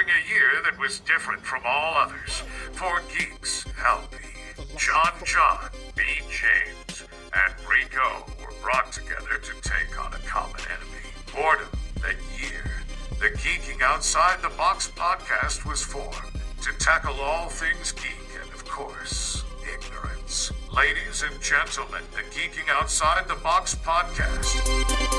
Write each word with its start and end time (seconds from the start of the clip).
during 0.00 0.14
a 0.14 0.28
year 0.28 0.62
that 0.64 0.78
was 0.78 1.00
different 1.00 1.42
from 1.42 1.62
all 1.66 1.94
others. 1.96 2.42
Four 2.72 3.02
geeks, 3.16 3.64
Albie, 3.84 4.76
John 4.78 5.12
John, 5.24 5.70
B. 5.96 6.02
James, 6.28 7.04
and 7.34 7.54
Rico 7.68 8.24
were 8.40 8.54
brought 8.62 8.92
together 8.92 9.38
to 9.42 9.68
take 9.68 10.02
on 10.02 10.12
a 10.14 10.18
common 10.18 10.60
enemy. 10.60 11.04
Boredom. 11.34 11.68
That 12.02 12.16
year, 12.40 12.64
the 13.18 13.28
Geeking 13.38 13.82
Outside 13.82 14.40
the 14.40 14.48
Box 14.56 14.90
podcast 14.96 15.68
was 15.68 15.82
formed 15.82 16.32
to 16.62 16.72
tackle 16.78 17.20
all 17.20 17.50
things 17.50 17.92
geek 17.92 18.40
and, 18.42 18.50
of 18.54 18.64
course, 18.64 19.44
ignorance. 19.70 20.50
Ladies 20.74 21.22
and 21.22 21.42
gentlemen, 21.42 22.02
the 22.12 22.22
Geeking 22.34 22.70
Outside 22.70 23.28
the 23.28 23.34
Box 23.34 23.74
podcast. 23.74 25.09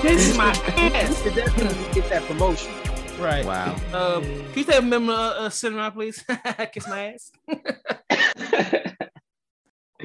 Kiss 0.00 0.34
my 0.36 0.50
ass. 0.50 1.22
could 1.22 1.34
definitely 1.34 1.92
get 1.92 2.08
that 2.08 2.22
promotion. 2.26 2.72
Right. 3.18 3.44
Wow. 3.44 3.74
Um, 3.92 4.22
can 4.22 4.52
you 4.54 4.62
say 4.62 4.78
a 4.78 4.82
member 4.82 5.12
uh, 5.12 5.16
uh, 5.44 5.50
cinema, 5.50 5.90
please? 5.90 6.24
Kiss 6.72 6.88
my 6.88 7.14
ass. 7.14 7.32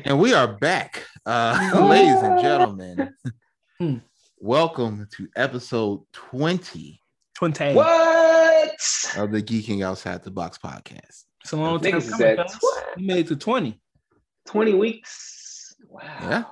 And 0.04 0.20
we 0.20 0.34
are 0.34 0.48
back, 0.58 1.04
uh, 1.26 1.72
ladies 1.90 2.22
and 2.24 2.42
gentlemen. 2.42 3.14
Hmm. 3.80 3.98
Welcome 4.40 5.08
to 5.16 5.28
episode 5.38 6.02
20 6.14 7.00
Twenty. 7.36 7.74
What? 7.74 9.16
of 9.18 9.32
the 9.32 9.42
Geeking 9.42 9.84
Outside 9.86 10.24
the 10.24 10.32
Box 10.32 10.58
podcast. 10.58 11.26
It's 11.44 11.52
a 11.54 11.56
long 11.58 11.80
time 11.80 11.92
Niggas 11.94 12.10
coming, 12.10 12.18
said 12.18 12.36
fellas. 12.38 12.58
what? 12.60 12.88
You 12.98 13.06
made 13.08 13.26
it 13.26 13.28
to 13.30 13.36
twenty. 13.38 13.80
20 14.48 14.74
weeks. 14.74 15.76
Wow. 15.88 16.02
Yeah. 16.22 16.44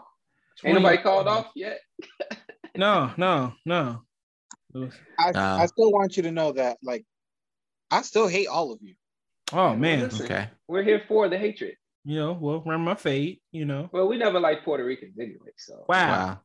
Ain't 0.65 0.75
nobody 0.75 0.97
called 0.97 1.27
off 1.27 1.47
yet? 1.55 1.79
No, 2.75 3.11
no, 3.17 3.53
no. 3.65 4.01
I, 4.73 5.31
Uh, 5.31 5.57
I 5.61 5.65
still 5.65 5.91
want 5.91 6.15
you 6.15 6.23
to 6.23 6.31
know 6.31 6.53
that, 6.53 6.77
like, 6.81 7.03
I 7.91 8.03
still 8.03 8.27
hate 8.27 8.47
all 8.47 8.71
of 8.71 8.79
you. 8.81 8.93
Oh 9.51 9.75
man. 9.75 10.01
Listen, 10.03 10.25
Okay. 10.25 10.47
We're 10.67 10.83
here 10.83 11.01
for 11.07 11.27
the 11.27 11.37
hatred. 11.37 11.73
You 12.05 12.19
know, 12.19 12.33
well, 12.33 12.61
remember 12.61 12.91
my 12.91 12.95
fate. 12.95 13.41
You 13.51 13.65
know. 13.65 13.89
Well, 13.91 14.07
we 14.07 14.17
never 14.17 14.39
liked 14.39 14.63
Puerto 14.63 14.85
Ricans 14.85 15.17
anyway, 15.19 15.51
so. 15.57 15.83
Wow. 15.89 16.07
Wow. 16.09 16.39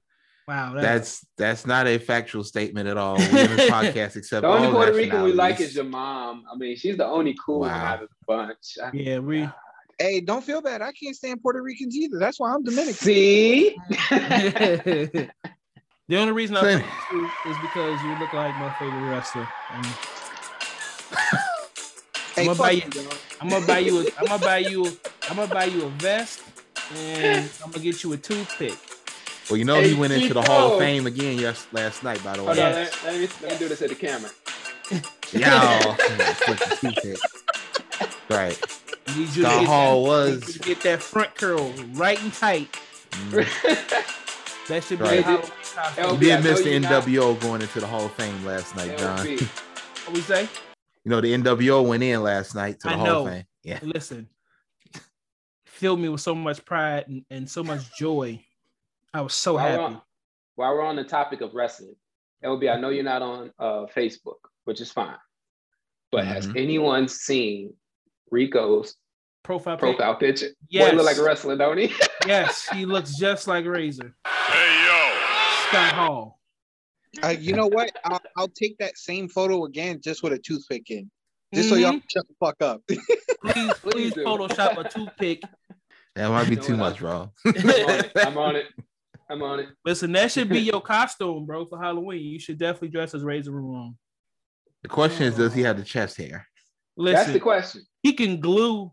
Wow. 0.48 0.80
That's 0.80 1.24
that's 1.38 1.66
not 1.66 1.86
a 1.86 1.98
factual 1.98 2.42
statement 2.42 2.88
at 2.88 2.96
all. 2.96 3.16
We 3.16 3.24
in 3.26 3.32
this 3.32 3.70
podcast 3.76 4.16
except 4.16 4.42
The 4.42 4.48
only 4.48 4.66
all 4.68 4.72
Puerto 4.74 4.92
Rican 4.94 5.22
we 5.22 5.32
like 5.34 5.60
is 5.60 5.74
your 5.76 5.84
mom. 5.84 6.44
I 6.52 6.56
mean, 6.56 6.74
she's 6.76 6.96
the 6.96 7.06
only 7.06 7.36
cool 7.44 7.60
one 7.60 7.70
Wow. 7.70 7.84
out 7.84 8.02
of 8.02 8.08
the 8.08 8.14
bunch. 8.26 8.78
I- 8.82 8.90
yeah. 8.94 9.18
We. 9.20 9.48
Hey, 9.98 10.20
don't 10.20 10.42
feel 10.44 10.60
bad. 10.60 10.82
I 10.82 10.92
can't 10.92 11.14
stand 11.14 11.40
Puerto 11.42 11.62
Ricans 11.62 11.96
either. 11.96 12.18
That's 12.18 12.40
why 12.40 12.52
I'm 12.52 12.62
Dominican. 12.64 12.94
See? 12.94 13.76
the 14.10 15.30
only 16.12 16.32
reason 16.32 16.56
I 16.56 16.62
Same. 16.62 16.80
picked 16.80 17.12
you 17.12 17.24
is 17.46 17.56
because 17.62 18.02
you 18.02 18.14
look 18.18 18.32
like 18.32 18.54
my 18.58 18.72
favorite 18.78 19.08
wrestler. 19.10 19.48
And 19.74 19.86
Hey, 22.34 22.42
I'ma 22.42 22.54
fuck 22.54 22.66
buy 22.66 22.70
you, 22.72 22.82
you- 22.94 23.08
I'm 23.40 23.48
gonna 23.48 23.66
buy 23.66 23.78
you. 23.78 24.00
A, 24.00 24.06
I'm 24.18 24.26
gonna 24.26 24.44
buy 24.44 24.58
you. 24.58 24.86
I'm 25.30 25.36
gonna 25.36 25.54
buy 25.54 25.64
you 25.66 25.84
a 25.84 25.88
vest, 25.90 26.40
and 26.96 27.48
I'm 27.64 27.70
gonna 27.70 27.84
get 27.84 28.02
you 28.02 28.12
a 28.14 28.16
toothpick. 28.16 28.74
Well, 29.48 29.56
you 29.58 29.64
know 29.64 29.80
he 29.80 29.94
went 29.94 30.12
into 30.14 30.34
the 30.34 30.42
Hall 30.42 30.72
of 30.72 30.78
Fame 30.80 31.06
again 31.06 31.38
yes 31.38 31.66
last 31.72 32.02
night, 32.02 32.22
by 32.24 32.32
the 32.32 32.42
Hold 32.42 32.56
way. 32.56 32.62
on, 32.64 32.72
Yes. 32.72 32.92
let, 33.04 33.12
let 33.12 33.20
me, 33.20 33.28
let 33.42 33.52
me 33.52 33.58
do 33.58 33.68
this 33.68 33.82
at 33.82 33.90
the 33.90 33.94
camera. 33.94 34.30
Y'all. 35.32 35.96
Right. 38.30 38.58
I 39.06 39.18
Need 39.18 39.36
you 39.36 39.42
The 39.42 39.48
to 39.50 39.64
Hall 39.64 40.04
that, 40.04 40.10
was 40.10 40.52
to 40.54 40.58
get 40.60 40.80
that 40.82 41.02
front 41.02 41.34
curl 41.34 41.70
right 41.92 42.20
and 42.22 42.32
tight. 42.32 42.72
mm, 43.10 44.68
That 44.68 44.82
should 44.82 44.98
be 44.98 45.04
Right. 45.04 45.18
a 45.20 45.22
Halloween. 45.22 45.50
LB, 45.96 46.20
did 46.20 46.44
miss 46.44 46.60
the 46.62 46.70
you're 46.70 46.80
not- 46.80 47.04
NWO 47.04 47.34
going 47.40 47.60
into 47.62 47.80
the 47.80 47.86
Hall 47.86 48.06
of 48.06 48.12
Fame 48.14 48.44
last 48.46 48.74
night, 48.76 48.96
John. 48.98 49.18
What 49.26 50.14
we 50.14 50.20
say? 50.22 50.48
You 51.04 51.10
know, 51.10 51.20
the 51.20 51.34
NWO 51.34 51.82
went 51.86 52.02
in 52.02 52.22
last 52.22 52.54
night 52.54 52.80
to 52.80 52.88
the 52.88 52.94
I 52.94 52.96
Hall 52.96 53.06
know. 53.06 53.26
of 53.26 53.32
Fame. 53.32 53.44
Yeah. 53.62 53.78
Listen, 53.82 54.28
filled 55.66 56.00
me 56.00 56.08
with 56.08 56.20
so 56.22 56.34
much 56.34 56.64
pride 56.64 57.06
and, 57.08 57.24
and 57.30 57.50
so 57.50 57.62
much 57.62 57.94
joy. 57.98 58.42
I 59.12 59.20
was 59.20 59.34
so 59.34 59.54
While 59.54 59.64
we're, 59.64 59.70
happy. 59.70 59.82
on, 59.82 60.02
while 60.54 60.74
we're 60.74 60.82
on 60.82 60.96
the 60.96 61.04
topic 61.04 61.40
of 61.40 61.54
wrestling, 61.54 61.94
LB, 62.42 62.68
I 62.74 62.80
know 62.80 62.88
you're 62.90 63.04
not 63.04 63.22
on 63.22 63.52
uh, 63.58 63.86
Facebook, 63.94 64.38
which 64.64 64.80
is 64.80 64.90
fine. 64.90 65.16
But 66.10 66.24
has 66.26 66.46
Mhm. 66.46 66.60
anyone 66.60 67.08
seen 67.08 67.74
Rico's 68.34 68.96
Profile, 69.44 69.76
pic. 69.76 69.96
profile 69.96 70.16
picture? 70.16 70.48
Yes. 70.68 70.90
Boy, 70.90 70.96
look 70.96 71.06
like 71.06 71.18
a 71.18 71.22
wrestler, 71.22 71.56
don't 71.56 71.78
he? 71.78 71.92
Yes, 72.26 72.66
he 72.72 72.86
looks 72.86 73.16
just 73.18 73.46
like 73.46 73.66
Razor 73.66 74.14
Hey, 74.26 74.86
yo! 74.86 75.68
Scott 75.68 75.92
Hall. 75.92 76.40
Uh, 77.22 77.28
you 77.28 77.52
know 77.52 77.66
what? 77.66 77.90
I'll, 78.04 78.20
I'll 78.36 78.48
take 78.48 78.78
that 78.78 78.96
same 78.96 79.28
photo 79.28 79.66
again, 79.66 80.00
just 80.02 80.22
with 80.22 80.32
a 80.32 80.38
toothpick 80.38 80.90
in, 80.90 81.10
just 81.54 81.68
so 81.68 81.74
y'all 81.74 81.90
can 81.92 82.02
shut 82.08 82.24
the 82.26 82.34
fuck 82.40 82.56
up. 82.62 82.80
Please, 82.88 83.74
please. 83.82 84.14
Photoshop 84.14 84.78
a 84.82 84.88
toothpick. 84.88 85.42
That 86.16 86.28
might 86.30 86.44
be 86.44 86.50
You 86.52 86.56
know 86.56 86.62
too 86.62 86.72
what? 86.78 86.78
much, 86.78 86.98
bro. 87.00 87.30
I'm 87.46 87.54
on 87.58 87.90
it. 87.90 88.12
I'm 88.16 88.38
on 88.38 88.56
it. 88.56 88.66
I'm 89.28 89.42
on 89.42 89.60
it. 89.60 89.68
Listen, 89.84 90.12
that 90.12 90.32
should 90.32 90.48
be 90.48 90.60
your 90.60 90.80
costume, 90.80 91.44
bro, 91.44 91.66
for 91.66 91.78
Halloween. 91.78 92.22
You 92.22 92.38
should 92.40 92.58
definitely 92.58 92.88
dress 92.88 93.14
as 93.14 93.22
Razor 93.22 93.50
Ramon. 93.52 93.98
The 94.82 94.88
question 94.88 95.24
is, 95.26 95.36
does 95.36 95.52
he 95.52 95.60
have 95.62 95.76
the 95.76 95.84
chest 95.84 96.16
hair? 96.16 96.46
That's 96.96 97.28
Listen, 97.28 97.32
the 97.34 97.40
question. 97.40 97.82
He 98.04 98.12
can 98.12 98.40
glue, 98.40 98.92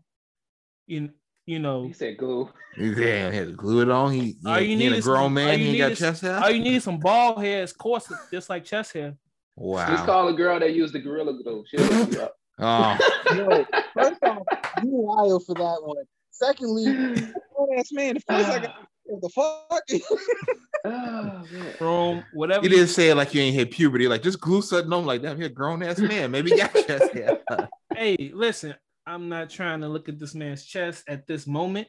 you, 0.88 1.10
you 1.46 1.58
know, 1.60 1.84
He 1.84 1.92
said 1.92 2.16
glue. 2.18 2.48
Damn, 2.76 3.30
he 3.32 3.38
had 3.38 3.46
to 3.48 3.52
glue 3.52 3.82
it 3.82 3.90
on. 3.90 4.10
He, 4.12 4.36
All 4.46 4.58
you 4.58 4.68
he 4.68 4.76
need 4.76 4.92
a 4.92 4.96
is 4.96 5.04
grown 5.04 5.16
some- 5.16 5.22
all 5.24 5.28
man. 5.30 5.58
you 5.60 5.66
He 5.66 5.72
need 5.72 5.78
got 5.78 5.92
is- 5.92 5.98
chest 6.00 6.22
hair. 6.22 6.40
all 6.42 6.50
you 6.50 6.62
need 6.62 6.76
is 6.76 6.84
some 6.84 6.98
ball 6.98 7.38
hairs, 7.38 7.72
course, 7.72 8.10
just 8.32 8.48
like 8.50 8.64
chest 8.64 8.94
hair. 8.94 9.14
Wow. 9.56 9.86
Just 9.86 10.06
call 10.06 10.28
a 10.28 10.32
girl 10.32 10.58
that 10.58 10.72
used 10.74 10.94
the 10.94 10.98
gorilla 10.98 11.34
glue. 11.42 11.62
She'll 11.68 11.84
hook 11.84 12.12
you 12.12 12.20
up. 12.22 12.34
Oh, 12.58 12.96
Yo, 13.34 13.64
first 13.94 14.22
off, 14.24 14.42
you 14.82 14.90
wild 14.90 15.44
for 15.46 15.54
that 15.54 15.78
one. 15.82 16.04
Secondly, 16.30 16.84
grown 17.56 17.78
ass 17.78 17.90
man. 17.92 18.14
The 18.14 18.20
first 18.28 18.48
I 18.50 18.58
got, 18.60 18.74
what 19.04 19.22
the 19.22 19.28
fuck? 19.30 20.10
Oh, 20.84 20.90
man. 20.90 21.44
From 21.78 22.24
whatever. 22.34 22.64
you 22.64 22.70
you- 22.70 22.76
didn't 22.76 22.90
say 22.90 23.08
it 23.10 23.14
like 23.16 23.34
you 23.34 23.40
ain't 23.40 23.54
hit 23.54 23.70
puberty. 23.70 24.06
Like 24.08 24.22
just 24.22 24.40
glue 24.40 24.62
something 24.62 24.92
on. 24.92 25.06
Like 25.06 25.22
that. 25.22 25.36
He 25.38 25.44
a 25.44 25.48
grown 25.48 25.82
ass 25.82 25.98
man. 25.98 26.30
Maybe 26.30 26.50
he 26.50 26.56
got 26.58 26.72
chest 26.74 27.12
hair. 27.14 27.38
hey, 27.96 28.30
listen, 28.34 28.74
I'm 29.06 29.28
not 29.28 29.50
trying 29.50 29.80
to 29.80 29.88
look 29.88 30.08
at 30.08 30.18
this 30.18 30.34
man's 30.34 30.64
chest 30.64 31.04
at 31.08 31.26
this 31.26 31.46
moment, 31.46 31.88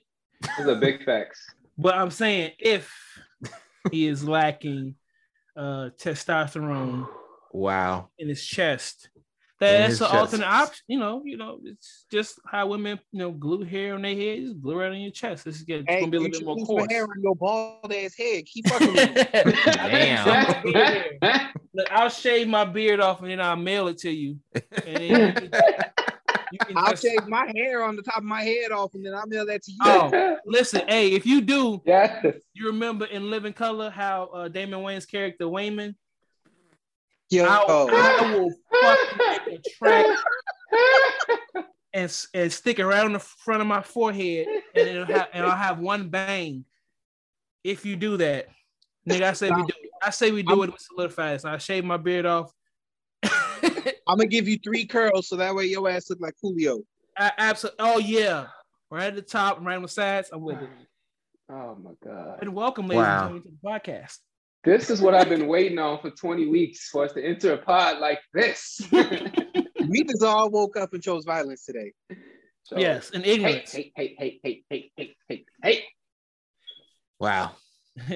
Those 0.58 0.68
are 0.68 0.76
big 0.80 1.04
facts. 1.06 1.46
but 1.78 1.94
I'm 1.96 2.12
saying 2.12 2.52
if 2.60 2.92
he 3.92 4.08
is 4.08 4.24
lacking 4.28 4.96
uh 5.56 5.90
testosterone 6.02 7.08
Wow. 7.52 8.10
in 8.18 8.28
his 8.30 8.44
chest, 8.44 9.10
In 9.16 9.22
that's 9.60 9.90
his 9.92 10.02
an 10.02 10.08
alternate 10.08 10.48
option. 10.48 10.84
You 10.88 10.98
know, 11.00 11.22
you 11.24 11.38
know, 11.38 11.60
it's 11.64 12.06
just 12.12 12.40
how 12.50 12.66
women, 12.68 13.00
you 13.12 13.20
know, 13.20 13.32
glue 13.32 13.64
hair 13.64 13.94
on 13.94 14.02
their 14.02 14.16
head, 14.16 14.40
just 14.42 14.60
glue 14.62 14.80
right 14.80 14.90
on 14.92 15.00
your 15.00 15.12
chest. 15.12 15.46
This 15.46 15.58
is 15.58 15.62
get, 15.64 15.82
it's 15.82 15.90
hey, 15.90 16.00
gonna 16.00 16.12
be 16.12 16.18
a 16.18 16.22
little 16.22 16.40
bit 16.40 16.46
more 16.58 16.66
coarse. 16.66 16.88
my 16.88 16.94
hair 16.94 17.04
on 17.04 17.22
your 17.22 17.36
bald 17.36 17.94
ass 17.94 18.16
head. 18.18 18.46
Keep 18.48 18.68
fucking 18.70 18.94
me. 18.94 19.06
Damn. 19.76 20.64
Look, 21.76 21.92
I'll 21.92 22.10
shave 22.10 22.48
my 22.48 22.66
beard 22.66 23.00
off 23.00 23.22
and 23.22 23.30
then 23.30 23.40
I'll 23.40 23.56
mail 23.56 23.88
it 23.90 24.00
to 24.00 24.10
you. 24.10 24.40
I'll 26.76 26.92
just- 26.92 27.04
shave 27.04 27.28
my 27.28 27.52
hair 27.56 27.84
on 27.84 27.96
the 27.96 28.02
top 28.02 28.18
of 28.18 28.24
my 28.24 28.42
head 28.44 28.72
off, 28.72 28.94
and 28.94 29.06
then 29.06 29.14
I'll 29.14 29.28
mail 29.28 29.46
that 29.46 29.64
to 29.64 29.72
you. 29.72 29.78
Oh, 29.82 30.38
listen, 30.46 30.82
hey, 30.88 31.14
if 31.14 31.26
you 31.26 31.42
do, 31.42 31.82
yes. 31.86 32.26
you 32.54 32.68
remember 32.68 33.06
in 33.06 33.30
Living 33.30 33.54
Color 33.54 33.90
how 33.90 34.26
uh, 34.34 34.48
Damon 34.48 34.82
Wayans' 34.82 35.10
character 35.10 35.48
Wayman, 35.48 35.96
Yo, 37.30 37.46
I'll, 37.46 37.90
I 37.92 38.36
will 38.36 38.54
fucking 38.72 39.48
make 39.48 39.60
a 39.60 39.70
track 39.70 40.18
and, 41.94 42.26
and 42.34 42.54
stick 42.54 42.78
it 42.78 42.86
right 42.86 43.04
on 43.04 43.14
the 43.14 43.20
front 43.20 43.62
of 43.62 43.68
my 43.68 43.82
forehead, 43.82 44.46
and 44.76 44.88
it'll 44.88 45.06
have, 45.06 45.30
and 45.34 45.46
I'll 45.46 45.58
have 45.58 45.80
one 45.80 46.10
bang. 46.10 46.66
If 47.64 47.86
you 47.86 47.96
do 47.96 48.18
that, 48.18 48.50
nigga, 49.10 49.24
I 49.24 49.34
say 49.34 49.50
we 49.50 49.64
do. 49.64 49.74
It. 49.82 49.90
I 50.04 50.10
say 50.10 50.32
we 50.32 50.44
do 50.44 50.62
it 50.64 50.72
with 50.74 50.82
solidifies. 50.82 51.46
I 51.46 51.58
shave 51.58 51.86
my 51.86 51.98
beard 51.98 52.26
off. 52.26 52.54
I'm 54.08 54.18
gonna 54.18 54.28
give 54.28 54.48
you 54.48 54.58
three 54.64 54.86
curls 54.86 55.28
so 55.30 55.36
that 55.38 55.56
way 55.56 55.66
your 55.66 55.90
ass 55.90 56.10
look 56.10 56.20
like 56.20 56.36
Julio. 56.42 56.82
absolutely. 57.18 57.78
Oh 57.80 58.00
yeah, 58.00 58.48
right 58.92 59.08
at 59.08 59.16
the 59.16 59.22
top, 59.22 59.60
right 59.62 59.76
on 59.76 59.82
the 59.82 59.88
sides. 59.88 60.30
I'm 60.34 60.42
with 60.42 60.62
it. 60.62 60.70
Oh 61.50 61.76
my 61.82 61.92
god. 62.04 62.40
And 62.42 62.54
welcome, 62.54 62.88
ladies 62.88 63.04
Wow. 63.04 63.12
and 63.12 63.20
gentlemen, 63.22 63.44
to 63.44 63.50
the 63.50 63.70
podcast. 63.70 64.18
This 64.64 64.90
is 64.90 65.02
what 65.02 65.14
I've 65.14 65.28
been 65.30 65.48
waiting 65.48 65.78
on 65.78 66.00
for 66.00 66.10
20 66.10 66.48
weeks 66.48 66.88
for 66.90 67.04
us 67.04 67.12
to 67.14 67.24
enter 67.24 67.54
a 67.54 67.58
pod 67.58 68.00
like 68.00 68.20
this. 68.34 68.82
We 69.86 70.06
just 70.06 70.24
all 70.24 70.50
woke 70.50 70.78
up 70.78 70.94
and 70.94 71.04
chose 71.04 71.26
violence 71.26 71.66
today. 71.66 71.92
So, 72.64 72.78
yes, 72.80 73.12
and 73.14 73.26
Hey, 73.26 73.34
ignorance. 73.34 73.72
hey, 73.74 73.92
hey, 73.98 74.16
hey, 74.18 74.40
hey, 74.42 74.64
hey, 74.70 74.92
hey, 74.96 75.16
hey, 75.28 75.46
hey. 75.62 75.84
Wow. 77.20 77.52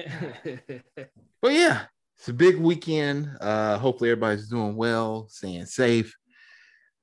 well, 1.42 1.52
yeah, 1.52 1.84
it's 2.18 2.28
a 2.28 2.32
big 2.32 2.58
weekend. 2.58 3.30
Uh, 3.40 3.78
hopefully 3.78 4.10
everybody's 4.10 4.48
doing 4.48 4.76
well, 4.76 5.28
staying 5.28 5.66
safe. 5.66 6.16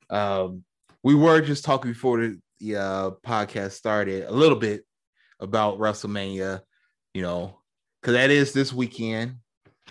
Um, 0.10 0.64
we 1.04 1.16
were 1.16 1.42
just 1.42 1.64
talking 1.64 1.92
before 1.92 2.20
the, 2.20 2.40
the 2.60 2.76
uh, 2.76 3.12
podcast 3.26 3.72
started 3.72 4.26
a 4.26 4.32
little 4.32 4.58
bit 4.58 4.86
about 5.40 5.80
WrestleMania. 5.80 6.62
you 7.14 7.22
know, 7.22 7.60
because 8.02 8.14
that 8.14 8.30
is 8.30 8.52
this 8.52 8.74
weekend. 8.74 9.38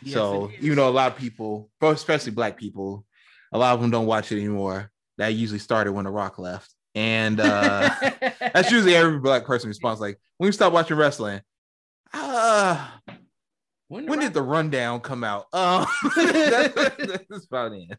Yes, 0.02 0.14
so 0.14 0.50
even 0.60 0.76
though 0.76 0.88
a 0.88 0.90
lot 0.90 1.12
of 1.12 1.18
people, 1.18 1.70
especially 1.80 2.32
black 2.32 2.58
people, 2.58 3.06
a 3.52 3.58
lot 3.58 3.74
of 3.74 3.80
them 3.80 3.90
don't 3.90 4.06
watch 4.06 4.30
it 4.30 4.38
anymore. 4.38 4.90
That 5.16 5.28
usually 5.28 5.60
started 5.60 5.92
when 5.92 6.04
The 6.04 6.10
Rock 6.10 6.38
left, 6.38 6.74
and 6.94 7.40
uh, 7.40 7.90
that's 8.52 8.70
usually 8.70 8.94
every 8.94 9.20
black 9.20 9.44
person 9.44 9.68
response. 9.68 10.00
Like 10.00 10.20
when 10.36 10.48
you 10.48 10.52
stop 10.52 10.72
watching 10.72 10.96
wrestling, 10.96 11.40
uh, 12.12 12.88
when, 13.88 14.06
when 14.06 14.18
did 14.20 14.34
the 14.34 14.42
rundown 14.42 15.00
come 15.00 15.24
out? 15.24 15.46
Uh, 15.52 15.84
that's, 16.16 16.74
that's 17.28 17.46
about 17.46 17.72
it. 17.72 17.98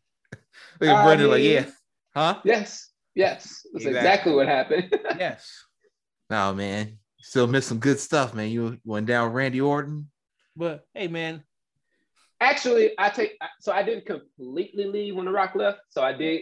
Look 0.80 0.90
at 0.90 1.06
Brendan, 1.06 1.30
like, 1.30 1.44
yeah, 1.44 1.66
huh? 2.16 2.40
Yes, 2.44 2.92
yes, 3.14 3.66
that's 3.74 3.86
Exactly. 3.86 3.98
exactly, 3.98 4.34
what 4.34 4.48
happened. 4.48 5.00
Yes. 5.20 5.50
No, 6.30 6.54
man, 6.54 6.98
still 7.20 7.48
missed 7.48 7.68
some 7.68 7.80
good 7.80 8.00
stuff, 8.00 8.34
man. 8.34 8.50
You 8.50 8.80
went 8.84 9.06
down 9.06 9.32
Randy 9.32 9.62
Orton. 9.62 10.10
But 10.56 10.86
hey, 10.94 11.08
man, 11.08 11.44
Actually, 12.42 12.92
I 12.98 13.10
take 13.10 13.38
so 13.62 13.72
I 13.72 13.84
didn't 13.84 14.06
completely 14.06 14.86
leave 14.86 15.16
when 15.16 15.26
The 15.26 15.32
Rock 15.32 15.56
left. 15.56 15.80
So 15.90 16.04
I 16.04 16.14
did, 16.14 16.42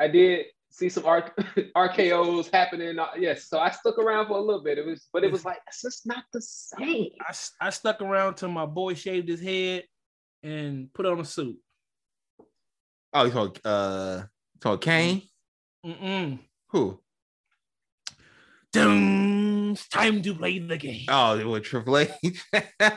I 0.00 0.08
did 0.08 0.46
see 0.70 0.88
some 0.88 1.04
R- 1.04 1.34
RKO's 1.76 2.48
happening. 2.48 2.98
Uh, 2.98 3.08
Yes, 3.18 3.48
so 3.48 3.58
I 3.58 3.70
stuck 3.70 3.98
around 3.98 4.26
for 4.26 4.38
a 4.38 4.40
little 4.40 4.62
bit. 4.62 4.78
It 4.78 4.86
was, 4.86 5.08
but 5.12 5.24
it 5.24 5.32
was 5.32 5.44
like 5.44 5.58
it's 5.66 5.82
just 5.82 6.06
not 6.06 6.24
the 6.32 6.40
same. 6.40 7.10
I, 7.20 7.34
I 7.60 7.70
stuck 7.70 8.00
around 8.00 8.34
till 8.36 8.48
my 8.48 8.66
boy 8.66 8.94
shaved 8.94 9.28
his 9.28 9.40
head 9.40 9.84
and 10.42 10.92
put 10.92 11.06
on 11.06 11.20
a 11.20 11.24
suit. 11.24 11.56
Oh, 13.12 13.24
you 13.24 13.30
talking 13.32 13.60
uh 13.64 14.22
talking 14.60 14.80
Kane? 14.80 15.22
Mm-mm. 15.84 16.38
Who? 16.68 17.00
Dun, 18.72 19.72
it's 19.72 19.88
time 19.88 20.22
to 20.22 20.34
play 20.34 20.60
the 20.60 20.76
game. 20.76 21.06
Oh, 21.08 21.48
with 21.50 21.64
Triple 21.64 21.98
H. 21.98 22.10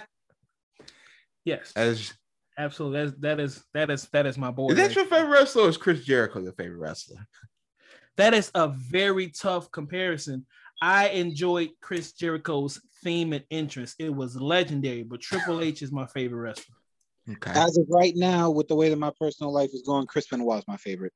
yes, 1.45 1.73
As 1.75 2.13
absolutely. 2.57 3.05
That's, 3.05 3.19
that 3.21 3.39
is 3.39 3.63
that 3.73 3.89
is 3.89 4.07
that 4.13 4.25
is 4.27 4.37
my 4.37 4.51
boy. 4.51 4.69
is 4.69 4.75
that 4.77 4.87
right 4.87 4.95
your 4.95 5.05
favorite 5.05 5.31
wrestler 5.31 5.63
or 5.63 5.69
is 5.69 5.77
Chris 5.77 6.05
Jericho 6.05 6.39
your 6.41 6.53
favorite 6.53 6.77
wrestler? 6.77 7.25
That 8.17 8.33
is 8.33 8.51
a 8.55 8.67
very 8.67 9.29
tough 9.29 9.71
comparison. 9.71 10.45
I 10.81 11.09
enjoyed 11.09 11.69
Chris 11.81 12.11
Jericho's 12.13 12.79
theme 13.03 13.33
and 13.33 13.43
interest. 13.49 13.95
It 13.99 14.13
was 14.13 14.35
legendary, 14.35 15.03
but 15.03 15.21
Triple 15.21 15.61
H 15.61 15.81
is 15.81 15.91
my 15.91 16.05
favorite 16.07 16.39
wrestler. 16.41 16.75
Okay. 17.31 17.51
As 17.51 17.77
of 17.77 17.85
right 17.89 18.13
now, 18.15 18.51
with 18.51 18.67
the 18.67 18.75
way 18.75 18.89
that 18.89 18.97
my 18.97 19.11
personal 19.19 19.53
life 19.53 19.69
is 19.73 19.81
going, 19.83 20.05
Chris 20.07 20.27
Benoit 20.27 20.59
is 20.59 20.67
my 20.67 20.77
favorite. 20.77 21.13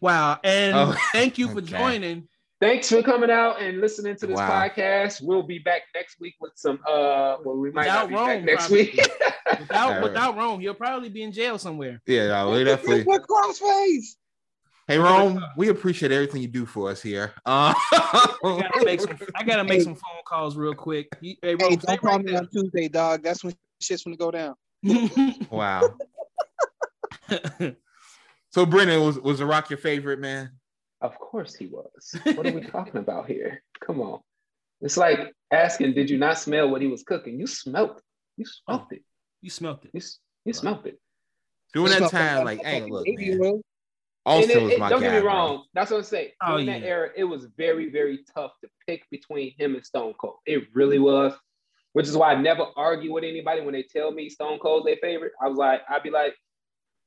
Wow. 0.00 0.38
And 0.44 0.76
Oh, 0.76 0.94
thank 1.12 1.38
you 1.38 1.48
for 1.48 1.58
okay. 1.58 1.66
joining. 1.78 2.28
Thanks 2.60 2.88
for 2.88 3.02
coming 3.02 3.30
out 3.30 3.60
and 3.60 3.80
listening 3.80 4.16
to 4.16 4.26
this 4.26 4.36
Wow. 4.36 4.48
podcast. 4.50 5.20
We'll 5.22 5.42
be 5.42 5.58
back 5.58 5.82
next 5.94 6.20
week 6.20 6.34
with 6.40 6.52
some. 6.56 6.78
uh 6.86 7.36
Well, 7.44 7.56
we 7.56 7.70
might 7.70 7.82
Without 7.86 8.10
not 8.10 8.28
be 8.28 8.32
back 8.34 8.44
next 8.44 8.66
probably. 8.68 8.82
week. 8.84 8.96
Without 9.60 9.70
All 9.72 9.90
right. 9.90 10.02
without 10.02 10.36
Rome, 10.36 10.60
he'll 10.60 10.74
probably 10.74 11.08
be 11.08 11.22
in 11.22 11.32
jail 11.32 11.58
somewhere. 11.58 12.00
Yeah, 12.06 12.28
no, 12.28 12.50
we 12.52 12.64
definitely. 12.64 13.04
What 13.04 13.22
crossface? 13.26 14.16
Hey 14.88 14.98
Rome, 14.98 15.42
we 15.56 15.68
appreciate 15.68 16.12
everything 16.12 16.42
you 16.42 16.48
do 16.48 16.64
for 16.64 16.90
us 16.90 17.02
here. 17.02 17.32
Uh, 17.44 17.74
I 17.92 18.36
gotta 18.44 18.84
make 18.84 19.00
some, 19.00 19.18
I 19.34 19.42
gotta 19.42 19.64
make 19.64 19.82
some 19.82 19.96
phone 19.96 20.22
calls 20.24 20.56
real 20.56 20.74
quick. 20.74 21.08
Hey, 21.20 21.36
Hey, 21.42 21.54
Rome, 21.56 21.72
stay 21.80 21.96
don't 21.96 22.00
call 22.00 22.16
right 22.18 22.24
me 22.24 22.36
on 22.36 22.48
Tuesday, 22.48 22.88
dog. 22.88 23.24
That's 23.24 23.42
when 23.42 23.52
shit's 23.80 24.04
gonna 24.04 24.16
go 24.16 24.30
down. 24.30 24.54
wow. 25.50 25.96
So 28.50 28.64
Brennan 28.64 29.02
was 29.04 29.18
was 29.18 29.40
The 29.40 29.46
Rock 29.46 29.70
your 29.70 29.78
favorite 29.78 30.20
man? 30.20 30.52
Of 31.00 31.18
course 31.18 31.54
he 31.56 31.66
was. 31.66 32.14
What 32.36 32.46
are 32.46 32.52
we 32.52 32.60
talking 32.62 32.96
about 32.96 33.26
here? 33.26 33.62
Come 33.84 34.00
on. 34.00 34.20
It's 34.80 34.96
like 34.96 35.32
asking, 35.50 35.94
did 35.94 36.08
you 36.08 36.16
not 36.18 36.38
smell 36.38 36.70
what 36.70 36.80
he 36.80 36.86
was 36.86 37.02
cooking? 37.02 37.38
You 37.40 37.46
smelt. 37.46 38.00
You 38.36 38.44
smelt 38.46 38.92
it. 38.92 39.02
you 39.42 39.50
smelt 39.50 39.84
it. 39.84 39.90
You, 39.92 39.98
s- 39.98 40.18
you 40.44 40.52
smelt 40.52 40.86
it. 40.86 40.98
During 41.74 41.90
that 41.90 42.10
time, 42.10 42.44
like 42.44 42.58
like, 42.58 42.66
hey, 42.66 42.82
look, 42.88 43.04
baby 43.04 43.34
man, 43.34 43.62
oil. 44.26 44.34
And 44.34 44.44
Austin 44.44 44.58
it- 44.58 44.62
was 44.64 44.72
it- 44.72 44.78
my 44.80 44.88
don't 44.88 45.00
guy. 45.00 45.06
get 45.06 45.14
me 45.14 45.20
bro. 45.20 45.28
wrong. 45.32 45.64
That's 45.74 45.90
what 45.90 45.96
I'm 45.98 46.02
saying. 46.04 46.30
Oh, 46.42 46.52
During 46.52 46.66
that 46.66 46.80
yeah. 46.82 46.86
era, 46.86 47.10
it 47.16 47.24
was 47.24 47.46
very, 47.56 47.90
very 47.90 48.24
tough 48.34 48.52
to 48.62 48.68
pick 48.86 49.04
between 49.10 49.52
him 49.58 49.74
and 49.74 49.84
Stone 49.84 50.14
Cold. 50.20 50.36
It 50.46 50.64
really 50.74 50.98
was. 50.98 51.34
Which 51.92 52.06
is 52.08 52.16
why 52.16 52.32
I 52.32 52.40
never 52.40 52.66
argue 52.76 53.12
with 53.12 53.24
anybody 53.24 53.62
when 53.62 53.72
they 53.72 53.82
tell 53.82 54.10
me 54.12 54.28
Stone 54.28 54.58
Cold's 54.58 54.84
their 54.84 54.96
favorite. 55.00 55.32
I 55.42 55.48
was 55.48 55.56
like, 55.56 55.80
I'd 55.88 56.02
be 56.02 56.10
like, 56.10 56.34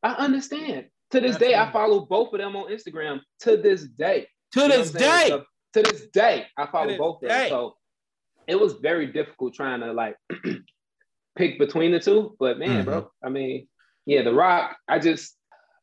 I 0.02 0.14
understand. 0.14 0.88
To 1.12 1.20
this 1.20 1.38
day, 1.38 1.54
I 1.56 1.72
follow 1.72 2.06
both 2.06 2.34
of 2.34 2.40
them 2.40 2.56
on 2.56 2.72
Instagram. 2.72 3.20
To 3.42 3.58
this 3.58 3.84
day. 3.84 4.28
To 4.54 4.62
You 4.62 4.68
this 4.68 4.94
what 4.94 5.02
I'm 5.04 5.10
saying? 5.10 5.22
day. 5.24 5.30
So, 5.30 5.44
to 5.74 5.82
this 5.92 6.08
day, 6.12 6.48
I 6.58 6.66
follow 6.68 6.88
this 6.88 6.98
both 6.98 7.22
of 7.22 7.30
them. 7.30 7.50
So 7.50 7.76
it 8.48 8.60
was 8.60 8.74
very 8.82 9.06
difficult 9.08 9.54
trying 9.54 9.82
to 9.82 9.94
like 9.94 10.16
pick 11.38 11.60
between 11.60 11.92
the 11.92 12.00
two. 12.00 12.36
But 12.40 12.58
man, 12.60 12.82
Mhm. 12.82 12.86
bro, 12.86 13.12
I 13.24 13.30
mean, 13.30 13.68
yeah, 14.06 14.24
The 14.24 14.34
Rock, 14.34 14.76
I 14.88 15.00
just, 15.00 15.36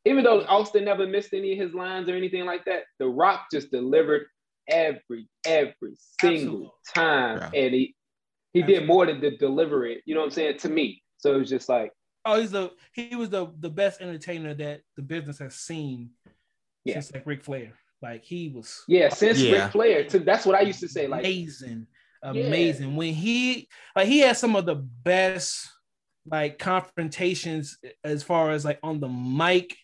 even 0.06 0.24
though 0.24 0.42
Austin 0.46 0.84
never 0.84 1.06
missed 1.06 1.34
any 1.34 1.52
of 1.52 1.58
his 1.58 1.74
lines 1.74 2.08
or 2.08 2.14
anything 2.14 2.44
like 2.46 2.64
that, 2.64 2.84
The 2.98 3.06
Rock 3.08 3.46
just 3.52 3.70
delivered 3.70 4.26
every, 4.68 5.28
every 5.44 5.96
single 6.20 6.38
Absolutely. 6.42 6.70
time. 6.94 7.38
Yeah. 7.52 7.60
And 7.60 7.74
he, 7.74 7.94
he 8.52 8.62
did 8.62 8.86
more 8.86 9.04
than 9.06 9.20
to 9.20 9.36
deliver 9.36 9.84
it, 9.86 10.02
you 10.06 10.14
know 10.14 10.20
what 10.20 10.26
I'm 10.28 10.32
saying, 10.32 10.58
to 10.58 10.68
me. 10.68 11.02
So 11.18 11.34
it 11.34 11.38
was 11.38 11.50
just 11.50 11.68
like, 11.68 11.92
Oh, 12.28 12.40
he's 12.40 12.50
the 12.50 12.72
he 12.92 13.14
was 13.14 13.30
the 13.30 13.52
the 13.60 13.70
best 13.70 14.00
entertainer 14.00 14.52
that 14.54 14.80
the 14.96 15.02
business 15.02 15.38
has 15.38 15.54
seen 15.54 16.10
Yeah. 16.84 16.94
since 16.94 17.12
like 17.12 17.24
Ric 17.26 17.44
Flair. 17.44 17.74
Like 18.02 18.24
he 18.24 18.48
was 18.48 18.82
yeah, 18.88 19.10
since 19.10 19.40
Yeah. 19.40 19.62
Ric 19.64 19.72
Flair, 19.72 20.04
to, 20.08 20.18
that's 20.18 20.44
what 20.44 20.56
I 20.56 20.62
used 20.62 20.80
to 20.80 20.88
say. 20.88 21.06
Like, 21.06 21.20
amazing, 21.20 21.86
Yeah. 22.24 22.30
amazing. 22.30 22.96
When 22.96 23.14
he 23.14 23.68
like 23.94 24.08
he 24.08 24.20
had 24.20 24.36
some 24.36 24.56
of 24.56 24.66
the 24.66 24.74
best 24.74 25.68
like 26.28 26.58
confrontations 26.58 27.78
as 28.02 28.22
far 28.24 28.50
as 28.50 28.64
like 28.64 28.78
on 28.82 28.98
the 29.00 29.08
mic. 29.08 29.76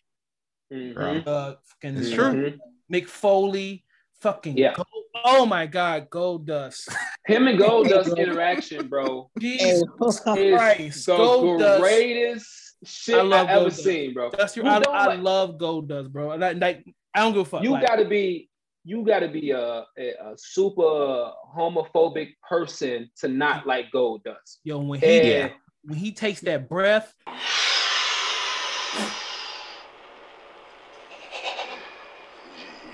Mhm, 0.73 0.95
Bro. 0.95 1.33
Uh, 1.33 1.55
fucking 1.65 1.97
It's 1.99 2.11
true. 2.11 2.25
mhm. 2.25 2.59
Mick 2.93 3.07
Foley, 3.09 3.85
fucking 4.21 4.57
Yeah. 4.57 4.75
Gold- 4.75 4.87
oh 5.25 5.47
my 5.47 5.67
God, 5.67 6.09
Goldust. 6.11 6.89
Him 7.27 7.47
and 7.49 7.59
Goldust 7.59 8.17
interaction, 8.19 8.89
bro. 8.89 9.31
Jesus 9.39 9.83
is 9.83 10.21
Christ, 10.21 11.07
the 11.07 11.13
Goldust. 11.17 11.81
greatest 11.81 12.77
shit 12.85 13.15
I 13.17 13.19
I 13.19 13.23
love 13.23 13.47
have 13.49 13.59
ever 13.61 13.71
Goldust. 13.71 13.83
seen, 13.85 14.15
bro. 14.15 14.31
Dust, 14.31 14.57
you, 14.57 14.63
You 14.65 14.69
I, 14.71 14.79
don't 14.81 14.95
I 14.95 15.07
like- 15.07 15.21
love 15.21 15.59
Goldust, 15.59 16.11
bro. 16.11 16.29
Like, 16.37 16.57
like 16.61 16.85
I 17.15 17.21
don't 17.21 17.33
give 17.33 17.43
a 17.43 17.45
fuck. 17.45 17.63
you 17.63 17.73
like, 17.73 17.87
gotta 17.87 18.05
be 18.07 18.49
you 18.85 19.05
gotta 19.05 19.29
be 19.29 19.51
a, 19.53 19.85
a, 19.97 20.09
a 20.21 20.35
super 20.37 21.31
homophobic 21.57 22.31
person 22.49 23.09
to 23.21 23.29
not 23.29 23.65
like 23.67 23.87
Goldust. 23.95 24.59
yo 24.65 24.79
when 24.81 24.99
he 25.01 25.31
Yeah. 25.31 25.51
when 25.85 25.99
he 25.99 26.11
takes 26.13 26.41
that 26.41 26.69
breath. 26.69 27.15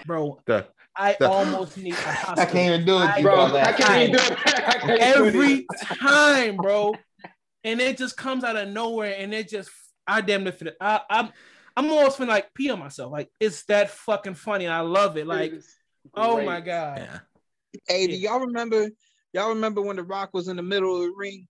Bro, 0.08 0.40
The- 0.46 0.66
I 0.96 1.16
the- 1.20 1.28
almost 1.30 1.76
need 1.76 1.92
a 1.92 1.98
I 2.08 2.12
hospital. 2.12 2.52
can't 2.52 2.74
even 2.74 2.86
do 2.86 2.96
it. 2.96 3.06
I- 3.06 3.22
Bro, 3.22 3.48
bro. 3.50 3.58
I 3.60 3.72
can't 3.72 4.02
even 4.08 4.12
do 4.16 4.18
it. 4.32 4.38
I 4.46 4.72
can't 4.78 4.86
do 4.86 4.94
it 4.94 5.00
every 5.36 5.66
time, 5.98 6.56
bro. 6.56 6.94
And 7.62 7.80
it 7.80 7.98
just 7.98 8.16
comes 8.16 8.42
out 8.42 8.56
of 8.56 8.68
nowhere, 8.70 9.14
and 9.18 9.34
it 9.34 9.48
just 9.48 9.70
I 10.06 10.22
damn 10.22 10.42
near 10.44 10.52
fit. 10.52 10.76
I, 10.80 11.02
I'm 11.10 11.28
I'm 11.76 11.90
almost 11.90 12.16
feeling 12.16 12.30
like 12.30 12.52
pee 12.54 12.70
on 12.70 12.78
myself. 12.78 13.12
Like 13.12 13.28
it's 13.38 13.64
that 13.64 13.90
fucking 13.90 14.34
funny. 14.34 14.66
I 14.66 14.80
love 14.80 15.16
it. 15.18 15.26
Like 15.26 15.52
It's 15.52 15.76
oh 16.14 16.42
my 16.42 16.60
god. 16.60 16.98
Yeah. 16.98 17.18
Hey, 17.86 18.06
do 18.06 18.16
y'all 18.16 18.40
remember? 18.40 18.88
Y'all 19.34 19.50
remember 19.50 19.82
when 19.82 19.96
The 19.96 20.02
Rock 20.02 20.30
was 20.32 20.48
in 20.48 20.56
the 20.56 20.62
middle 20.62 20.96
of 20.96 21.02
the 21.02 21.12
ring, 21.14 21.46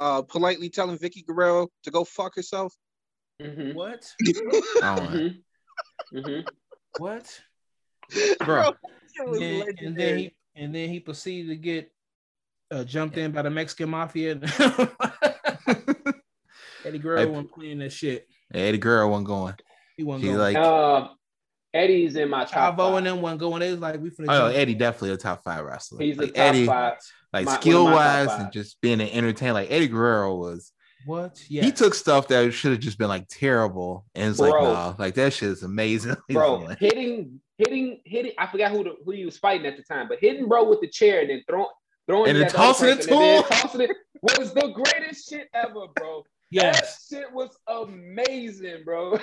uh, 0.00 0.22
politely 0.22 0.70
telling 0.70 0.96
Vickie 0.96 1.26
Guerrero 1.26 1.68
to 1.82 1.90
go 1.90 2.02
fuck 2.02 2.34
herself? 2.34 2.74
Mhm, 3.42 3.74
What? 3.74 4.10
Oh, 4.24 4.96
mhm, 5.12 5.42
mhm. 6.14 6.44
What? 6.96 7.40
bro. 8.44 8.70
It 8.70 8.76
And 9.18 9.34
then, 9.34 9.62
and 9.86 9.96
then 9.96 10.18
he 10.18 10.34
and 10.56 10.74
then 10.74 10.88
he 10.88 11.00
proceeded 11.00 11.48
to 11.48 11.56
get 11.56 11.92
uh, 12.70 12.84
jumped 12.84 13.16
in 13.16 13.32
by 13.32 13.42
the 13.42 13.50
Mexican 13.50 13.90
mafia. 13.90 14.34
Eddie 16.84 16.98
Guerrero 16.98 17.18
Hey. 17.20 17.26
wasn't 17.26 17.52
playing 17.52 17.78
that 17.80 17.92
shit. 17.92 18.26
Eddie 18.54 18.78
Guerrero 18.78 19.08
wasn't 19.08 19.26
going. 19.26 19.54
He 19.96 20.04
wasn't 20.04 20.22
He 20.24 20.28
going. 20.30 20.38
like, 20.40 20.56
Um, 20.56 21.10
Eddie's 21.74 22.16
in 22.16 22.30
my 22.30 22.44
top 22.44 22.76
Chavo 22.76 22.88
five. 22.90 22.94
and 22.98 23.06
them 23.06 23.20
wasn't 23.22 23.40
going. 23.40 23.60
They 23.60 23.70
was 23.70 23.80
like 23.80 24.00
we 24.00 24.10
finna. 24.10 24.26
oh, 24.28 24.46
jump. 24.48 24.56
Eddie 24.56 24.74
definitely 24.74 25.10
a 25.12 25.16
top 25.16 25.42
five 25.44 25.64
wrestler. 25.64 26.00
He's 26.02 26.16
the 26.16 26.24
like 26.26 26.34
top 26.34 26.44
Eddie, 26.44 26.66
five. 26.66 26.94
like 27.32 27.46
my- 27.46 27.54
skill 27.56 27.84
wise 27.84 28.30
and 28.32 28.52
just 28.52 28.80
being 28.80 29.00
an 29.00 29.08
entertainer. 29.08 29.52
Like 29.54 29.70
Eddie 29.70 29.88
Guerrero 29.88 30.36
was. 30.36 30.72
What? 31.06 31.40
Yeah. 31.48 31.62
He 31.64 31.72
took 31.72 31.94
stuff 31.94 32.28
that 32.28 32.52
should 32.52 32.72
have 32.72 32.80
just 32.80 32.98
been 32.98 33.08
like 33.08 33.26
terrible, 33.28 34.04
and 34.14 34.30
it's 34.30 34.40
like, 34.40 34.52
Bro. 34.52 34.72
nah, 34.72 34.94
like 34.98 35.14
that 35.14 35.32
shit 35.32 35.48
is 35.50 35.62
amazing. 35.62 36.16
bro, 36.30 36.66
hitting, 36.80 37.40
hitting, 37.58 38.00
hitting. 38.04 38.32
I 38.38 38.46
forgot 38.46 38.70
who 38.72 38.84
the, 38.84 38.94
who 39.04 39.12
he 39.12 39.24
was 39.24 39.36
fighting 39.38 39.66
at 39.66 39.76
the 39.76 39.82
time, 39.82 40.08
but 40.08 40.18
hitting 40.20 40.48
bro 40.48 40.68
with 40.68 40.80
the 40.80 40.88
chair 40.88 41.20
and 41.20 41.30
then 41.30 41.42
throwing, 41.48 41.66
throwing 42.08 42.30
And 42.30 42.38
it 42.38 42.40
then 42.40 42.46
at 42.48 42.52
the 42.54 42.58
other 42.60 42.72
tossing 42.72 42.88
it 42.88 43.00
to 43.02 43.12
and 43.12 43.20
then 43.20 43.36
him. 43.42 43.48
tossing 43.50 43.80
it 43.82 43.90
was 44.38 44.52
the 44.54 44.68
greatest 44.68 45.28
shit 45.28 45.48
ever, 45.54 45.86
bro. 45.94 46.24
Yes. 46.50 47.06
That 47.08 47.16
shit 47.18 47.32
was 47.34 47.54
amazing, 47.68 48.82
bro. 48.82 49.18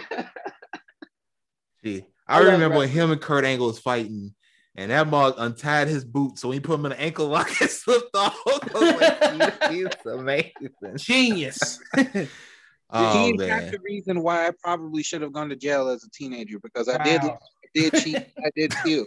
Gee, 1.83 2.05
I 2.27 2.37
I, 2.37 2.39
love 2.43 2.53
remember 2.53 2.77
when 2.77 2.89
him 2.89 3.09
and 3.11 3.19
Kurt 3.19 3.45
Angle 3.45 3.65
was 3.65 3.79
fighting, 3.79 4.35
and 4.75 4.91
that 4.91 5.07
mug 5.07 5.33
untied 5.39 5.87
his 5.87 6.05
boot, 6.05 6.37
so 6.37 6.51
he 6.51 6.59
put 6.59 6.75
him 6.79 6.85
in 6.85 6.91
an 6.91 6.99
ankle 6.99 7.27
lock 7.29 7.49
and 7.61 7.69
slipped 7.69 8.15
off. 8.15 8.37
I 8.45 8.59
was 8.73 9.39
like, 9.39 9.71
"He- 9.71 9.77
he's 9.77 9.87
amazing. 10.05 10.51
Genius. 10.97 11.79
Oh 12.91 13.31
He's 13.31 13.41
half 13.41 13.63
man, 13.63 13.71
the 13.71 13.79
reason 13.83 14.21
why 14.21 14.45
I 14.47 14.51
probably 14.63 15.01
should 15.01 15.23
have 15.23 15.33
gone 15.33 15.49
to 15.49 15.55
jail 15.55 15.89
as 15.89 16.03
a 16.03 16.09
teenager 16.11 16.59
because 16.59 16.87
I 16.87 17.03
did 17.03 17.23
Wow. 17.23 17.29
I 17.29 17.37
did 17.75 17.93
cheat, 18.01 18.15
I 18.45 18.49
did 18.55 18.73
steal. 18.73 19.05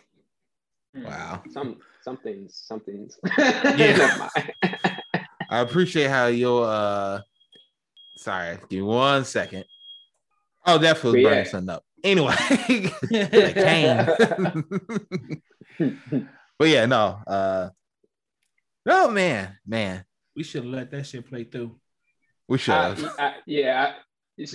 wow. 0.94 1.42
Some 1.50 1.78
some 2.02 2.16
things, 2.18 2.54
some 2.64 2.80
things. 2.80 3.18
Yeah. 3.38 3.96
Never 3.96 4.18
mind. 4.18 4.76
I 5.50 5.60
appreciate 5.60 6.08
how 6.08 6.26
you'll. 6.26 6.62
uh 6.62 7.20
Sorry, 8.18 8.58
give 8.68 8.80
me 8.80 8.82
one 8.82 9.24
second. 9.24 9.64
Oh, 10.66 10.76
that 10.78 10.98
feels 10.98 11.14
But 11.14 11.22
burning 11.22 11.38
yeah. 11.44 11.50
something 11.50 11.70
up. 11.74 11.84
Anyway, 12.04 12.34
like 13.10 13.54
Kane. 13.54 14.06
but 16.58 16.68
yeah, 16.68 16.86
no. 16.86 17.18
uh 17.26 17.68
No, 18.84 19.10
man, 19.10 19.56
man, 19.66 20.04
we 20.36 20.42
should 20.42 20.64
have 20.64 20.72
let 20.72 20.90
that 20.90 21.06
shit 21.06 21.26
play 21.28 21.44
through. 21.44 21.78
we 22.48 22.58
should 22.58 22.74
I- 22.74 22.94
I- 23.18 23.34
yeah, 23.46 23.94
I, 24.38 24.38
it 24.38 24.50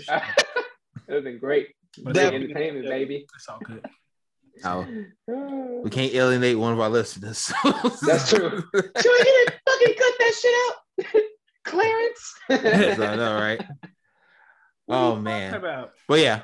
would 1.07 1.15
have 1.15 1.23
been 1.23 1.39
great. 1.39 1.69
But 2.03 2.13
Great 2.13 2.25
it's 2.25 2.33
all- 2.33 2.41
entertainment, 2.41 2.85
baby. 2.87 3.25
It's 3.35 3.47
all 3.49 3.59
good. 3.63 3.85
Oh, 4.63 4.87
we 5.83 5.89
can't 5.89 6.13
alienate 6.13 6.57
one 6.57 6.73
of 6.73 6.79
our 6.79 6.89
listeners. 6.89 7.51
That's 7.63 8.29
true. 8.29 8.63
Should 8.73 9.11
we 9.11 9.23
get 9.23 9.59
fucking 9.67 9.95
cut 9.97 10.13
that 10.19 10.33
shit 10.41 10.55
out? 10.67 11.23
Clarence. 11.63 12.33
Yes, 12.49 12.99
I 12.99 13.15
know, 13.15 13.35
right? 13.35 13.63
What 14.85 14.97
Oh 14.97 15.15
man. 15.15 15.53
About? 15.53 15.93
But 16.09 16.19
yeah, 16.19 16.41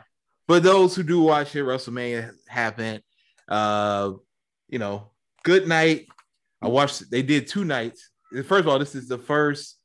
but 0.47 0.63
those 0.63 0.95
who 0.95 1.03
do 1.03 1.19
watch 1.19 1.53
it, 1.57 1.63
WrestleMania 1.63 2.31
happened. 2.47 3.01
Uh, 3.49 4.13
you 4.69 4.79
know, 4.79 5.11
good 5.43 5.67
night. 5.67 6.07
I 6.61 6.69
watched. 6.69 7.11
They 7.11 7.21
did 7.21 7.47
two 7.47 7.65
nights. 7.65 8.09
First 8.31 8.61
of 8.61 8.69
all, 8.69 8.79
this 8.79 8.95
is 8.95 9.09
the 9.09 9.17
first 9.17 9.77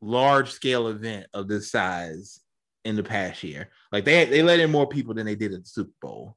large 0.00 0.50
scale 0.50 0.88
event 0.88 1.26
of 1.32 1.46
this 1.46 1.70
size 1.70 2.40
in 2.84 2.96
the 2.96 3.04
past 3.04 3.44
year. 3.44 3.70
Like 3.92 4.04
they 4.04 4.24
they 4.24 4.42
let 4.42 4.58
in 4.58 4.72
more 4.72 4.88
people 4.88 5.14
than 5.14 5.26
they 5.26 5.36
did 5.36 5.52
at 5.52 5.62
the 5.62 5.68
Super 5.68 5.92
Bowl. 6.02 6.36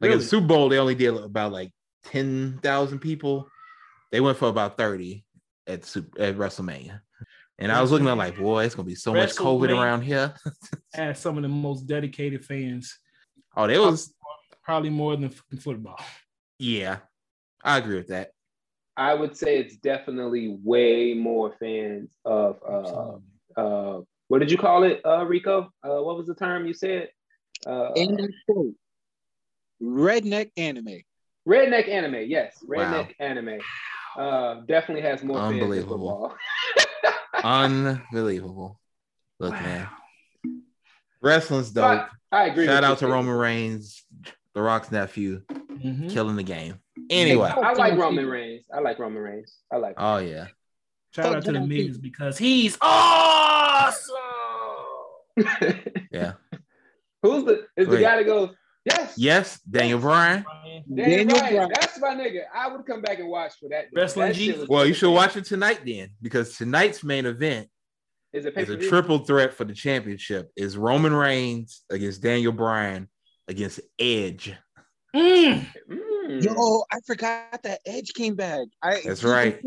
Like 0.00 0.10
at 0.10 0.14
Really? 0.14 0.22
the 0.22 0.28
Super 0.28 0.46
Bowl, 0.46 0.68
they 0.68 0.78
only 0.78 0.94
did 0.94 1.14
about 1.14 1.52
like 1.52 1.70
ten 2.04 2.58
thousand 2.62 3.00
people. 3.00 3.48
They 4.12 4.20
went 4.20 4.38
for 4.38 4.48
about 4.48 4.76
thirty 4.76 5.24
at 5.66 5.84
Super, 5.84 6.20
at 6.20 6.36
WrestleMania. 6.36 7.00
And 7.60 7.72
I 7.72 7.82
was 7.82 7.90
looking 7.90 8.06
at 8.06 8.16
like, 8.16 8.38
boy, 8.38 8.64
it's 8.64 8.74
gonna 8.76 8.86
be 8.86 8.94
so 8.94 9.12
much 9.12 9.34
COVID 9.34 9.70
around 9.70 10.02
here. 10.02 10.34
Had 10.94 11.18
some 11.18 11.36
of 11.36 11.42
the 11.42 11.48
most 11.48 11.86
dedicated 11.86 12.44
fans, 12.44 12.96
Oh, 13.56 13.66
there 13.66 13.80
was 13.80 14.14
probably 14.62 14.90
more 14.90 15.16
than 15.16 15.30
football. 15.30 15.98
Yeah, 16.60 16.98
I 17.64 17.78
agree 17.78 17.96
with 17.96 18.08
that. 18.08 18.30
I 18.96 19.14
would 19.14 19.36
say 19.36 19.58
it's 19.58 19.76
definitely 19.76 20.56
way 20.62 21.14
more 21.14 21.54
fans 21.58 22.16
of 22.24 22.60
uh 22.66 23.60
uh 23.60 24.00
what 24.28 24.38
did 24.40 24.50
you 24.50 24.58
call 24.58 24.84
it, 24.84 25.00
uh 25.04 25.24
Rico? 25.26 25.70
Uh 25.82 26.00
what 26.02 26.16
was 26.16 26.26
the 26.28 26.34
term 26.36 26.66
you 26.66 26.74
said? 26.74 27.08
Uh 27.66 27.90
In 27.96 28.14
that 28.14 28.32
quote, 28.48 28.74
redneck 29.82 30.50
anime. 30.56 31.02
redneck 31.48 31.88
anime, 31.88 32.24
yes. 32.26 32.56
Wow. 32.66 32.76
Redneck 32.76 33.14
anime. 33.20 33.60
Uh 34.16 34.60
definitely 34.66 35.02
has 35.02 35.22
more 35.22 35.38
fans 35.38 35.50
than 35.52 35.62
Unbelievable. 35.62 36.36
football. 37.04 37.12
Unbelievable. 37.44 38.80
Look, 39.40 39.52
Wow. 39.52 39.60
man, 39.62 39.88
wrestling's 41.22 41.70
dope. 41.70 41.84
But 41.84 42.08
I 42.32 42.46
agree. 42.48 42.66
Shout 42.66 42.82
out 42.84 42.98
to 42.98 43.06
you, 43.06 43.12
Roman 43.12 43.34
Reigns, 43.36 44.04
The 44.54 44.62
Rock's 44.62 44.90
nephew, 44.90 45.42
Mhm. 45.50 46.10
killing 46.10 46.34
the 46.36 46.42
game. 46.42 46.80
Anyway, 47.10 47.48
I 47.54 47.72
like 47.74 47.96
Roman 47.96 48.26
Reigns. 48.26 48.64
I 48.74 48.80
like 48.80 48.98
Roman 48.98 49.22
Reigns. 49.22 49.56
I 49.72 49.76
like 49.76 49.94
oh 49.98 50.18
yeah, 50.18 50.48
Shout 51.14 51.26
Fuck 51.26 51.36
out 51.36 51.44
to 51.44 51.52
the 51.52 51.58
John 51.60 51.68
Miz 51.68 51.98
because 51.98 52.36
he's 52.36 52.76
awesome. 52.80 54.16
yeah, 56.10 56.32
Who's 57.22 57.44
the 57.44 57.66
is 57.76 57.86
the 57.88 58.00
guy 58.00 58.16
that 58.16 58.26
goes, 58.26 58.50
Yes, 58.90 59.14
yes. 59.16 59.60
Daniel 59.60 59.98
Bryan. 59.98 60.44
Daniel 60.94 61.26
Daniel 61.26 61.38
Bryan. 61.38 61.54
Bryan. 61.54 61.68
That's 61.74 62.00
my 62.00 62.14
nigga. 62.14 62.42
I 62.54 62.68
would 62.68 62.86
come 62.86 63.02
back 63.02 63.18
and 63.18 63.28
watch 63.28 63.54
for 63.60 63.68
that. 63.70 63.86
Wrestling 63.94 64.28
that 64.28 64.34
Jesus. 64.34 64.68
Well, 64.68 64.86
you 64.86 64.94
should 64.94 65.12
watch 65.12 65.36
it 65.36 65.44
tonight 65.44 65.80
then, 65.84 66.10
because 66.22 66.56
tonight's 66.56 67.02
main 67.04 67.26
event 67.26 67.68
Is 68.32 68.44
it 68.44 68.48
is 68.48 68.54
a 68.54 68.66
pay-per-view? 68.66 68.88
triple 68.88 69.18
threat 69.20 69.54
for 69.54 69.64
the 69.64 69.74
championship. 69.74 70.50
Is 70.56 70.76
Roman 70.76 71.14
Reigns 71.14 71.82
against 71.90 72.22
Daniel 72.22 72.52
Bryan 72.52 73.08
against 73.48 73.80
Edge. 73.98 74.54
Mm. 75.16 75.66
Mm. 75.90 76.44
Yo, 76.44 76.84
I 76.92 76.98
forgot 77.06 77.62
that 77.62 77.80
Edge 77.86 78.12
came 78.14 78.34
back. 78.34 78.66
I, 78.82 79.00
That's 79.04 79.24
right. 79.24 79.60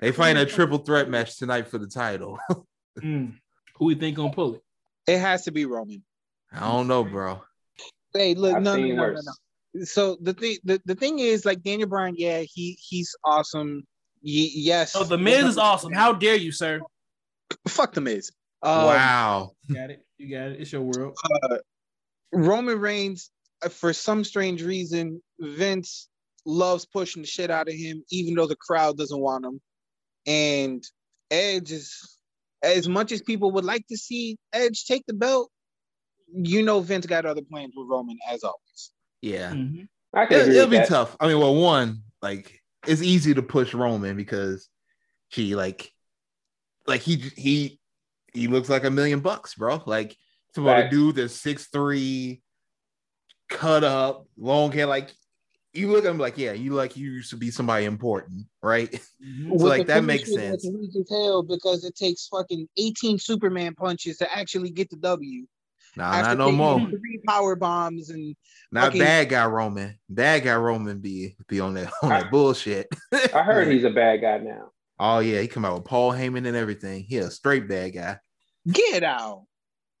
They 0.00 0.12
find 0.12 0.38
a 0.38 0.46
triple 0.46 0.78
threat 0.78 1.10
match 1.10 1.38
tonight 1.38 1.68
for 1.68 1.78
the 1.78 1.88
title. 1.88 2.38
Mm. 3.02 3.34
Who 3.76 3.84
we 3.84 3.94
think 3.94 4.16
gonna 4.16 4.32
pull 4.32 4.54
it? 4.54 4.62
It 5.06 5.18
has 5.18 5.44
to 5.44 5.52
be 5.52 5.66
Roman. 5.66 6.02
I 6.50 6.60
don't 6.60 6.88
know, 6.88 7.04
bro. 7.04 7.42
Hey, 8.16 8.34
look, 8.34 8.56
I've 8.56 8.62
no, 8.62 8.76
no, 8.76 8.86
no, 8.86 8.94
no, 8.94 9.02
worse. 9.02 9.26
no. 9.74 9.84
So 9.84 10.16
the 10.20 10.32
thing, 10.32 10.56
the, 10.64 10.80
the 10.84 10.94
thing 10.94 11.18
is, 11.18 11.44
like 11.44 11.62
Daniel 11.62 11.88
Bryan, 11.88 12.14
yeah, 12.16 12.40
he 12.40 12.78
he's 12.80 13.14
awesome. 13.24 13.84
Ye- 14.22 14.52
yes. 14.54 14.96
Oh, 14.96 15.04
the 15.04 15.18
Miz 15.18 15.44
is 15.44 15.58
awesome. 15.58 15.92
How 15.92 16.12
dare 16.12 16.36
you, 16.36 16.52
sir? 16.52 16.80
Fuck 17.68 17.92
the 17.92 18.00
Miz. 18.00 18.32
Um, 18.62 18.84
wow. 18.84 19.50
You 19.68 19.74
got 19.74 19.90
it. 19.90 20.04
You 20.18 20.30
got 20.30 20.48
it. 20.52 20.60
It's 20.60 20.72
your 20.72 20.82
world. 20.82 21.16
Roman 22.32 22.80
Reigns, 22.80 23.30
uh, 23.64 23.68
for 23.68 23.92
some 23.92 24.24
strange 24.24 24.62
reason, 24.62 25.22
Vince 25.38 26.08
loves 26.44 26.86
pushing 26.86 27.22
the 27.22 27.28
shit 27.28 27.50
out 27.50 27.68
of 27.68 27.74
him, 27.74 28.02
even 28.10 28.34
though 28.34 28.46
the 28.46 28.56
crowd 28.56 28.96
doesn't 28.96 29.20
want 29.20 29.44
him. 29.44 29.60
And 30.26 30.84
Edge 31.30 31.72
is, 31.72 32.18
as 32.62 32.88
much 32.88 33.12
as 33.12 33.22
people 33.22 33.52
would 33.52 33.64
like 33.64 33.86
to 33.88 33.96
see 33.96 34.36
Edge 34.52 34.86
take 34.86 35.04
the 35.06 35.14
belt, 35.14 35.50
you 36.32 36.62
know 36.62 36.80
Vince 36.80 37.06
got 37.06 37.26
other 37.26 37.42
plans 37.42 37.72
with 37.76 37.88
Roman 37.88 38.18
as 38.28 38.42
always. 38.44 38.90
Yeah. 39.22 39.52
Mhm. 39.52 39.88
I 40.14 40.24
it, 40.24 40.32
it'll 40.32 40.68
be 40.68 40.78
that. 40.78 40.88
tough. 40.88 41.16
I 41.20 41.28
mean, 41.28 41.38
well, 41.38 41.54
one, 41.54 42.02
like 42.22 42.62
it's 42.86 43.02
easy 43.02 43.34
to 43.34 43.42
push 43.42 43.74
Roman 43.74 44.16
because 44.16 44.68
she 45.28 45.54
like 45.54 45.92
like 46.86 47.00
he 47.02 47.16
he 47.36 47.80
he 48.32 48.48
looks 48.48 48.68
like 48.68 48.84
a 48.84 48.90
million 48.90 49.20
bucks, 49.20 49.54
bro. 49.54 49.82
Like 49.86 50.16
it's 50.48 50.58
about 50.58 50.84
a 50.84 50.88
dude 50.88 51.16
that's 51.16 51.34
six 51.34 51.66
three, 51.66 52.42
cut 53.48 53.84
up, 53.84 54.26
long 54.38 54.72
hair. 54.72 54.86
Like 54.86 55.12
you 55.72 55.90
look 55.92 56.04
at 56.04 56.10
him 56.10 56.18
like, 56.18 56.38
yeah, 56.38 56.52
you 56.52 56.72
like 56.72 56.96
you 56.96 57.10
used 57.10 57.30
to 57.30 57.36
be 57.36 57.50
somebody 57.50 57.84
important, 57.84 58.46
right? 58.62 58.90
Mhm. 59.24 59.48
With 59.48 59.62
like, 59.62 59.86
that 59.86 60.04
makes 60.04 60.28
finisher 60.28 60.50
that's 60.50 60.64
sense. 60.64 60.76
weak 60.76 60.94
as 60.94 61.08
hell 61.10 61.42
because 61.42 61.84
it 61.84 61.96
takes 61.96 62.28
fucking 62.28 62.68
18 62.76 63.18
Superman 63.18 63.74
punches 63.74 64.18
to 64.18 64.32
actually 64.32 64.70
get 64.70 64.90
the 64.90 64.96
W. 64.96 65.46
Nah, 65.96 66.12
After 66.12 66.34
not 66.34 66.38
no 66.38 66.52
more. 66.52 66.80
Three 66.90 67.20
power 67.26 67.56
bombs 67.56 68.10
and 68.10 68.36
Not 68.70 68.86
fucking- 68.86 69.00
bad 69.00 69.28
guy 69.30 69.46
Roman. 69.46 69.98
Bad 70.08 70.44
guy 70.44 70.54
Roman 70.56 70.98
be 71.00 71.34
be 71.48 71.60
on 71.60 71.74
that 71.74 71.92
on 72.02 72.10
that 72.10 72.30
bullshit. 72.30 72.86
I 73.34 73.42
heard 73.42 73.68
he's 73.72 73.84
a 73.84 73.90
bad 73.90 74.20
guy 74.20 74.38
now. 74.38 74.70
Oh 74.98 75.18
yeah, 75.20 75.40
he 75.40 75.48
come 75.48 75.64
out 75.64 75.74
with 75.74 75.84
Paul 75.84 76.12
Heyman 76.12 76.46
and 76.46 76.56
everything. 76.56 77.04
He 77.04 77.16
a 77.18 77.30
straight 77.30 77.68
bad 77.68 77.94
guy. 77.94 78.18
get 78.70 79.02
out. 79.02 79.44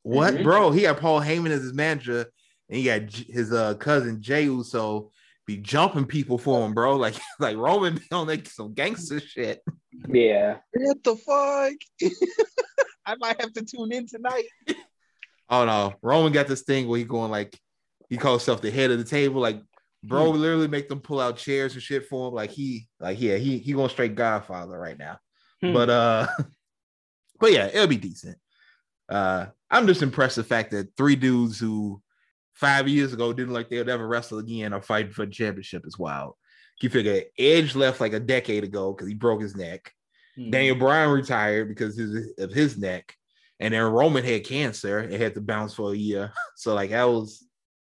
What, 0.02 0.34
Mhm. 0.34 0.42
bro? 0.44 0.70
He 0.70 0.82
got 0.82 1.00
Paul 1.00 1.20
Heyman 1.20 1.50
as 1.50 1.62
his 1.62 1.72
manager, 1.74 2.26
and 2.68 2.78
he 2.78 2.84
got 2.84 3.06
J- 3.06 3.32
his 3.32 3.52
uh 3.52 3.74
cousin 3.74 4.20
Jey 4.22 4.44
Uso 4.44 5.10
be 5.46 5.56
jumping 5.56 6.04
people 6.06 6.38
for 6.38 6.64
him, 6.66 6.74
bro. 6.74 6.96
Like 6.96 7.14
like 7.40 7.56
Roman 7.56 7.94
be 7.96 8.02
on 8.12 8.26
like 8.26 8.48
some 8.48 8.74
gangster 8.74 9.20
shit. 9.20 9.60
Yeah. 10.08 10.58
What 10.72 11.02
the 11.04 11.16
fuck? 11.16 11.72
I 13.06 13.14
might 13.20 13.40
have 13.40 13.52
to 13.54 13.64
tune 13.64 13.92
in 13.92 14.06
tonight. 14.06 14.44
Oh 15.48 15.64
no, 15.64 15.94
Roman 16.02 16.32
got 16.32 16.48
this 16.48 16.62
thing 16.62 16.88
where 16.88 16.98
he 16.98 17.04
going 17.04 17.30
like 17.30 17.58
he 18.08 18.16
calls 18.16 18.42
himself 18.42 18.62
the 18.62 18.70
head 18.70 18.90
of 18.90 18.98
the 18.98 19.04
table. 19.04 19.40
Like, 19.40 19.62
bro, 20.02 20.30
literally 20.30 20.68
make 20.68 20.88
them 20.88 21.00
pull 21.00 21.20
out 21.20 21.36
chairs 21.36 21.74
and 21.74 21.82
shit 21.82 22.06
for 22.06 22.28
him. 22.28 22.34
Like 22.34 22.50
he 22.50 22.88
like 23.00 23.20
yeah, 23.20 23.36
he 23.36 23.58
he 23.58 23.72
going 23.72 23.90
straight 23.90 24.14
Godfather 24.14 24.78
right 24.78 24.98
now. 24.98 25.18
Hmm. 25.60 25.72
But 25.72 25.90
uh, 25.90 26.26
but 27.40 27.52
yeah, 27.52 27.66
it'll 27.66 27.86
be 27.86 27.96
decent. 27.96 28.38
Uh, 29.08 29.46
I'm 29.70 29.86
just 29.86 30.02
impressed 30.02 30.36
the 30.36 30.44
fact 30.44 30.72
that 30.72 30.96
three 30.96 31.16
dudes 31.16 31.58
who 31.58 32.02
five 32.54 32.88
years 32.88 33.12
ago 33.12 33.32
didn't 33.32 33.54
like 33.54 33.68
they'd 33.68 33.88
ever 33.88 34.06
wrestle 34.06 34.38
again 34.38 34.72
are 34.72 34.82
fighting 34.82 35.12
for 35.12 35.26
the 35.26 35.32
championship 35.32 35.86
is 35.86 35.98
wild. 35.98 36.34
You 36.80 36.90
figure 36.90 37.22
Edge 37.38 37.74
left 37.74 38.00
like 38.00 38.12
a 38.12 38.20
decade 38.20 38.64
ago 38.64 38.92
because 38.92 39.08
he 39.08 39.14
broke 39.14 39.40
his 39.40 39.56
neck. 39.56 39.92
Mhm. 40.38 40.50
Daniel 40.50 40.76
Bryan 40.76 41.10
retired 41.10 41.68
because 41.68 41.96
his, 41.96 42.32
of 42.38 42.52
his 42.52 42.76
neck, 42.76 43.14
and 43.60 43.72
then 43.74 43.82
Roman 43.82 44.24
had 44.24 44.44
cancer 44.44 44.98
and 44.98 45.12
had 45.14 45.34
to 45.34 45.40
bounce 45.40 45.74
for 45.74 45.92
a 45.92 45.96
year. 45.96 46.32
So 46.56 46.74
like 46.74 46.90
that 46.90 47.04
was, 47.04 47.46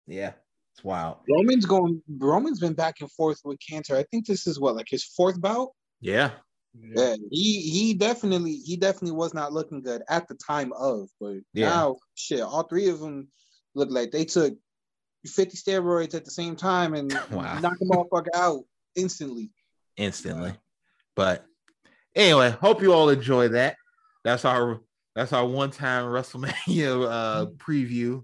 yeah, 0.07 0.33
it's 0.75 0.83
wild. 0.83 1.17
Roman's 1.29 1.65
going. 1.65 2.01
Roman's 2.19 2.59
been 2.59 2.73
back 2.73 2.95
and 3.01 3.11
forth 3.11 3.39
with 3.43 3.57
cancer. 3.67 3.95
I 3.95 4.03
think 4.11 4.25
this 4.27 4.45
is 4.47 4.59
what 4.59 4.75
like 4.75 4.87
his 4.89 5.03
fourth 5.03 5.39
bout. 5.41 5.69
Yeah, 5.99 6.31
Yeah, 6.79 7.15
he 7.31 7.61
he 7.61 7.93
definitely 7.95 8.53
he 8.53 8.77
definitely 8.77 9.15
was 9.17 9.33
not 9.33 9.51
looking 9.53 9.81
good 9.81 10.03
at 10.09 10.27
the 10.27 10.35
time 10.35 10.73
of, 10.73 11.09
but 11.19 11.37
Yeah. 11.53 11.69
now 11.69 11.97
shit, 12.15 12.41
all 12.41 12.63
three 12.63 12.87
of 12.89 12.99
them 12.99 13.27
look 13.75 13.89
like 13.91 14.11
they 14.11 14.25
took 14.25 14.53
fifty 15.25 15.57
steroids 15.57 16.13
at 16.15 16.23
the 16.25 16.31
same 16.31 16.55
time 16.55 16.93
and 16.93 17.11
Wow. 17.31 17.59
knocked 17.59 17.79
the 17.79 17.85
motherfucker 17.85 18.33
out. 18.35 18.61
instantly. 18.95 19.51
instantly. 19.97 20.53
But 21.15 21.45
anyway, 22.15 22.51
hope 22.51 22.81
you 22.81 22.93
all 22.93 23.09
enjoy 23.09 23.49
that. 23.49 23.75
That's 24.23 24.45
our 24.45 24.81
that's 25.15 25.33
our 25.33 25.45
one 25.45 25.71
time 25.71 26.05
WrestleMania 26.05 27.07
uh 27.09 27.45
preview 27.57 28.23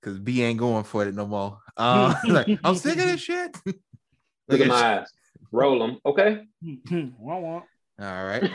because 0.00 0.18
B 0.18 0.42
ain't 0.42 0.58
going 0.58 0.84
for 0.84 1.04
it 1.06 1.14
no 1.14 1.26
more. 1.26 1.58
Uh, 1.76 2.14
like, 2.28 2.46
I'm 2.62 2.76
sick 2.76 2.98
of 2.98 3.04
this 3.04 3.20
shit. 3.20 3.56
Look 4.46 4.60
at 4.60 4.68
my 4.68 4.98
eyes. 5.00 5.08
Roll 5.50 5.80
them, 5.80 5.98
okay? 6.06 6.44
Wah, 7.18 7.38
wah. 7.40 7.62
All 8.00 8.24
right. 8.24 8.48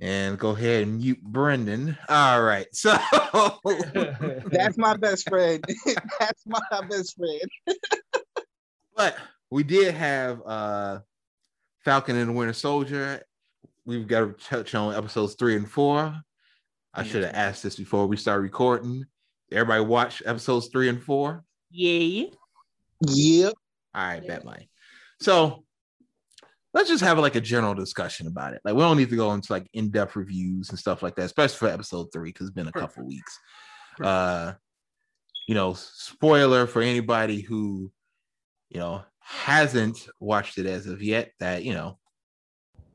And 0.00 0.38
go 0.38 0.50
ahead 0.50 0.84
and 0.84 0.96
mute 0.96 1.20
Brendan. 1.22 1.98
All 2.08 2.42
right. 2.42 2.66
So 2.72 2.96
That's 4.46 4.78
my 4.78 4.96
best 4.96 5.28
friend. 5.28 5.62
That's 6.18 6.42
my 6.46 6.60
best 6.88 7.18
friend. 7.18 7.78
but 8.96 9.14
we 9.50 9.62
did 9.62 9.94
have 9.94 10.40
uh 10.46 11.00
Falcon 11.84 12.16
and 12.16 12.30
the 12.30 12.32
Winter 12.32 12.54
Soldier. 12.54 13.22
We've 13.84 14.06
got 14.06 14.20
to 14.20 14.44
touch 14.44 14.74
on 14.74 14.94
episodes 14.94 15.34
three 15.34 15.56
and 15.56 15.68
four. 15.70 16.14
I 16.94 17.04
should 17.04 17.22
have 17.24 17.34
asked 17.34 17.62
this 17.62 17.76
before 17.76 18.06
we 18.06 18.16
start 18.16 18.42
recording. 18.42 19.04
Everybody 19.52 19.84
watch 19.84 20.22
episodes 20.26 20.68
three 20.68 20.88
and 20.88 21.02
four. 21.02 21.44
yeah. 21.70 22.26
Yep. 23.08 23.54
All 23.94 24.02
right, 24.02 24.26
bet 24.26 24.44
mine. 24.44 24.66
So 25.20 25.64
let's 26.74 26.88
just 26.88 27.02
have 27.02 27.18
like 27.18 27.34
a 27.34 27.40
general 27.40 27.74
discussion 27.74 28.26
about 28.26 28.54
it. 28.54 28.60
Like 28.64 28.74
we 28.74 28.80
don't 28.80 28.96
need 28.96 29.10
to 29.10 29.16
go 29.16 29.32
into 29.32 29.52
like 29.52 29.68
in-depth 29.72 30.16
reviews 30.16 30.70
and 30.70 30.78
stuff 30.78 31.02
like 31.02 31.16
that, 31.16 31.24
especially 31.24 31.56
for 31.56 31.68
episode 31.68 32.08
three, 32.12 32.30
because 32.30 32.46
it's 32.48 32.54
been 32.54 32.68
a 32.68 32.72
couple 32.72 33.06
weeks. 33.06 33.38
Uh 34.02 34.52
you 35.46 35.54
know, 35.54 35.74
spoiler 35.74 36.66
for 36.66 36.80
anybody 36.80 37.40
who, 37.40 37.90
you 38.68 38.78
know, 38.78 39.02
hasn't 39.18 40.08
watched 40.20 40.58
it 40.58 40.66
as 40.66 40.86
of 40.86 41.02
yet, 41.02 41.32
that 41.40 41.64
you 41.64 41.74
know, 41.74 41.98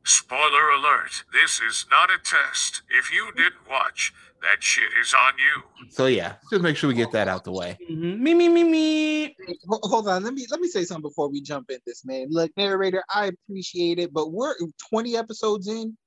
Spoiler 0.07 0.69
alert, 0.69 1.23
this 1.33 1.59
is 1.59 1.87
not 1.89 2.11
a 2.11 2.19
test. 2.23 2.83
If 2.89 3.11
you 3.11 3.31
didn't 3.35 3.67
watch, 3.67 4.13
that 4.41 4.61
shit 4.61 4.91
is 5.01 5.15
on 5.15 5.33
you. 5.39 5.87
so 5.89 6.05
yeah, 6.05 6.35
just 6.51 6.61
make 6.61 6.77
sure 6.77 6.87
we 6.89 6.93
get 6.93 7.11
that 7.13 7.27
out 7.27 7.43
the 7.43 7.51
way. 7.51 7.75
Mhm. 7.89 8.19
Me, 8.19 8.35
me, 8.35 8.47
me, 8.47 8.63
me. 8.63 9.35
Hold 9.67 10.07
on, 10.07 10.23
let 10.23 10.35
me 10.35 10.45
let 10.51 10.59
me 10.59 10.67
say 10.67 10.83
something 10.83 11.01
before 11.01 11.27
we 11.29 11.41
jump 11.41 11.71
in 11.71 11.79
this, 11.87 12.05
man. 12.05 12.27
Look, 12.29 12.51
narrator, 12.55 13.03
I 13.13 13.31
appreciate 13.49 13.97
it, 13.97 14.13
but 14.13 14.31
we're 14.31 14.53
20 14.91 15.17
episodes 15.17 15.67
in, 15.67 15.97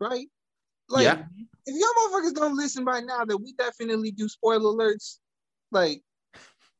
right? 0.00 0.26
Like, 0.90 1.04
Yeah. 1.04 1.24
if 1.64 1.74
y'all 1.74 2.10
motherfuckers 2.20 2.34
don't 2.34 2.56
listen 2.56 2.84
by 2.84 3.00
now, 3.00 3.24
that 3.24 3.38
we 3.38 3.54
definitely 3.54 4.10
do 4.10 4.28
spoiler 4.28 4.70
alerts. 4.70 5.16
Like, 5.72 6.02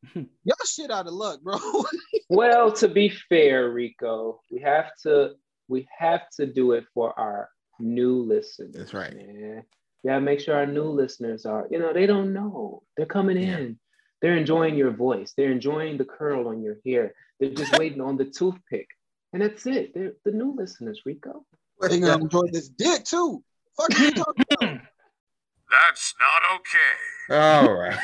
y'all 0.15 0.57
shit 0.67 0.91
out 0.91 1.07
of 1.07 1.15
luck, 1.15 1.41
bro. 1.41 1.57
well, 2.29 2.71
to 2.73 2.87
be 2.87 3.09
fair, 3.31 3.71
Rico, 3.71 4.41
we 4.53 4.61
have 4.61 4.91
to 5.05 5.31
we 5.69 5.87
have 5.99 6.29
to 6.37 6.47
do 6.47 6.73
it 6.73 6.85
for 6.95 7.19
our 7.19 7.49
new 7.81 8.23
listeners. 8.23 8.75
That's 8.75 8.95
right. 8.95 9.15
Man. 9.15 9.63
We 10.03 10.09
gotta 10.11 10.21
make 10.21 10.41
sure 10.41 10.55
our 10.57 10.67
new 10.67 10.85
listeners 10.85 11.47
are, 11.47 11.67
you 11.71 11.79
know, 11.79 11.93
they 11.93 12.07
don't 12.07 12.33
know. 12.33 12.83
They're 12.97 13.07
coming 13.07 13.37
Yeah. 13.39 13.59
in. 13.59 13.79
They're 14.23 14.37
enjoying 14.37 14.77
your 14.77 14.93
voice. 14.93 15.35
They're 15.37 15.51
enjoying 15.51 15.99
the 15.99 16.05
curl 16.05 16.49
on 16.49 16.63
your 16.63 16.77
hair. 16.87 17.13
They're 17.39 17.51
just 17.51 17.73
waiting 17.79 18.01
on 18.01 18.17
the 18.17 18.25
toothpick. 18.25 18.87
And 19.33 19.43
that's 19.43 19.67
it. 19.67 19.93
They're 19.95 20.13
the 20.25 20.31
new 20.33 20.55
listeners, 20.57 21.03
Rico. 21.05 21.45
They're 21.81 22.01
gonna 22.01 22.23
enjoy 22.25 22.43
this 22.53 22.69
dick 22.69 23.05
too. 23.05 23.43
Fuck 23.77 23.99
you 23.99 24.11
talking 24.13 24.45
about? 24.61 24.81
That's 25.71 26.15
not 26.21 26.43
okay. 26.57 27.67
All 27.67 27.73
right. 27.75 27.99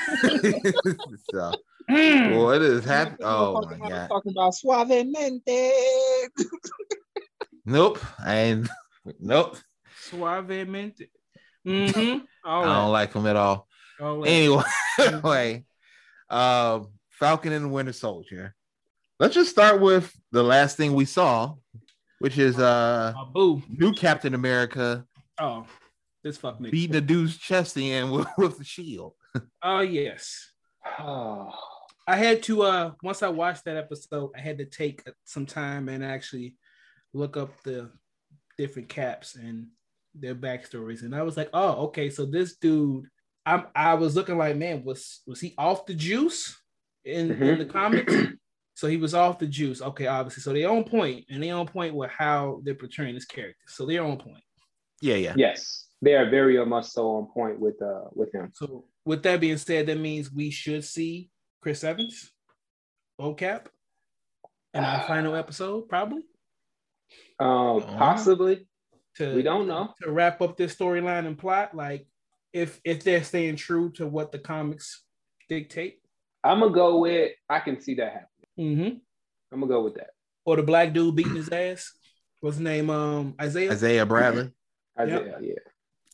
so 1.30 1.52
what 2.38 2.60
is 2.60 2.84
happening? 2.84 3.18
Oh 3.22 3.62
my 3.62 3.88
god. 3.88 4.08
Talking 4.08 4.32
about 4.32 4.52
suavemente. 4.52 5.70
Nope. 7.64 7.98
And 8.24 8.68
ain't 9.06 9.16
nope. 9.20 9.56
Suavemente. 10.10 11.08
Mm-hmm. 11.66 12.24
All 12.44 12.62
I 12.62 12.66
right. 12.66 12.74
don't 12.82 12.92
like 12.92 13.12
them 13.12 13.26
at 13.26 13.36
all. 13.36 13.68
All 14.00 14.18
right. 14.18 14.28
Anyway, 14.28 14.62
anyway, 14.98 15.64
um, 16.28 16.88
Falcon 17.10 17.52
and 17.52 17.66
the 17.66 17.68
Winter 17.68 17.92
Soldier. 17.92 18.54
Let's 19.20 19.34
just 19.34 19.50
start 19.50 19.80
with 19.80 20.12
the 20.32 20.42
last 20.42 20.76
thing 20.76 20.94
we 20.94 21.04
saw, 21.04 21.54
which 22.18 22.36
is 22.38 22.58
uh 22.58 23.12
Uh, 23.16 23.24
boo. 23.26 23.62
new 23.68 23.92
Captain 23.92 24.34
America 24.34 25.04
Oh, 25.38 25.66
this 26.24 26.36
fuck 26.36 26.58
nigga. 26.58 26.72
beating 26.72 26.92
the 26.92 27.00
dude's 27.00 27.36
chest 27.36 27.76
in 27.76 28.10
with, 28.10 28.26
with 28.36 28.58
the 28.58 28.64
shield. 28.64 29.14
Oh 29.62 29.80
yes. 29.80 30.50
Oh, 30.98 31.52
I 32.08 32.16
had 32.16 32.42
to 32.44 32.62
uh 32.62 32.92
once 33.04 33.22
I 33.22 33.28
watched 33.28 33.64
that 33.66 33.76
episode, 33.76 34.32
I 34.36 34.40
had 34.40 34.58
to 34.58 34.64
take 34.64 35.04
some 35.24 35.46
time 35.46 35.88
and 35.88 36.04
actually 36.04 36.56
look 37.14 37.36
up 37.36 37.50
the 37.62 37.90
different 38.58 38.88
caps 38.88 39.34
and 39.36 39.66
their 40.14 40.34
backstories. 40.34 41.02
And 41.02 41.14
I 41.14 41.22
was 41.22 41.36
like, 41.36 41.50
oh, 41.52 41.84
okay, 41.86 42.10
so 42.10 42.26
this 42.26 42.56
dude, 42.56 43.06
I'm 43.46 43.64
I 43.74 43.94
was 43.94 44.14
looking 44.14 44.38
like, 44.38 44.56
man, 44.56 44.84
was 44.84 45.22
was 45.26 45.40
he 45.40 45.54
off 45.58 45.86
the 45.86 45.94
juice 45.94 46.56
in, 47.04 47.30
in 47.32 47.38
Mhm. 47.38 47.58
the 47.58 47.64
comics? 47.66 48.14
so 48.74 48.86
he 48.88 48.96
was 48.96 49.14
off 49.14 49.38
the 49.38 49.46
juice. 49.46 49.82
Okay, 49.82 50.06
obviously. 50.06 50.42
So 50.42 50.52
they're 50.52 50.70
on 50.70 50.84
point, 50.84 51.24
and 51.30 51.42
they're 51.42 51.54
on 51.56 51.66
point 51.66 51.94
with 51.94 52.10
how 52.10 52.60
they're 52.64 52.74
portraying 52.74 53.14
this 53.14 53.24
character. 53.24 53.56
So 53.68 53.86
they're 53.86 54.04
on 54.04 54.18
point. 54.18 54.44
Yeah, 55.00 55.16
yeah. 55.16 55.34
yes. 55.36 55.88
They 56.00 56.14
are 56.14 56.28
very 56.30 56.64
much 56.66 56.86
so 56.86 57.10
on 57.16 57.26
point 57.32 57.58
with 57.60 57.80
uh 57.82 58.08
with 58.12 58.32
him. 58.34 58.50
So 58.54 58.84
with 59.04 59.22
that 59.24 59.40
being 59.40 59.56
said, 59.56 59.86
that 59.86 59.98
means 59.98 60.32
we 60.32 60.50
should 60.50 60.84
see 60.84 61.30
Chris 61.60 61.82
Evans, 61.84 62.30
OCap, 63.20 63.66
in 64.74 64.84
our 64.84 65.02
final 65.06 65.34
episode, 65.34 65.88
probably. 65.88 66.22
Um, 67.42 67.82
possibly. 67.98 68.66
To 69.16 69.34
We 69.34 69.42
don't 69.42 69.66
know. 69.66 69.92
to 70.02 70.10
wrap 70.10 70.40
up 70.40 70.56
this 70.56 70.74
storyline 70.74 71.26
and 71.26 71.36
plot. 71.36 71.74
Like 71.74 72.06
if 72.52 72.80
if 72.84 73.02
they're 73.04 73.24
staying 73.24 73.56
true 73.56 73.90
to 73.92 74.06
what 74.06 74.32
the 74.32 74.38
comics 74.38 75.02
dictate. 75.48 75.98
I'm 76.44 76.60
gonna 76.60 76.72
go 76.72 76.98
with 77.00 77.32
I 77.48 77.60
can 77.60 77.80
see 77.80 77.94
that 77.96 78.12
happening. 78.12 78.76
Mm-hmm. 78.76 78.96
I'm 79.52 79.60
gonna 79.60 79.72
go 79.72 79.82
with 79.84 79.94
that. 79.96 80.10
Or 80.46 80.56
the 80.56 80.62
black 80.62 80.92
dude 80.94 81.14
beating 81.14 81.36
his 81.36 81.50
ass. 81.50 81.92
What's 82.40 82.56
his 82.56 82.64
name? 82.64 82.88
Um 82.90 83.34
Isaiah. 83.40 83.72
Isaiah 83.72 84.06
Bradley. 84.06 84.50
Isaiah, 84.98 85.38
yeah. 85.42 85.54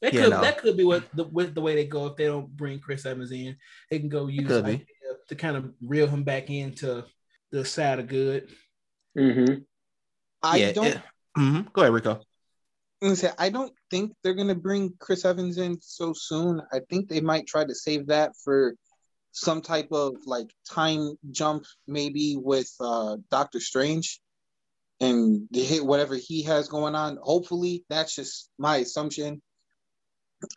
That 0.02 0.12
Yeah, 0.14 0.22
could 0.22 0.30
no. 0.30 0.40
that 0.40 0.58
could 0.58 0.76
be 0.76 0.84
what 0.84 1.04
the 1.14 1.24
with 1.24 1.54
the 1.54 1.60
way 1.60 1.74
they 1.76 1.86
go 1.86 2.06
if 2.06 2.16
they 2.16 2.26
don't 2.26 2.48
bring 2.56 2.80
Chris 2.80 3.06
Evans 3.06 3.30
in. 3.32 3.56
They 3.90 4.00
can 4.00 4.08
go 4.08 4.26
use 4.26 4.46
could. 4.48 4.64
Isaiah 4.64 4.80
to 5.28 5.34
kind 5.36 5.56
of 5.56 5.72
reel 5.80 6.06
him 6.08 6.24
back 6.24 6.50
into 6.50 7.04
the 7.52 7.64
side 7.64 8.00
of 8.00 8.08
good. 8.08 8.50
Mm-hmm. 9.16 9.54
I 10.42 10.56
yeah, 10.56 10.72
don't. 10.72 10.86
it- 10.86 11.00
mhm. 11.38 11.72
Go 11.72 11.82
ahead, 11.82 11.92
Rico. 11.92 12.20
Say, 13.14 13.30
I 13.38 13.48
don't 13.48 13.72
think 13.90 14.12
they're 14.22 14.34
gonna 14.34 14.56
bring 14.56 14.92
Chris 14.98 15.24
Evans 15.24 15.58
in 15.58 15.80
so 15.80 16.12
soon. 16.12 16.60
I 16.72 16.80
think 16.90 17.08
they 17.08 17.20
might 17.20 17.46
try 17.46 17.64
to 17.64 17.74
save 17.74 18.08
that 18.08 18.32
for 18.42 18.74
some 19.30 19.62
type 19.62 19.88
of 19.92 20.16
like 20.26 20.50
time 20.68 21.16
jump, 21.30 21.64
maybe 21.86 22.36
with 22.36 22.70
uh 22.80 23.16
Doctor 23.30 23.60
Strange 23.60 24.20
and 25.00 25.48
hit 25.52 25.84
whatever 25.84 26.16
he 26.16 26.42
has 26.42 26.68
going 26.68 26.94
on. 26.94 27.18
Hopefully, 27.22 27.84
that's 27.88 28.16
just 28.16 28.50
my 28.58 28.78
assumption. 28.78 29.40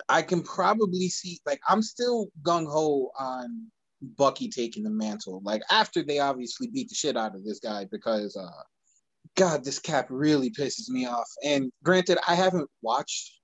I 0.10 0.22
can 0.22 0.42
probably 0.42 1.10
see 1.10 1.40
like 1.46 1.60
I'm 1.68 1.82
still 1.82 2.28
gung 2.42 2.66
ho 2.66 3.12
on 3.20 3.68
Bucky 4.02 4.50
taking 4.50 4.84
the 4.84 4.90
mantle. 4.90 5.42
Like 5.44 5.62
after 5.72 6.04
they 6.04 6.20
obviously 6.20 6.68
beat 6.68 6.90
the 6.90 6.96
shit 6.96 7.18
out 7.18 7.36
of 7.36 7.44
this 7.44 7.60
guy 7.60 7.86
because 7.92 8.36
uh 8.36 8.64
God, 9.36 9.64
this 9.64 9.80
cap 9.80 10.08
really 10.10 10.52
pisses 10.52 10.90
me 10.90 11.06
off. 11.06 11.30
And 11.44 11.72
granted, 11.84 12.18
I 12.28 12.36
haven't 12.36 12.70
watched 12.82 13.40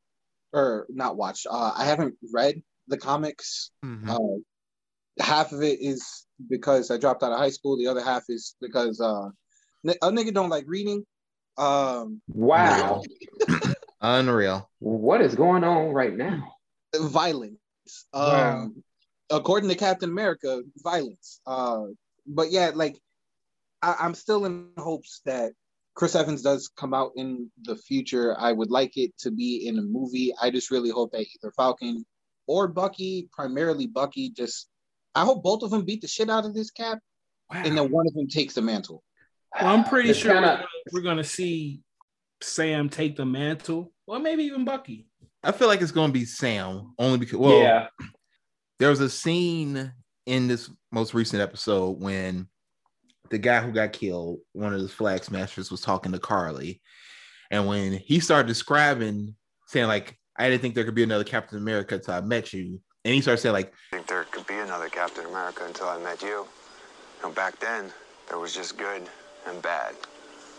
or 0.54 0.86
not 0.90 1.18
watched, 1.18 1.48
uh, 1.50 1.74
I 1.76 1.86
haven't 1.86 2.16
read 2.34 2.62
the 2.88 2.98
comics. 2.98 3.72
Mhm. 3.84 4.10
Uh, 4.10 5.24
half 5.24 5.52
of 5.52 5.62
it 5.62 5.80
is 5.82 6.26
because 6.50 6.92
I 6.92 6.98
dropped 6.98 7.24
out 7.24 7.32
of 7.32 7.38
high 7.40 7.50
school. 7.50 7.78
The 7.78 7.88
other 7.88 8.04
half 8.04 8.24
is 8.30 8.56
because 8.62 9.02
uh, 9.02 9.26
n- 9.86 9.96
a 10.02 10.10
nigga 10.12 10.34
don't 10.34 10.50
like 10.50 10.66
reading. 10.68 11.06
Um, 11.58 12.22
Wow. 12.28 13.02
Unreal. 14.02 14.70
What 14.80 15.22
is 15.22 15.36
going 15.36 15.64
on 15.64 15.90
right 15.90 16.16
now? 16.16 16.54
violence. 16.96 17.58
Um, 18.14 18.24
Wow. 18.24 18.70
according 19.30 19.70
to 19.70 19.76
Captain 19.76 20.10
America, 20.10 20.62
violence. 20.78 21.42
Uh, 21.46 21.86
but 22.26 22.52
yeah, 22.52 22.72
like 22.74 22.98
I, 23.82 23.96
I'm 24.00 24.14
still 24.16 24.46
in 24.46 24.70
hopes 24.78 25.22
that 25.26 25.54
Chris 25.98 26.14
Evans 26.16 26.44
does 26.44 26.70
come 26.78 26.94
out 26.94 27.12
in 27.16 27.50
the 27.64 27.76
future. 27.76 28.36
I 28.40 28.52
would 28.52 28.70
like 28.70 28.98
it 28.98 29.18
to 29.18 29.32
be 29.32 29.68
in 29.68 29.80
a 29.80 29.82
movie. 29.82 30.32
I 30.40 30.52
just 30.52 30.70
really 30.70 30.92
hope 30.92 31.12
that 31.14 31.22
either 31.22 31.52
Falcon 31.58 32.06
or 32.46 32.68
Bucky, 32.68 33.28
primarily 33.34 33.88
Bucky, 33.88 34.30
just 34.30 34.70
I 35.16 35.26
hope 35.26 35.42
both 35.42 35.64
of 35.64 35.72
them 35.72 35.84
beat 35.86 36.02
the 36.02 36.08
shit 36.08 36.30
out 36.30 36.46
of 36.46 36.54
this 36.54 36.70
cap, 36.70 37.00
Wow. 37.52 37.64
and 37.66 37.76
then 37.76 37.92
one 37.92 38.06
of 38.08 38.14
them 38.14 38.28
takes 38.28 38.54
the 38.54 38.62
mantle. 38.62 39.04
Well, 39.60 39.74
I'm 39.74 39.84
pretty 39.86 40.12
It's 40.12 40.20
sure 40.20 40.30
we're, 40.36 40.42
kinda- 40.42 40.56
gonna, 40.58 40.68
we're 40.94 41.02
gonna 41.02 41.24
see 41.24 41.82
Sam 42.44 42.90
take 42.90 43.16
the 43.16 43.26
mantle, 43.26 43.92
or 44.06 44.20
maybe 44.20 44.44
even 44.44 44.66
Bucky. 44.66 45.08
I 45.44 45.52
feel 45.52 45.68
like 45.68 45.82
it's 45.82 45.92
gonna 45.92 46.14
be 46.14 46.26
Sam 46.26 46.94
only 47.00 47.18
because 47.18 47.40
well, 47.40 47.88
the 53.30 53.38
guy 53.38 53.62
who 53.62 53.72
got 53.72 53.94
killed, 53.94 54.40
one 54.54 54.74
of 54.74 54.82
the 54.82 54.88
flag 54.88 55.24
smashers, 55.24 55.72
was 55.72 55.82
talking 55.82 56.12
to 56.12 56.20
Karli, 56.20 56.82
and 57.52 57.68
when 57.68 57.94
he 57.94 58.20
started 58.20 58.48
describing, 58.48 59.36
saying 59.68 59.88
like, 59.88 60.18
"I 60.38 60.50
didn't 60.50 60.62
think 60.62 60.76
there 60.76 60.86
could 60.86 60.96
be 60.96 61.04
another 61.04 61.24
Captain 61.24 61.58
America 61.58 61.96
until 61.96 62.14
I 62.16 62.22
met 62.22 62.54
you," 62.54 62.82
and 63.06 63.14
he 63.14 63.22
started 63.22 63.42
saying 63.42 63.54
like, 63.54 63.74
I 63.92 63.96
think 63.98 64.08
there 64.08 64.26
could 64.26 64.48
be 64.48 64.56
another 64.56 64.90
Captain 64.90 65.26
America 65.26 65.64
until 65.66 65.88
I 65.88 65.98
met 65.98 66.22
you. 66.22 66.48
Now, 67.24 67.32
back 67.32 67.60
then, 67.60 67.92
there 68.28 68.38
was 68.38 68.54
just 68.54 68.78
good 68.78 69.04
and 69.48 69.62
bad. 69.62 69.96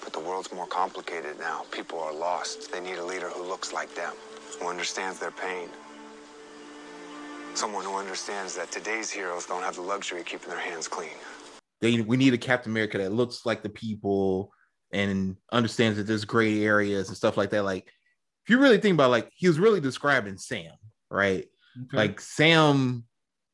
But 0.03 0.13
the 0.13 0.21
world's 0.21 0.53
more 0.53 0.67
complicated 0.67 1.39
now. 1.39 1.67
People 1.71 2.01
are 2.01 2.13
lost. 2.13 2.73
They 2.73 2.81
need 2.81 2.97
a 2.99 3.05
leader 3.05 3.29
who 3.29 3.43
looks 3.43 3.73
like 3.73 3.95
them, 3.95 4.15
who 4.59 4.69
understands 4.69 5.19
their 5.19 5.31
pain. 5.31 5.69
Someone 7.55 7.85
who 7.85 7.97
understands 7.97 8.55
that 8.55 8.71
today's 8.71 9.11
heroes 9.11 9.45
don't 9.47 9.63
have 9.63 9.75
the 9.75 9.83
luxury 9.83 10.21
of 10.21 10.27
keeping 10.27 10.49
their 10.49 10.59
hands 10.59 10.89
clean. 10.89 11.19
They 11.81 12.01
we 12.01 12.17
need 12.17 12.35
a 12.35 12.39
Captain 12.39 12.73
America 12.73 12.99
that 12.99 13.13
looks 13.13 13.47
like 13.47 13.63
the 13.63 13.69
people 13.69 14.53
and 14.93 15.37
understands 15.53 15.99
that 15.99 16.05
there's 16.05 16.25
gray 16.25 16.65
areas 16.65 17.09
and 17.09 17.17
stuff 17.17 17.37
like 17.37 17.51
that. 17.51 17.63
Like, 17.65 17.87
if 18.45 18.51
you 18.51 18.59
really 18.59 18.79
think 18.79 18.95
about, 18.95 19.07
it, 19.07 19.09
like, 19.11 19.31
he 19.35 19.47
was 19.47 19.59
really 19.61 19.81
describing 19.81 20.39
Sam, 20.39 20.73
right? 21.11 21.47
Okay. 21.77 21.97
Like 21.97 22.21
Sam, 22.21 23.05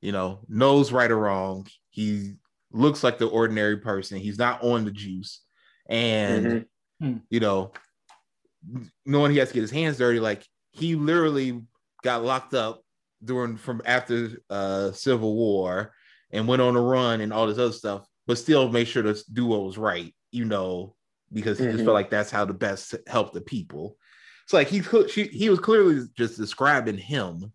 you 0.00 0.12
know, 0.12 0.44
knows 0.48 0.92
right 0.92 1.10
or 1.10 1.18
wrong. 1.18 1.66
He 1.90 2.34
looks 2.72 3.02
like 3.02 3.18
the 3.18 3.28
ordinary 3.28 3.78
person. 3.78 4.18
He's 4.18 4.38
not 4.38 4.62
on 4.62 4.84
the 4.84 4.90
juice, 4.90 5.40
and 5.88 6.46
Mhm. 6.46 6.66
Hmm. 7.00 7.16
you 7.30 7.40
know, 7.40 7.72
knowing 9.04 9.32
he 9.32 9.38
has 9.38 9.48
to 9.48 9.54
get 9.54 9.60
his 9.62 9.70
hands 9.70 9.98
dirty, 9.98 10.20
like 10.20 10.46
he 10.70 10.94
literally 10.94 11.62
got 12.02 12.24
locked 12.24 12.54
up 12.54 12.82
during 13.22 13.56
from 13.56 13.82
after 13.84 14.38
uh 14.50 14.92
Civil 14.92 15.34
War 15.34 15.92
and 16.30 16.46
went 16.48 16.62
on 16.62 16.76
a 16.76 16.80
run 16.80 17.20
and 17.20 17.32
all 17.32 17.46
this 17.46 17.58
other 17.58 17.72
stuff, 17.72 18.06
but 18.26 18.38
still 18.38 18.68
made 18.68 18.88
sure 18.88 19.02
to 19.02 19.16
do 19.32 19.46
what 19.46 19.62
was 19.64 19.78
right, 19.78 20.14
you 20.30 20.44
know, 20.44 20.94
because 21.32 21.58
he 21.58 21.66
just 21.66 21.80
Mhm. 21.80 21.84
felt 21.84 21.94
like 21.94 22.10
that's 22.10 22.30
how 22.30 22.44
to 22.44 22.52
best 22.54 22.94
help 23.06 23.32
the 23.32 23.40
people. 23.40 23.96
So 24.46 24.56
like 24.56 24.68
he 24.68 24.82
she 25.08 25.24
he 25.24 25.48
was 25.48 25.58
clearly 25.58 26.06
just 26.16 26.37
describing 26.37 26.98
him, 26.98 27.52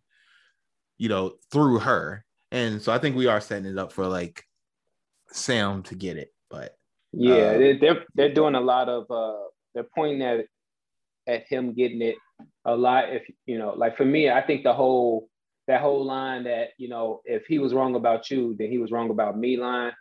you 0.98 1.10
know, 1.10 1.34
through 1.52 1.80
her. 1.80 2.26
And 2.52 2.82
so 2.82 2.92
I 2.92 2.98
think 2.98 3.16
we 3.16 3.28
are 3.28 3.42
setting 3.42 3.72
it 3.72 3.78
up 3.78 3.92
for 3.92 4.08
like 4.08 4.44
Sam 5.32 5.84
to 5.84 5.96
get 5.96 6.18
it, 6.18 6.34
but 6.50 6.76
Yeah, 7.12 7.58
they, 7.58 7.78
they're 7.78 8.06
they're 8.16 8.34
doing 8.34 8.56
a 8.56 8.62
lot 8.62 8.90
of 8.90 9.10
uh 9.10 9.48
they're 9.74 9.88
pointing 9.96 10.22
at 10.22 10.46
at 11.28 11.48
him 11.48 11.74
getting 11.74 12.02
it 12.02 12.16
a 12.66 12.76
lot. 12.76 13.10
If 13.14 13.24
you 13.46 13.58
know, 13.60 13.74
like 13.76 13.98
for 13.98 14.06
me, 14.06 14.30
I 14.30 14.42
think 14.42 14.64
the 14.64 14.74
whole 14.74 15.30
that 15.68 15.82
whole 15.82 16.04
line 16.06 16.44
that 16.46 16.70
you 16.78 16.90
know, 16.90 17.22
if 17.26 17.46
he 17.46 17.60
was 17.60 17.74
wrong 17.74 17.96
about 17.96 18.32
you, 18.32 18.56
then 18.58 18.70
he 18.72 18.78
was 18.80 18.92
wrong 18.92 19.10
about 19.10 19.38
me 19.38 19.58
line 19.58 19.94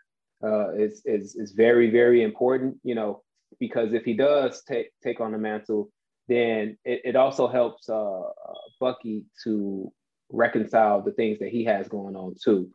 uh 0.44 0.70
is 0.74 1.03
is 1.05 1.35
is 1.37 1.53
very 1.53 1.90
very 1.90 2.22
important. 2.22 2.77
You 2.83 2.94
know, 2.94 3.22
because 3.59 3.92
if 3.92 4.05
he 4.05 4.14
does 4.14 4.62
take 4.64 4.88
take 5.03 5.20
on 5.20 5.33
the 5.33 5.38
mantle, 5.38 5.90
then 6.29 6.77
it, 6.85 7.01
it 7.05 7.16
also 7.16 7.48
helps 7.48 7.88
uh, 7.88 8.20
uh 8.20 8.55
Bucky 8.81 9.24
to 9.44 9.92
reconcile 10.31 11.01
the 11.03 11.12
things 11.12 11.38
that 11.40 11.48
he 11.48 11.64
has 11.64 11.88
going 11.88 12.14
on 12.16 12.35
too. 12.42 12.70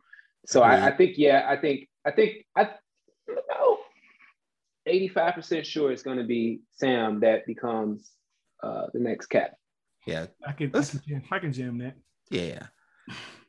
So 0.46 0.62
I, 0.62 0.88
I 0.88 0.90
think 0.96 1.16
yeah, 1.16 1.46
I 1.48 1.56
think 1.56 1.88
I 2.04 2.10
think 2.10 2.44
I 2.56 2.68
you 3.28 3.36
know 3.48 3.78
85% 4.86 5.64
sure 5.64 5.90
it's 5.90 6.02
going 6.02 6.18
to 6.18 6.24
be 6.24 6.60
Sam 6.72 7.20
that 7.20 7.46
becomes 7.46 8.10
uh, 8.62 8.86
the 8.92 9.00
next 9.00 9.26
cap. 9.26 9.52
yeah, 10.06 10.26
I 10.46 10.52
can, 10.52 10.70
I 10.74 10.78
Let's- 10.78 10.90
can, 10.90 11.00
jam, 11.08 11.22
I 11.30 11.38
can 11.38 11.52
jam 11.52 11.78
that. 11.78 11.94
yeah. 12.30 12.66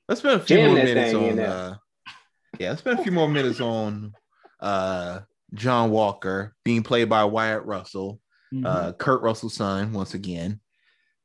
Let's 0.07 0.21
spend 0.21 0.39
a 0.39 0.43
few 0.45 0.57
Jam 0.57 0.67
more 0.67 0.75
minutes 0.83 1.13
on 1.15 1.39
uh 1.39 1.77
yeah, 2.59 2.69
let's 2.69 2.81
spend 2.81 2.99
a 2.99 3.03
few 3.03 3.11
more 3.11 3.27
minutes 3.29 3.59
on 3.61 4.13
uh 4.59 5.19
John 5.53 5.91
Walker 5.91 6.55
being 6.63 6.83
played 6.83 7.09
by 7.09 7.23
Wyatt 7.25 7.63
Russell, 7.65 8.19
Mhm. 8.53 8.65
uh 8.65 8.93
Kurt 8.93 9.21
Russell's 9.21 9.53
son 9.55 9.93
once 9.93 10.13
again. 10.13 10.59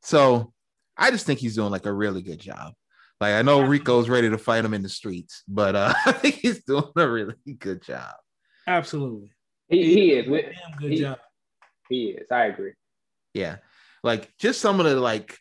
So 0.03 0.53
I 0.97 1.11
just 1.11 1.27
think 1.27 1.39
he's 1.41 1.55
doing 1.57 1.71
like 1.71 1.87
a 1.87 1.93
really 1.93 2.23
good 2.23 2.39
job. 2.41 2.73
Like 3.21 3.35
I 3.35 3.43
know 3.43 3.61
Rico's 3.63 4.09
ready 4.09 4.31
to 4.31 4.39
fight 4.39 4.65
him 4.65 4.75
in 4.75 4.83
the 4.83 4.89
streets, 4.89 5.43
but 5.49 5.75
uh 5.77 5.93
I 6.07 6.13
think 6.13 6.37
he's 6.37 6.65
doing 6.65 6.85
a 6.97 7.09
really 7.09 7.35
good 7.59 7.83
job. 7.83 8.15
Absolutely. 8.67 9.33
He, 9.69 9.85
he 9.95 10.13
is. 10.13 10.29
with- 10.29 10.45
Damn 10.47 10.79
good 10.79 10.91
He- 10.93 10.99
job. 11.01 11.19
He 11.89 12.05
is. 12.11 12.31
I 12.31 12.45
agree. 12.47 12.73
Yeah. 13.35 13.57
Like 14.03 14.31
just 14.39 14.61
some 14.61 14.81
of 14.81 14.87
the 14.87 14.97
like 14.97 15.37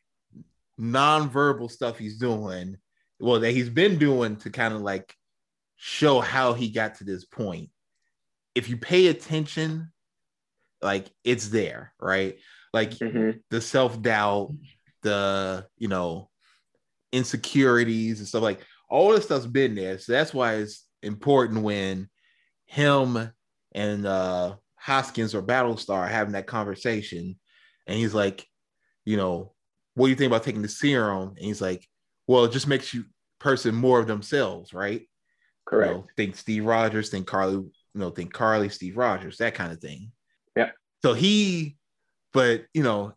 non-verbal 0.77 1.69
stuff 1.69 1.97
he's 1.97 2.17
doing, 2.17 2.77
well, 3.19 3.39
that 3.39 3.51
he's 3.51 3.69
been 3.69 3.97
doing 3.97 4.35
to 4.37 4.49
kind 4.49 4.73
of 4.73 4.81
like 4.81 5.13
show 5.81 6.19
how 6.19 6.53
he 6.53 6.69
got 6.69 6.95
to 6.95 7.05
this 7.05 7.23
point. 7.23 7.69
If 8.53 8.67
you 8.69 8.75
pay 8.75 9.07
attention, 9.07 9.91
like 10.81 11.09
it's 11.23 11.47
there, 11.49 11.93
right? 11.99 12.37
Like 12.73 12.91
Mhm. 12.91 13.41
the 13.49 13.61
self-doubt, 13.61 14.53
the 15.03 15.65
you 15.77 15.87
know, 15.87 16.29
insecurities 17.13 18.19
and 18.19 18.27
stuff 18.27 18.43
like 18.43 18.59
all 18.89 19.11
this 19.11 19.25
stuff's 19.25 19.45
been 19.47 19.73
there. 19.73 19.97
So 19.99 20.11
that's 20.11 20.33
why 20.33 20.55
it's 20.55 20.85
important 21.01 21.63
when 21.63 22.09
him 22.65 23.31
and 23.71 24.05
uh 24.05 24.55
Hoskins 24.75 25.33
or 25.33 25.41
Battlestar 25.41 25.99
are 25.99 26.07
having 26.07 26.33
that 26.33 26.47
conversation, 26.47 27.39
and 27.87 27.97
he's 27.97 28.13
like, 28.13 28.45
you 29.05 29.15
know, 29.15 29.53
what 29.95 30.07
do 30.07 30.09
you 30.09 30.15
think 30.15 30.29
about 30.29 30.43
taking 30.43 30.61
the 30.61 30.67
serum? 30.67 31.29
And 31.29 31.45
he's 31.45 31.61
like, 31.61 31.87
well, 32.27 32.43
it 32.45 32.51
just 32.51 32.67
makes 32.67 32.93
you 32.93 33.05
person 33.39 33.73
more 33.75 33.99
of 33.99 34.07
themselves, 34.07 34.73
right? 34.73 35.07
Correct. 35.69 35.91
You 35.91 35.97
know, 35.99 36.07
think 36.17 36.35
Steve 36.35 36.65
Rogers, 36.65 37.09
think 37.09 37.27
Karli, 37.27 37.53
you 37.53 37.71
know, 37.93 38.09
think 38.09 38.33
Karli, 38.33 38.69
Steve 38.69 38.97
Rogers, 38.97 39.37
that 39.37 39.53
kind 39.53 39.71
of 39.71 39.79
thing. 39.79 40.11
Yeah. 40.55 40.71
So 41.03 41.13
he, 41.13 41.77
but 42.33 42.65
you 42.73 42.81
know, 42.81 43.13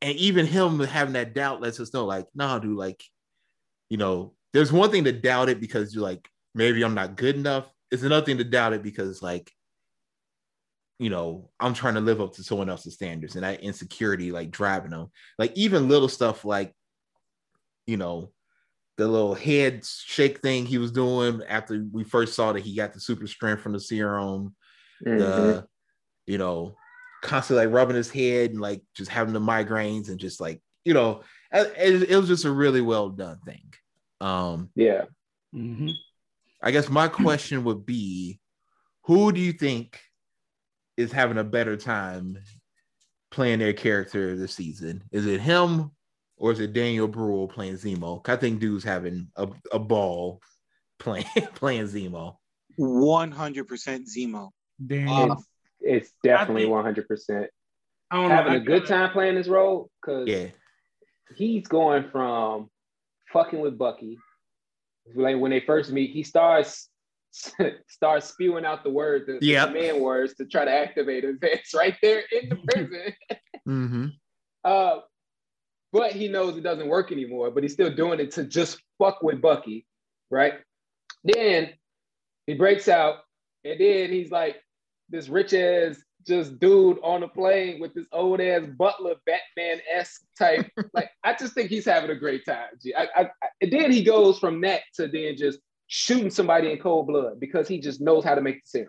and 0.00 0.16
even 0.16 0.46
him 0.46 0.78
having 0.78 1.14
that 1.14 1.34
doubt 1.34 1.60
lets 1.60 1.80
us 1.80 1.92
know, 1.92 2.06
like, 2.06 2.26
no, 2.34 2.58
dude, 2.58 2.76
like, 2.76 3.02
you 3.88 3.96
know, 3.96 4.34
there's 4.52 4.72
one 4.72 4.90
thing 4.90 5.04
to 5.04 5.12
doubt 5.12 5.48
it 5.48 5.60
because 5.60 5.94
you're 5.94 6.04
like, 6.04 6.28
maybe 6.54 6.82
I'm 6.82 6.94
not 6.94 7.16
good 7.16 7.36
enough. 7.36 7.66
It's 7.90 8.02
another 8.02 8.24
thing 8.24 8.38
to 8.38 8.44
doubt 8.44 8.72
it 8.72 8.82
because, 8.82 9.20
like, 9.20 9.50
you 10.98 11.10
know, 11.10 11.50
I'm 11.58 11.74
trying 11.74 11.94
to 11.94 12.00
live 12.00 12.20
up 12.20 12.34
to 12.34 12.44
someone 12.44 12.70
else's 12.70 12.94
standards 12.94 13.34
and 13.34 13.44
that 13.44 13.62
insecurity, 13.62 14.32
like, 14.32 14.50
driving 14.50 14.92
them. 14.92 15.08
Like, 15.38 15.52
even 15.56 15.88
little 15.88 16.08
stuff 16.08 16.44
like, 16.44 16.72
you 17.86 17.96
know, 17.96 18.30
the 18.96 19.06
little 19.08 19.34
head 19.34 19.84
shake 19.84 20.40
thing 20.40 20.66
he 20.66 20.78
was 20.78 20.92
doing 20.92 21.42
after 21.48 21.86
we 21.92 22.04
first 22.04 22.34
saw 22.34 22.52
that 22.52 22.62
he 22.62 22.76
got 22.76 22.92
the 22.92 23.00
super 23.00 23.26
strength 23.26 23.62
from 23.62 23.72
the 23.72 23.80
serum, 23.80 24.54
Mhm. 25.06 25.18
the 25.18 25.66
you 26.26 26.38
know, 26.38 26.76
constantly 27.22 27.66
like 27.66 27.74
rubbing 27.74 27.96
his 27.96 28.10
head 28.10 28.50
and 28.50 28.60
like 28.60 28.82
just 28.94 29.10
having 29.10 29.32
the 29.34 29.40
migraines 29.40 30.08
and 30.08 30.18
just 30.20 30.40
like 30.40 30.62
you 30.84 30.94
know, 30.94 31.22
it, 31.52 32.08
it 32.10 32.16
was 32.16 32.28
just 32.28 32.44
a 32.46 32.50
really 32.50 32.80
well 32.80 33.10
done 33.10 33.38
thing. 33.44 33.72
Um, 34.20 34.70
Yeah. 34.74 35.04
Mhm. 35.54 35.92
I 36.62 36.70
guess 36.70 36.88
my 36.88 37.08
question 37.08 37.64
would 37.64 37.84
be, 37.84 38.38
who 39.04 39.32
do 39.32 39.40
you 39.40 39.52
think 39.52 40.00
is 40.96 41.12
having 41.12 41.38
a 41.38 41.44
better 41.44 41.76
time 41.76 42.38
playing 43.30 43.58
their 43.58 43.72
character 43.72 44.36
this 44.36 44.54
season? 44.54 45.04
Is 45.12 45.26
it 45.26 45.40
him 45.40 45.90
or 46.40 46.50
is 46.52 46.58
it 46.58 46.72
Daniel 46.72 47.06
Bruhl 47.06 47.46
playing 47.46 47.74
Zemo? 47.74 48.26
I 48.28 48.34
think 48.36 48.58
dude's 48.60 48.82
having 48.82 49.28
a, 49.36 49.46
a 49.70 49.78
ball 49.78 50.40
playing 50.98 51.26
playing 51.54 51.84
Zemo. 51.84 52.36
100% 52.78 53.66
Zemo. 54.08 54.50
Damn. 54.84 55.08
Uh, 55.30 55.34
It's, 55.34 55.44
it's 55.80 56.12
definitely 56.24 56.64
100%. 56.66 57.46
I 58.10 58.16
don't 58.16 58.28
know. 58.28 58.34
Having 58.34 58.52
I 58.52 58.56
a 58.56 58.60
good 58.60 58.82
kinda- 58.84 58.88
time 58.88 59.10
playing 59.12 59.34
this 59.36 59.46
role 59.48 59.90
because 60.02 60.26
Yeah, 60.28 60.46
he's 61.36 61.66
going 61.68 62.08
from 62.10 62.68
fucking 63.32 63.60
with 63.60 63.78
Bucky. 63.78 64.18
Like 65.14 65.38
when 65.38 65.50
they 65.50 65.60
first 65.60 65.92
meet, 65.92 66.10
he 66.10 66.22
starts 66.22 66.88
starts 67.88 68.26
spewing 68.26 68.64
out 68.64 68.82
the 68.82 68.90
word, 68.90 69.24
the, 69.26 69.38
the 69.40 69.46
Yep. 69.46 69.68
command 69.68 70.00
words 70.00 70.34
to 70.36 70.44
try 70.46 70.64
to 70.64 70.70
activate 70.72 71.22
his 71.24 71.36
It's 71.42 71.74
right 71.82 71.94
there 72.02 72.22
in 72.32 72.48
the 72.48 72.56
prison. 72.56 73.12
hmm 73.64 74.06
Uh, 74.64 75.00
but 75.92 76.12
he 76.12 76.28
knows 76.28 76.56
it 76.56 76.62
doesn't 76.62 76.88
work 76.88 77.12
anymore, 77.12 77.50
but 77.50 77.62
he's 77.62 77.72
still 77.72 77.92
doing 77.94 78.20
it 78.20 78.30
to 78.32 78.44
just 78.44 78.80
fuck 78.98 79.22
with 79.22 79.40
Bucky, 79.40 79.86
right? 80.30 80.54
Then 81.24 81.70
he 82.46 82.54
breaks 82.54 82.88
out, 82.88 83.16
and 83.64 83.78
then 83.80 84.10
he's 84.10 84.30
like 84.30 84.56
this 85.08 85.28
rich 85.28 85.52
ass 85.54 85.96
just 86.26 86.58
dude 86.60 86.98
on 87.02 87.22
a 87.22 87.28
plane 87.28 87.80
with 87.80 87.94
this 87.94 88.06
old 88.12 88.40
ass 88.40 88.66
butler 88.78 89.14
Batman 89.26 89.80
esque 89.92 90.22
type. 90.38 90.70
like 90.94 91.10
I 91.24 91.34
just 91.34 91.54
think 91.54 91.70
he's 91.70 91.84
having 91.86 92.10
a 92.10 92.14
great 92.14 92.44
time. 92.44 92.68
G. 92.82 92.94
I, 92.94 93.04
I, 93.16 93.20
I- 93.22 93.48
and 93.62 93.72
then 93.72 93.90
he 93.90 94.02
goes 94.04 94.38
from 94.38 94.60
that 94.62 94.82
to 94.94 95.08
then 95.08 95.36
just 95.36 95.58
shooting 95.88 96.30
somebody 96.30 96.70
in 96.72 96.78
cold 96.78 97.08
blood 97.08 97.40
because 97.40 97.66
he 97.68 97.80
just 97.80 98.00
knows 98.00 98.22
how 98.24 98.34
to 98.34 98.40
make 98.40 98.56
the 98.56 98.66
serum. 98.66 98.88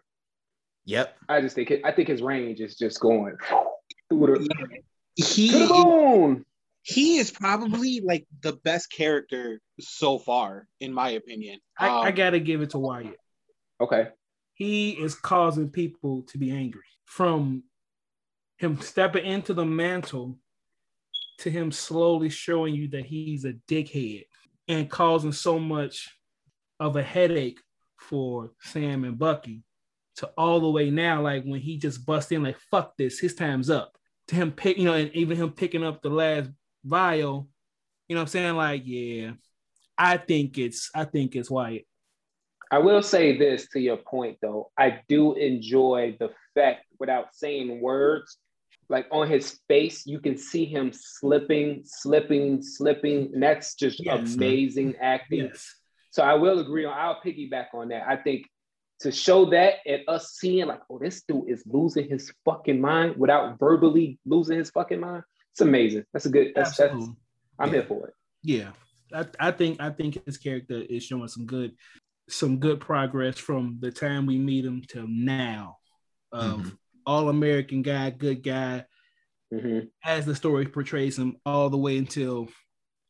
Yep. 0.85 1.15
I 1.29 1.41
just 1.41 1.55
think 1.55 1.71
it, 1.71 1.81
I 1.83 1.91
think 1.91 2.07
his 2.07 2.21
range 2.21 2.59
is 2.59 2.75
just 2.75 2.99
going 2.99 3.35
through 4.09 4.47
the, 4.47 4.67
He 5.15 5.51
moon. 5.67 6.45
He 6.83 7.17
is 7.17 7.29
probably 7.31 8.01
like 8.01 8.25
the 8.41 8.53
best 8.63 8.91
character 8.91 9.59
so 9.79 10.17
far, 10.19 10.67
in 10.79 10.93
my 10.93 11.11
opinion. 11.11 11.59
I, 11.77 11.87
I 11.89 12.09
Um, 12.09 12.15
gotta 12.15 12.39
give 12.39 12.61
it 12.61 12.71
to 12.71 12.79
Wyatt. 12.79 13.17
Okay. 13.79 14.09
he 14.53 14.91
is 14.91 15.15
causing 15.15 15.69
people 15.69 16.21
to 16.23 16.37
be 16.37 16.51
angry 16.51 16.81
from 17.05 17.63
him 18.57 18.79
stepping 18.79 19.25
into 19.25 19.53
the 19.55 19.65
mantle 19.65 20.37
to 21.39 21.49
him 21.49 21.71
slowly 21.71 22.29
showing 22.29 22.75
you 22.75 22.87
that 22.89 23.05
he's 23.05 23.43
a 23.45 23.53
dickhead 23.67 24.25
and 24.67 24.87
causing 24.89 25.31
so 25.31 25.57
much 25.57 26.09
of 26.79 26.95
a 26.95 27.01
headache 27.01 27.59
for 27.97 28.51
Sam 28.61 29.03
and 29.03 29.17
Bucky 29.17 29.63
to 30.17 30.27
all 30.37 30.59
the 30.59 30.69
way 30.69 30.91
now, 30.91 31.21
like 31.23 31.43
when 31.43 31.59
he 31.59 31.77
just 31.77 32.05
bust 32.05 32.31
in, 32.31 32.43
like, 32.43 32.59
fuck 32.69 32.95
this, 32.97 33.19
his 33.19 33.33
time's 33.33 33.69
up. 33.71 33.97
To 34.27 34.35
him 34.35 34.51
pick, 34.51 34.77
you 34.77 34.85
know, 34.85 34.93
and 34.93 35.11
even 35.15 35.37
him 35.37 35.51
picking 35.51 35.83
up 35.83 36.01
the 36.03 36.09
last 36.11 36.51
vial, 36.83 37.47
you 38.07 38.15
know 38.15 38.21
what 38.21 38.25
I'm 38.25 38.27
saying? 38.27 38.55
Like, 38.55 38.83
yeah, 38.85 39.31
I 39.97 40.17
think 40.17 40.57
it's 40.57 40.89
I 40.93 41.05
think 41.05 41.35
it's 41.35 41.49
Wyatt. 41.49 41.85
I 42.71 42.79
will 42.79 43.03
say 43.03 43.37
this 43.37 43.67
to 43.73 43.79
your 43.79 43.97
point 43.97 44.37
though. 44.41 44.71
I 44.77 45.01
do 45.09 45.33
enjoy 45.33 46.15
the 46.19 46.29
fact 46.55 46.85
without 46.99 47.35
saying 47.35 47.81
words, 47.81 48.37
like 48.87 49.07
on 49.11 49.27
his 49.29 49.59
face, 49.67 50.05
you 50.05 50.19
can 50.19 50.37
see 50.37 50.65
him 50.65 50.91
slipping, 50.93 51.81
slipping, 51.85 52.61
slipping. 52.61 53.31
And 53.33 53.43
that's 53.43 53.75
just 53.75 53.99
Yes. 54.03 54.35
amazing 54.35 54.95
acting. 55.01 55.45
Yes. 55.45 55.75
So 56.11 56.23
I 56.23 56.35
will 56.35 56.59
agree 56.59 56.85
on, 56.85 56.97
I'll 56.97 57.21
piggyback 57.21 57.67
on 57.73 57.89
that. 57.89 58.07
I 58.07 58.17
think 58.17 58.47
to 59.01 59.11
show 59.11 59.45
that 59.45 59.75
and 59.85 60.03
us 60.07 60.33
seeing 60.33 60.67
like, 60.67 60.81
oh, 60.89 60.99
this 60.99 61.23
dude 61.23 61.49
is 61.49 61.63
losing 61.65 62.07
his 62.09 62.31
fucking 62.45 62.79
mind 62.79 63.17
without 63.17 63.57
verbally 63.59 64.19
losing 64.25 64.57
his 64.59 64.69
fucking 64.71 64.99
mind. 64.99 65.23
It's 65.51 65.61
amazing. 65.61 66.05
That's 66.13 66.25
a 66.25 66.29
good, 66.29 66.53
that's, 66.55 66.77
that's 66.77 66.93
I'm 67.59 67.67
Yeah. 67.67 67.71
here 67.73 67.83
for 67.83 68.07
it. 68.07 68.13
Yeah. 68.43 68.71
I, 69.13 69.25
I 69.39 69.51
think 69.51 69.81
I 69.81 69.89
think 69.89 70.23
his 70.25 70.37
character 70.37 70.75
is 70.89 71.03
showing 71.03 71.27
some 71.27 71.45
good 71.45 71.75
some 72.29 72.59
good 72.59 72.79
progress 72.79 73.37
from 73.37 73.77
the 73.81 73.91
time 73.91 74.25
we 74.25 74.37
meet 74.37 74.63
him 74.63 74.81
till 74.87 75.07
now. 75.07 75.77
Of 76.31 76.61
Mhm. 76.61 76.77
all 77.05 77.27
American 77.27 77.81
guy, 77.81 78.09
good 78.11 78.41
guy, 78.41 78.85
Mhm. 79.53 79.89
as 80.05 80.25
the 80.25 80.33
story 80.33 80.65
portrays 80.65 81.19
him 81.19 81.35
all 81.45 81.69
the 81.69 81.77
way 81.77 81.97
until 81.97 82.47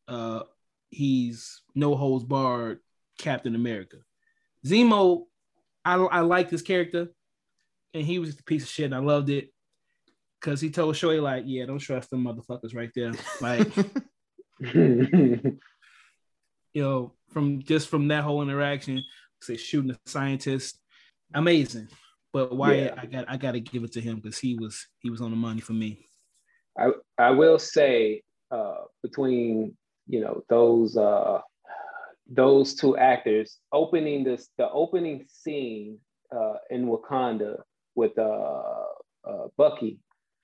uh 0.08 0.42
he's 0.90 1.62
no 1.76 1.96
holds 1.96 2.26
barred 2.26 2.80
Captain 3.20 3.54
America. 3.54 3.98
Zemo, 4.66 5.28
I 5.86 5.94
I 5.98 6.22
like 6.22 6.50
this 6.50 6.64
character, 6.64 7.14
and 7.94 8.04
he 8.04 8.18
was 8.18 8.30
just 8.30 8.42
a 8.42 8.44
piece 8.44 8.64
of 8.64 8.70
shit. 8.70 8.86
And 8.86 8.96
I 8.96 9.00
loved 9.00 9.30
it 9.30 9.54
because 10.42 10.60
he 10.60 10.70
told 10.70 10.96
Shoei 10.96 11.22
like, 11.22 11.44
"Yeah, 11.46 11.66
don't 11.66 11.80
trust 11.80 12.10
them 12.10 12.24
motherfuckers 12.26 12.76
right 12.76 12.92
there." 12.96 13.12
Like, 13.40 13.68
you 14.74 15.60
know, 16.76 17.14
from 17.30 17.62
just 17.62 17.90
from 17.90 18.08
that 18.08 18.24
whole 18.24 18.42
interaction, 18.42 19.04
say 19.42 19.58
shooting 19.58 19.92
a 19.92 19.98
scientist, 20.10 20.80
amazing. 21.34 21.88
But 22.34 22.56
Wyatt, 22.56 22.94
Yeah. 22.96 23.02
I 23.02 23.06
got 23.06 23.26
I 23.30 23.38
got 23.38 23.52
to 23.52 23.60
give 23.60 23.84
it 23.84 23.92
to 23.94 24.02
him 24.02 24.18
because 24.18 24.40
he 24.40 24.56
was 24.56 24.88
he 25.00 25.10
was 25.10 25.22
on 25.22 25.32
the 25.32 25.38
money 25.38 25.62
for 25.62 25.74
me. 25.74 26.10
I 26.78 26.92
I 27.18 27.32
will 27.32 27.60
say 27.60 28.24
uh, 28.50 28.86
between 29.04 29.78
you 30.08 30.22
know 30.22 30.44
those 30.50 30.98
uh, 30.98 31.42
those 32.28 32.74
two 32.74 32.98
actors 32.98 33.60
opening 33.72 34.24
this 34.24 34.50
the 34.58 34.70
opening 34.72 35.26
scene 35.28 36.00
uh, 36.36 36.56
in 36.70 36.88
Wakanda 36.88 37.62
with 37.96 38.18
uh, 38.18 38.62
uh, 39.28 39.48
Bucky 39.58 40.00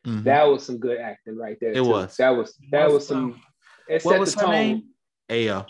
Mhm. 0.08 0.24
that 0.24 0.44
was 0.44 0.66
some 0.66 0.78
good 0.78 1.00
acting 1.00 1.38
right 1.38 1.58
there. 1.60 1.72
It 1.72 1.76
too. 1.76 1.86
was. 1.86 2.16
that 2.18 2.30
was 2.30 2.56
that 2.72 2.84
What's, 2.84 2.94
was 2.94 3.08
some. 3.08 3.42
It 3.90 4.04
what 4.06 4.14
set 4.14 4.20
was 4.20 4.34
the 4.36 4.40
her 4.42 4.46
tone. 4.46 4.54
name? 4.56 4.84
Ayo. 5.30 5.66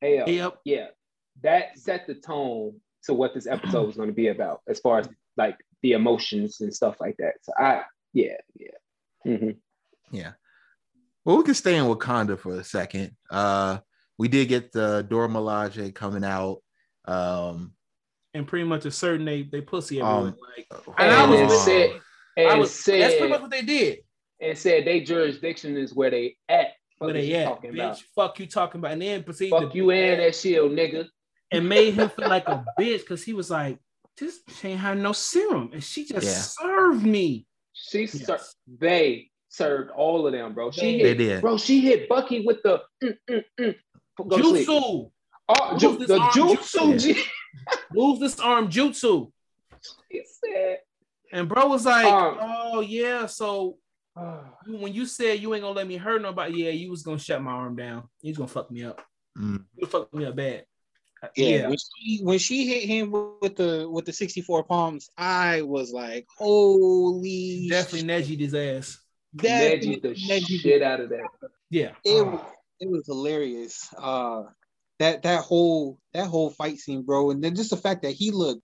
Hey, 0.00 0.40
uh, 0.40 0.50
yeah, 0.64 0.86
that 1.42 1.78
set 1.78 2.06
the 2.06 2.14
tone 2.14 2.80
to 3.04 3.14
what 3.14 3.34
this 3.34 3.46
episode 3.46 3.86
was 3.86 3.96
going 3.96 4.08
to 4.08 4.14
be 4.14 4.28
about, 4.28 4.60
as 4.68 4.78
far 4.80 4.98
as 5.00 5.08
like 5.36 5.56
the 5.82 5.92
emotions 5.92 6.60
and 6.60 6.72
stuff 6.74 6.96
like 7.00 7.16
that. 7.18 7.34
So 7.42 7.52
I, 7.58 7.82
yeah, 8.12 8.36
yeah. 8.58 8.68
Mhm. 9.26 9.56
Yeah. 10.12 10.32
Well, 11.24 11.38
we 11.38 11.42
can 11.44 11.54
stay 11.54 11.76
in 11.76 11.84
Wakanda 11.86 12.38
for 12.38 12.54
a 12.54 12.64
second. 12.64 13.16
Uh, 13.30 13.78
we 14.18 14.28
did 14.28 14.48
get 14.48 14.70
the 14.72 15.04
Dora 15.08 15.28
Milaje 15.28 15.92
coming 15.94 16.24
out. 16.24 16.62
Um, 17.06 17.72
and 18.34 18.46
pretty 18.46 18.64
much 18.66 18.84
asserting 18.86 19.24
they 19.26 19.42
they 19.42 19.60
pussy 19.60 20.00
everywhere. 20.00 20.34
Um, 20.34 20.36
like, 20.56 20.66
And, 20.98 21.08
And 21.10 21.10
I 21.14 21.26
was 21.28 21.40
it 21.40 21.46
with- 21.46 21.58
said, 21.60 22.00
and 22.36 22.48
I 22.48 22.54
was, 22.58 22.72
said, 22.72 23.00
that's 23.02 23.14
pretty 23.16 23.30
much 23.30 23.40
what 23.42 23.50
they 23.50 23.62
did. 23.62 23.98
and 24.40 24.56
said 24.56 24.84
they 24.86 25.00
jurisdiction 25.00 25.76
is 25.76 25.94
where 25.94 26.10
they 26.10 26.36
at. 26.48 26.68
Where 26.98 27.08
What 27.08 27.12
they 27.14 27.30
is 27.30 27.36
at, 27.36 27.44
talking 27.44 27.72
bitch? 27.72 27.74
about? 27.74 28.02
Fuck 28.14 28.40
you 28.40 28.46
talking 28.46 28.78
about, 28.80 28.92
and 28.92 29.02
then 29.02 29.22
proceeded 29.22 29.50
Fuck 29.58 29.70
to 29.72 29.76
you 29.76 29.90
and 29.90 30.20
that 30.20 30.34
shield, 30.34 30.72
nigga. 30.72 31.06
and 31.50 31.68
made 31.68 31.94
him 31.94 32.08
feel 32.10 32.28
like 32.28 32.48
a 32.48 32.64
bitch 32.78 33.00
because 33.00 33.22
he 33.22 33.32
was 33.34 33.50
like, 33.50 33.78
"This 34.18 34.40
ain't 34.64 34.80
had 34.80 34.98
no 34.98 35.12
serum," 35.12 35.70
and 35.72 35.82
she 35.84 36.04
just 36.06 36.26
Yeah. 36.26 36.66
served 36.66 37.04
me. 37.04 37.46
She 37.74 38.00
Yes. 38.02 38.24
ser- 38.26 38.40
they 38.80 39.30
served 39.50 39.90
all 39.90 40.26
of 40.26 40.32
them, 40.32 40.54
bro. 40.54 40.70
She 40.70 40.80
They 40.80 41.08
hit, 41.10 41.18
did. 41.18 41.40
bro. 41.42 41.58
She 41.58 41.80
hit 41.80 42.08
Bucky 42.08 42.44
with 42.46 42.62
the 42.62 42.82
mm, 43.02 43.16
mm, 43.28 43.44
mm. 43.60 43.74
Go. 44.16 44.38
Jutsu, 44.38 45.10
Oh, 45.48 45.76
ju- 45.78 45.98
this 45.98 46.08
the 46.08 46.18
arm 46.18 46.30
jutsu. 46.32 46.56
jutsu? 46.94 46.98
G. 47.14 47.22
lose 47.92 48.18
this 48.20 48.40
arm, 48.40 48.68
jutsu. 48.70 49.30
He 50.10 50.22
said, 50.24 50.78
And 51.32 51.48
bro 51.48 51.66
was 51.66 51.84
like, 51.84 52.06
Um, 52.06 52.38
"Oh 52.40 52.80
yeah, 52.80 53.26
so 53.26 53.78
you- 54.66 54.78
when 54.78 54.92
you 54.92 55.06
said 55.06 55.40
you 55.40 55.52
ain't 55.54 55.62
gonna 55.62 55.74
let 55.74 55.86
me 55.86 55.96
hurt 55.96 56.22
nobody, 56.22 56.64
yeah, 56.64 56.70
you 56.70 56.90
was 56.90 57.02
gonna 57.02 57.18
shut 57.18 57.42
my 57.42 57.52
arm 57.52 57.76
down. 57.76 58.08
You 58.22 58.30
was 58.30 58.38
gonna 58.38 58.48
fuck 58.48 58.70
me 58.70 58.84
up. 58.84 59.02
mm, 59.38 59.64
You 59.76 59.86
fucked 59.86 60.14
me 60.14 60.24
up 60.24 60.36
bad. 60.36 60.64
Yeah, 61.34 61.48
Yeah, 61.48 61.68
When, 61.68 61.78
she, 61.78 62.20
when 62.22 62.38
she 62.38 62.66
hit 62.68 62.84
him 62.84 63.10
with 63.40 63.56
the 63.56 63.88
with 63.90 64.04
the 64.04 64.12
64 64.12 64.64
palms, 64.64 65.08
I 65.16 65.62
was 65.62 65.90
like, 65.92 66.26
holy 66.36 67.68
definitely 67.68 68.08
nedged 68.08 68.38
his 68.40 68.54
ass. 68.54 68.98
Neji 69.36 70.00
the 70.00 70.08
Neji- 70.10 70.60
shit 70.60 70.82
out 70.82 71.00
of 71.00 71.08
that. 71.10 71.26
Yeah, 71.70 71.92
it 72.04 72.24
was 72.24 72.40
it 72.80 72.88
was 72.90 73.06
hilarious. 73.06 73.88
Uh 73.98 74.44
that 74.98 75.22
that 75.24 75.42
whole 75.42 75.98
that 76.14 76.26
whole 76.26 76.50
fight 76.50 76.78
scene, 76.78 77.02
bro, 77.02 77.30
and 77.30 77.42
then 77.42 77.54
just 77.56 77.70
the 77.70 77.76
fact 77.76 78.02
that 78.02 78.12
he 78.12 78.30
looked. 78.30 78.62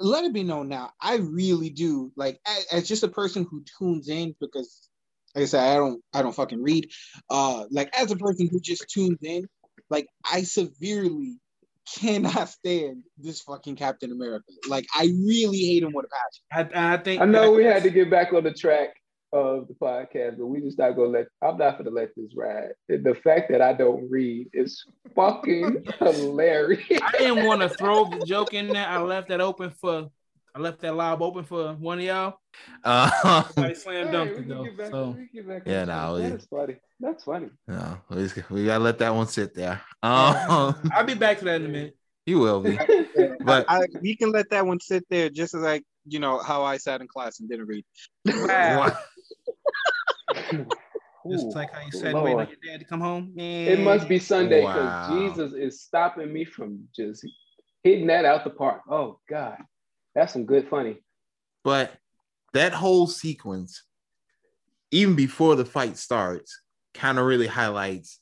Let 0.00 0.24
it 0.24 0.32
be 0.32 0.42
known 0.42 0.68
now. 0.68 0.90
I 1.00 1.16
really 1.16 1.70
do 1.70 2.12
like 2.16 2.40
as, 2.46 2.66
as 2.72 2.88
just 2.88 3.02
a 3.02 3.08
person 3.08 3.46
who 3.50 3.64
tunes 3.78 4.08
in 4.08 4.34
because, 4.40 4.88
like 5.34 5.42
I 5.42 5.46
said, 5.46 5.72
I 5.72 5.76
don't 5.76 6.02
I 6.14 6.22
don't 6.22 6.34
fucking 6.34 6.62
read. 6.62 6.90
Uh, 7.30 7.64
like 7.70 7.90
as 7.98 8.10
a 8.10 8.16
person 8.16 8.48
who 8.50 8.60
just 8.60 8.88
tunes 8.88 9.18
in, 9.22 9.46
like 9.90 10.06
I 10.30 10.42
severely 10.42 11.38
cannot 11.96 12.48
stand 12.48 13.02
this 13.16 13.40
fucking 13.40 13.76
Captain 13.76 14.12
America. 14.12 14.52
Like 14.68 14.86
I 14.94 15.10
really 15.24 15.58
hate 15.58 15.82
him 15.82 15.92
with 15.92 16.06
a 16.06 16.08
passion. 16.58 16.74
I, 16.76 16.94
I 16.94 16.96
think 16.98 17.22
I 17.22 17.24
know 17.24 17.52
we 17.52 17.64
had 17.64 17.82
to 17.82 17.90
get 17.90 18.10
back 18.10 18.32
on 18.32 18.44
the 18.44 18.52
track 18.52 18.90
of 19.32 19.68
the 19.68 19.74
podcast, 19.74 20.38
but 20.38 20.46
we 20.46 20.60
just 20.60 20.78
not 20.78 20.92
gonna 20.96 21.08
let. 21.10 21.26
I'm 21.42 21.58
not 21.58 21.78
gonna 21.78 21.90
let 21.90 22.10
this 22.16 22.32
ride. 22.36 22.70
The 22.88 23.14
fact 23.22 23.50
that 23.50 23.60
I 23.60 23.72
don't 23.72 24.08
read 24.10 24.48
is 24.52 24.84
fucking 25.14 25.84
hilarious. 25.98 27.00
I 27.02 27.12
didn't 27.18 27.44
want 27.46 27.60
to 27.62 27.68
throw 27.68 28.04
the 28.06 28.24
joke 28.26 28.54
in 28.54 28.68
there. 28.68 28.86
I 28.86 29.00
left 29.02 29.28
that 29.28 29.40
open 29.40 29.70
for 29.70 30.08
I 30.54 30.60
left 30.60 30.80
that 30.80 30.94
lob 30.96 31.22
open 31.22 31.44
for 31.44 31.74
one 31.74 31.98
of 31.98 32.04
y'all. 32.04 32.34
uh, 32.82 33.10
I 33.56 33.72
slam 33.74 34.08
Hey, 34.08 34.12
dunked 34.12 34.38
it 34.38 34.48
though. 34.48 34.64
back- 34.76 34.90
So 34.90 35.10
we 35.10 35.14
can 35.14 35.28
get 35.34 35.48
back 35.48 35.62
Yeah, 35.66 35.82
on 35.82 35.88
no, 35.88 36.18
that 36.18 36.30
we- 36.30 36.36
is 36.36 36.46
funny. 36.46 36.76
That's 37.00 37.24
funny. 37.24 37.50
no, 37.68 37.98
we, 38.10 38.16
just- 38.26 38.50
we 38.50 38.64
gotta 38.64 38.82
let 38.82 38.98
that 38.98 39.14
one 39.14 39.26
sit 39.28 39.54
there. 39.54 39.80
Um, 40.02 40.74
I'll 40.92 41.04
be 41.04 41.14
back 41.14 41.38
to 41.40 41.44
that 41.44 41.60
in 41.60 41.66
a 41.66 41.68
minute. 41.68 41.96
you 42.26 42.38
will 42.40 42.60
be, 42.60 42.78
but 43.44 43.66
I, 43.68 43.86
we 44.00 44.16
can 44.16 44.32
let 44.32 44.50
that 44.50 44.66
one 44.66 44.80
sit 44.80 45.04
there 45.10 45.28
just 45.30 45.54
as 45.54 45.62
like 45.62 45.84
you 46.10 46.18
know 46.18 46.38
how 46.38 46.62
I 46.64 46.78
sat 46.78 47.02
in 47.02 47.06
class 47.08 47.38
and 47.40 47.48
didn't 47.50 47.66
read. 47.66 47.84
Wow. 48.26 48.96
Just 50.50 51.46
Ooh, 51.46 51.50
like 51.52 51.72
how 51.72 51.80
you 51.80 51.90
said, 51.92 52.14
Lord. 52.14 52.24
waiting 52.24 52.40
on 52.40 52.48
your 52.48 52.72
dad 52.72 52.80
to 52.80 52.86
come 52.86 53.00
home. 53.00 53.32
It 53.36 53.78
must 53.80 54.08
be 54.08 54.18
Sunday 54.18 54.60
because 54.62 54.88
Wow. 54.90 55.08
Jesus 55.08 55.52
is 55.52 55.82
stopping 55.82 56.32
me 56.32 56.44
from 56.44 56.88
just 56.94 57.26
hitting 57.82 58.06
that 58.06 58.24
out 58.24 58.44
the 58.44 58.50
park. 58.50 58.82
Oh 58.90 59.20
God, 59.28 59.58
that's 60.14 60.32
some 60.32 60.46
good 60.46 60.68
funny. 60.68 60.98
but 61.64 61.92
that 62.54 62.72
whole 62.72 63.06
sequence, 63.06 63.84
even 64.90 65.14
before 65.14 65.54
the 65.54 65.66
fight 65.66 65.98
starts, 65.98 66.62
kind 66.94 67.18
of 67.18 67.26
really 67.26 67.46
highlights, 67.46 68.20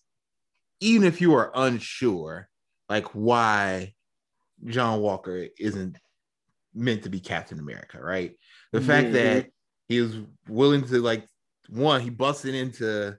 even 0.80 1.06
if 1.06 1.20
you 1.20 1.34
are 1.34 1.52
unsure, 1.54 2.48
like 2.88 3.06
why 3.08 3.94
John 4.64 5.00
Walker 5.00 5.46
isn't 5.60 5.96
meant 6.74 7.04
to 7.04 7.08
be 7.08 7.20
Captain 7.20 7.60
America, 7.60 8.00
right? 8.02 8.36
The 8.72 8.80
fact 8.80 9.10
Mhm. 9.10 9.12
that 9.12 9.46
he 9.88 10.00
was 10.00 10.16
willing 10.48 10.84
to 10.88 11.00
like 11.00 11.24
one, 11.68 12.00
he 12.00 12.10
busted 12.10 12.54
into 12.54 13.16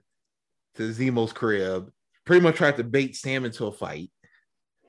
to 0.76 0.92
Zemo's 0.92 1.32
crib, 1.32 1.90
pretty 2.24 2.42
much 2.42 2.56
tried 2.56 2.76
to 2.76 2.84
bait 2.84 3.16
Sam 3.16 3.44
into 3.44 3.66
a 3.66 3.72
fight, 3.72 4.10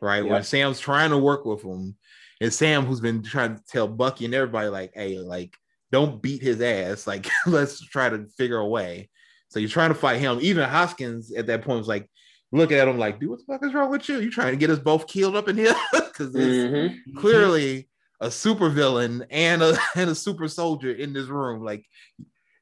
right? 0.01 0.21
When 0.21 0.35
Yep. 0.37 0.45
Sam's 0.45 0.79
trying 0.79 1.09
to 1.11 1.17
work 1.17 1.45
with 1.45 1.63
him, 1.63 1.95
and 2.41 2.53
Sam, 2.53 2.85
who's 2.85 3.01
been 3.01 3.23
trying 3.23 3.55
to 3.55 3.63
tell 3.67 3.87
Bucky 3.87 4.25
and 4.25 4.33
everybody, 4.33 4.67
like, 4.69 4.91
hey, 4.93 5.17
like, 5.17 5.53
don't 5.91 6.21
beat 6.21 6.41
his 6.41 6.61
ass. 6.61 7.07
Like, 7.07 7.27
let's 7.47 7.81
try 7.81 8.09
to 8.09 8.27
figure 8.37 8.57
a 8.57 8.67
way. 8.67 9.09
So 9.49 9.59
you're 9.59 9.69
trying 9.69 9.89
to 9.89 9.95
fight 9.95 10.19
him. 10.19 10.37
Even 10.41 10.69
Hoskins 10.69 11.31
at 11.33 11.47
that 11.47 11.63
point 11.63 11.79
was 11.79 11.87
like, 11.87 12.07
looking 12.51 12.77
at 12.77 12.87
him 12.87 12.97
like, 12.99 13.19
dude, 13.19 13.29
what 13.31 13.39
the 13.39 13.45
fuck 13.45 13.65
is 13.65 13.73
wrong 13.73 13.89
with 13.91 14.07
you? 14.07 14.19
You 14.19 14.29
trying 14.31 14.53
to 14.53 14.57
get 14.57 14.69
us 14.69 14.79
both 14.79 15.07
killed 15.07 15.35
up 15.35 15.47
in 15.47 15.57
here? 15.57 15.75
Because 15.91 16.35
Mhm. 16.35 16.95
clearly 17.15 17.87
a 18.19 18.29
super 18.29 18.69
villain 18.69 19.25
and 19.29 19.61
a 19.63 19.77
and 19.95 20.09
a 20.09 20.15
super 20.15 20.47
soldier 20.49 20.91
in 20.91 21.13
this 21.13 21.27
room. 21.27 21.63
Like 21.63 21.85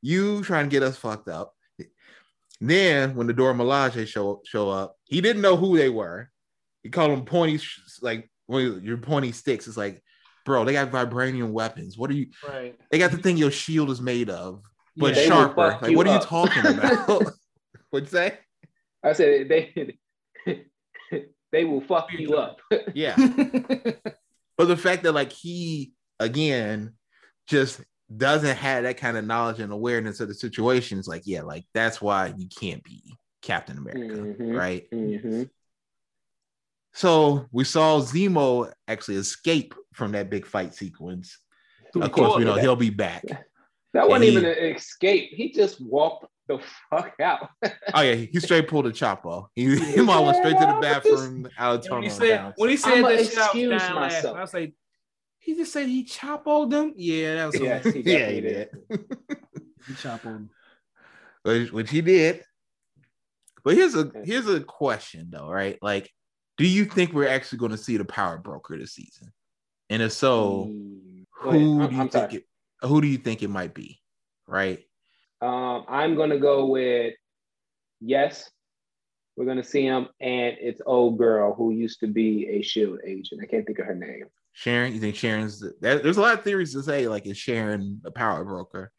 you 0.02 0.44
trying 0.44 0.66
to 0.66 0.72
get 0.72 0.84
us 0.84 0.98
fucked 0.98 1.28
up. 1.28 1.54
Then 2.60 3.16
when 3.16 3.28
the 3.28 3.34
Dora 3.34 3.54
Milaje 3.54 4.08
show 4.08 4.42
show 4.46 4.70
up, 4.70 4.96
he 5.06 5.22
didn't 5.22 5.42
know 5.42 5.56
who 5.56 5.78
they 5.78 5.90
were. 5.90 6.30
He 6.84 6.90
called 6.90 7.12
them 7.12 7.26
pointy, 7.26 7.60
like 8.02 8.30
when 8.48 8.82
your 8.84 8.98
pointy 8.98 9.32
sticks. 9.32 9.68
It's 9.68 9.78
like, 9.78 10.02
bro, 10.46 10.64
they 10.66 10.74
got 10.74 10.90
vibranium 10.90 11.52
weapons. 11.52 11.98
What 11.98 12.10
are 12.10 12.14
you? 12.16 12.28
Right. 12.48 12.76
They 12.90 12.98
got 12.98 13.12
the 13.12 13.18
thing 13.18 13.38
your 13.38 13.52
shield 13.52 13.92
is 13.92 14.02
made 14.02 14.30
of, 14.32 14.64
but 14.96 15.16
Yeah. 15.16 15.28
Sharper. 15.28 15.78
Like, 15.82 15.92
you 15.92 15.98
what 15.98 16.08
are 16.08 16.16
you 16.16 16.22
talking 16.22 16.66
about? 16.78 17.24
What'd 17.92 18.08
you 18.08 18.18
say? 18.18 18.40
I 19.04 19.14
said 19.14 19.50
they 19.50 19.98
they 21.52 21.64
will 21.64 21.82
fuck 21.82 22.12
you 22.12 22.36
up. 22.38 22.58
Yeah. 22.96 23.16
But 24.58 24.66
the 24.68 24.78
fact 24.78 25.04
that 25.04 25.12
like 25.12 25.32
he 25.32 25.94
again 26.20 26.94
just 27.48 27.82
doesn't 28.15 28.56
have 28.56 28.84
that 28.84 28.98
kind 28.98 29.17
of 29.17 29.26
knowledge 29.26 29.60
and 29.60 29.72
awareness 29.74 30.20
of 30.20 30.28
the 30.30 30.34
situation 30.34 30.98
is 31.00 31.08
like, 31.08 31.24
yeah, 31.26 31.41
like 31.41 31.65
that's 31.74 32.02
why 32.02 32.34
you 32.38 32.48
can't 32.60 32.84
be 32.84 33.02
Captain 33.41 33.78
America, 33.78 34.15
Mhm. 34.43 34.58
right? 34.58 34.88
hmm 34.91 35.43
So 36.93 37.48
we 37.52 37.63
saw 37.63 38.00
Zemo 38.02 38.72
actually 38.88 39.17
escape 39.17 39.74
from 39.93 40.13
that 40.13 40.30
big 40.30 40.46
fight 40.46 40.74
sequence. 40.74 41.38
Of 41.96 42.12
course, 42.12 42.38
we 42.38 42.46
know 42.46 42.56
he'll 42.56 42.76
be 42.76 42.89
back. 42.89 43.24
That 43.93 44.08
wasn't 44.08 44.30
And 44.30 44.38
even 44.38 44.43
he- 44.43 44.50
an 44.70 44.76
escape. 44.76 45.32
He 45.34 45.52
just 45.52 45.80
walked 45.82 46.26
the 46.48 46.60
fuck 46.89 47.13
out. 47.22 47.50
Oh 47.93 48.02
yeah, 48.02 48.13
he 48.13 48.39
straight 48.39 48.67
pulled 48.67 48.88
a 48.88 48.91
Chapo. 48.91 49.48
He, 49.56 49.76
he 49.78 50.02
might 50.02 50.20
went 50.20 50.38
straight 50.38 50.58
to 50.58 50.65
the 50.65 50.80
bathroom 50.82 51.48
out 51.58 51.86
of 51.86 51.91
when 51.91 52.04
he 52.04 52.10
said 52.10 52.28
down. 52.38 52.54
when 52.56 52.70
he 52.70 52.78
said 52.78 52.93
I'ma 53.00 53.10
that 53.10 53.17
shit, 53.26 53.38
I 53.38 53.41
was 53.41 53.46
excuse 53.48 53.70
dying 53.82 53.96
laughing. 53.96 53.96
myself. 54.15 54.38
I 54.38 54.41
was 54.41 54.54
like, 54.54 54.74
he 55.48 55.56
just 55.56 55.72
said 55.72 55.88
he 55.88 56.04
chopoed 56.04 56.70
them. 56.72 56.92
Yeah, 56.98 57.36
that 57.36 57.46
was 57.46 57.56
yes, 57.56 57.86
hilarious. 57.86 57.94
he 57.94 58.02
Yeah, 58.12 58.30
he 58.30 58.42
did. 58.42 58.70
did. 58.90 59.06
He 59.88 59.94
chopoed 59.94 60.22
them. 60.24 60.50
which, 61.44 61.72
which 61.72 61.90
he 61.90 62.02
did. 62.02 62.44
But 63.64 63.76
here's 63.76 63.96
a 63.96 64.12
here's 64.26 64.48
a 64.50 64.60
question 64.60 65.30
though, 65.32 65.50
right? 65.50 65.80
Like, 65.82 66.12
do 66.58 66.68
you 66.68 66.84
think 66.84 67.14
we're 67.14 67.30
actually 67.30 67.60
going 67.60 67.72
to 67.72 67.78
see 67.78 67.96
the 67.96 68.04
power 68.04 68.38
broker 68.38 68.78
this 68.78 68.92
season? 68.94 69.32
And 69.90 70.02
if 70.02 70.12
so, 70.12 70.66
Mm, 70.70 71.26
go 71.42 71.52
who 71.52 71.80
I'm- 71.82 71.90
do 71.90 71.96
you 71.96 72.02
I'm 72.02 72.10
think 72.10 72.12
sorry. 72.32 72.36
it 72.36 72.44
who 72.86 73.00
do 73.02 73.08
you 73.08 73.18
think 73.18 73.42
it 73.42 73.50
might 73.50 73.74
be? 73.74 74.02
Right? 74.48 74.80
Um, 75.42 75.86
I'm 75.88 76.16
gonna 76.16 76.40
go 76.40 76.66
with 76.66 77.14
yes. 78.02 78.52
We're 79.38 79.46
gonna 79.46 79.64
see 79.64 79.84
him, 79.84 80.10
and 80.20 80.58
it's 80.60 80.82
old 80.86 81.18
girl 81.18 81.54
who 81.54 81.72
used 81.72 82.02
to 82.02 82.08
be 82.08 82.48
a 82.50 82.62
Shield 82.62 83.00
agent. 83.06 83.40
I 83.42 83.46
can't 83.46 83.66
think 83.66 83.80
of 83.80 83.86
her 83.86 83.96
name. 83.96 84.26
Sharon, 84.58 84.91
you 84.91 85.00
think 85.00 85.15
Sharon's 85.15 85.60
the, 85.60 85.76
there's 85.80 86.17
a 86.17 86.22
lot 86.22 86.34
of 86.34 86.43
theories 86.43 86.74
to 86.74 86.82
say, 86.82 87.08
like, 87.08 87.28
is 87.28 87.38
Sharon 87.38 88.02
a 88.06 88.10
power 88.10 88.43
broker? 88.43 88.91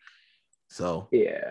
So 0.69 1.09
Yeah. 1.11 1.51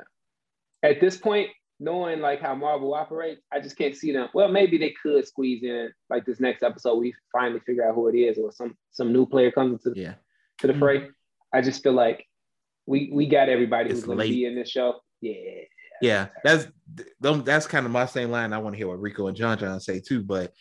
At 0.82 1.02
this 1.02 1.18
point, 1.18 1.50
knowing 1.82 2.22
like 2.22 2.40
how 2.40 2.56
Marvel 2.56 2.94
operates, 2.94 3.42
I 3.52 3.60
just 3.60 3.78
can't 3.78 3.94
see 3.94 4.14
them. 4.14 4.30
Well, 4.34 4.48
maybe 4.48 4.78
they 4.78 4.94
could 5.04 5.28
squeeze 5.28 5.62
in 5.62 5.92
like 6.10 6.26
this 6.26 6.40
next 6.40 6.64
episode. 6.64 6.96
We 6.96 7.14
finally 7.34 7.60
figure 7.66 7.86
out 7.86 7.96
who 7.96 8.08
it 8.08 8.18
is, 8.18 8.38
or 8.38 8.54
some 8.54 8.78
some 8.92 9.12
new 9.12 9.26
player 9.26 9.52
comes 9.52 9.86
into 9.86 10.00
yeah. 10.00 10.14
to 10.60 10.68
the 10.68 10.74
fray. 10.76 11.10
I 11.54 11.60
just 11.60 11.84
feel 11.84 11.92
like 11.92 12.26
we 12.86 13.10
we 13.12 13.28
got 13.28 13.50
everybody 13.50 13.90
It's 13.90 14.00
who's 14.00 14.06
going 14.06 14.20
to 14.20 14.24
be 14.24 14.46
in 14.46 14.56
this 14.56 14.70
show. 14.70 15.02
Yeah. 15.20 15.34
Yeah, 16.02 16.28
that's 16.46 16.68
th- 16.96 17.44
that's 17.44 17.68
kind 17.68 17.86
of 17.86 17.92
my 17.92 18.06
same 18.06 18.32
line. 18.32 18.54
I 18.54 18.60
want 18.60 18.74
to 18.74 18.78
hear 18.78 18.88
what 18.88 19.02
Rico 19.02 19.28
and 19.28 19.36
John 19.36 19.58
John 19.58 19.82
say 19.82 20.00
too, 20.00 20.24
but 20.24 20.54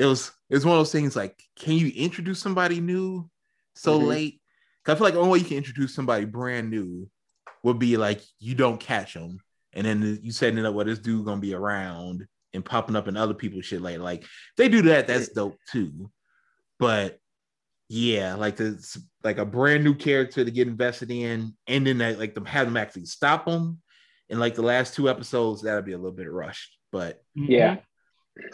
it 0.00 0.06
was 0.06 0.32
it's 0.48 0.64
one 0.64 0.74
of 0.74 0.80
those 0.80 0.92
things 0.92 1.14
like, 1.14 1.40
can 1.56 1.74
you 1.74 1.92
introduce 1.94 2.40
somebody 2.40 2.80
new 2.80 3.28
so 3.74 4.00
Mhm. 4.00 4.06
late? 4.08 4.40
'Cause 4.82 4.94
I 4.94 4.96
feel 4.96 5.04
like 5.04 5.14
the 5.14 5.20
only 5.20 5.32
way 5.32 5.38
you 5.40 5.44
can 5.44 5.58
introduce 5.58 5.94
somebody 5.94 6.24
brand 6.24 6.70
new 6.70 7.08
would 7.62 7.78
be 7.78 7.96
like 7.98 8.22
you 8.38 8.54
don't 8.54 8.80
catch 8.80 9.12
them, 9.14 9.38
and 9.74 9.86
then 9.86 10.18
you 10.22 10.32
setting 10.32 10.58
it 10.58 10.64
up 10.64 10.74
where 10.74 10.86
this 10.86 10.98
dude 10.98 11.26
gonna 11.26 11.40
be 11.40 11.54
around 11.54 12.26
and 12.54 12.64
popping 12.64 12.96
up 12.96 13.06
in 13.08 13.16
other 13.16 13.34
people's 13.34 13.66
shit 13.66 13.82
later. 13.82 14.02
Like 14.02 14.24
they 14.56 14.68
do 14.70 14.82
that, 14.82 15.06
that's 15.06 15.28
dope 15.28 15.58
too. 15.70 16.10
But 16.78 17.20
yeah, 17.90 18.34
like 18.36 18.56
this 18.56 18.96
like 19.22 19.36
a 19.38 19.44
brand 19.44 19.84
new 19.84 19.94
character 19.94 20.44
to 20.44 20.50
get 20.50 20.66
invested 20.66 21.10
in, 21.10 21.54
and 21.66 21.86
then 21.86 21.98
that, 21.98 22.18
like 22.18 22.34
them 22.34 22.46
have 22.46 22.66
them 22.66 22.76
actually 22.78 23.04
stop 23.04 23.44
them 23.44 23.82
in 24.30 24.38
like 24.38 24.54
the 24.54 24.62
last 24.62 24.94
two 24.94 25.10
episodes, 25.10 25.60
that'll 25.62 25.82
be 25.82 25.92
a 25.92 25.98
little 25.98 26.16
bit 26.16 26.30
rushed. 26.30 26.78
But 26.90 27.22
Yeah. 27.34 27.80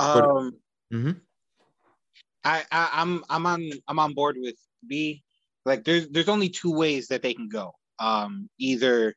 Um, 0.01 0.59
Mhm. 0.93 1.21
I, 2.47 2.65
I 2.71 2.91
I'm 2.95 3.25
I'm 3.29 3.45
on 3.45 3.69
I'm 3.89 3.99
on 3.99 4.15
board 4.15 4.37
with 4.39 4.55
B. 4.87 5.25
Like 5.65 5.83
there's 5.85 6.09
there's 6.09 6.29
only 6.29 6.49
two 6.49 6.73
ways 6.73 7.09
that 7.09 7.23
they 7.23 7.35
can 7.35 7.49
go. 7.49 7.73
Um, 7.99 8.49
either 8.59 9.15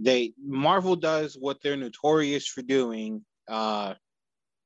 they 0.00 0.32
Marvel 0.44 0.96
does 0.96 1.36
what 1.38 1.58
they're 1.62 1.76
notorious 1.76 2.46
for 2.46 2.62
doing, 2.62 3.24
uh, 3.48 3.94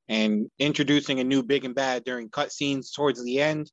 and 0.09 0.48
introducing 0.59 1.20
a 1.20 1.24
new 1.24 1.42
big 1.42 1.66
and 1.66 1.74
bad 1.74 2.04
during 2.04 2.31
cutscenes 2.31 2.94
towards 2.94 3.22
the 3.22 3.38
end, 3.42 3.70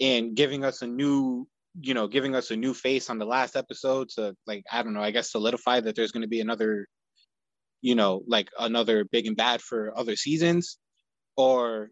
and 0.00 0.36
giving 0.36 0.64
us 0.64 0.82
a 0.82 0.86
new 0.86 1.48
you 1.80 1.94
know 1.94 2.06
giving 2.06 2.36
us 2.36 2.52
a 2.52 2.56
new 2.56 2.72
face 2.72 3.10
on 3.10 3.18
the 3.18 3.26
last 3.26 3.56
episode 3.56 4.10
to 4.10 4.36
like 4.46 4.62
I 4.70 4.84
don't 4.84 4.94
know 4.94 5.02
I 5.02 5.10
guess 5.10 5.32
solidify 5.32 5.80
that 5.80 5.96
there's 5.96 6.12
going 6.12 6.22
to 6.22 6.28
be 6.28 6.40
another 6.40 6.86
you 7.82 7.96
know 7.96 8.22
like 8.28 8.48
another 8.58 9.04
big 9.04 9.26
and 9.26 9.36
bad 9.36 9.60
for 9.60 9.92
other 9.98 10.14
seasons 10.14 10.78
or 11.36 11.90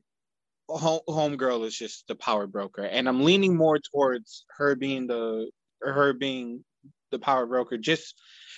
home 0.68 1.00
homegirl 1.08 1.64
is 1.64 1.76
just 1.76 2.06
the 2.08 2.14
power 2.14 2.46
broker 2.46 2.82
and 2.82 3.08
i'm 3.08 3.24
leaning 3.24 3.56
more 3.56 3.78
towards 3.78 4.44
her 4.56 4.74
being 4.74 5.06
the 5.06 5.48
her 5.80 6.12
being 6.12 6.64
the 7.10 7.18
power 7.18 7.46
broker 7.46 7.76
just 7.76 8.14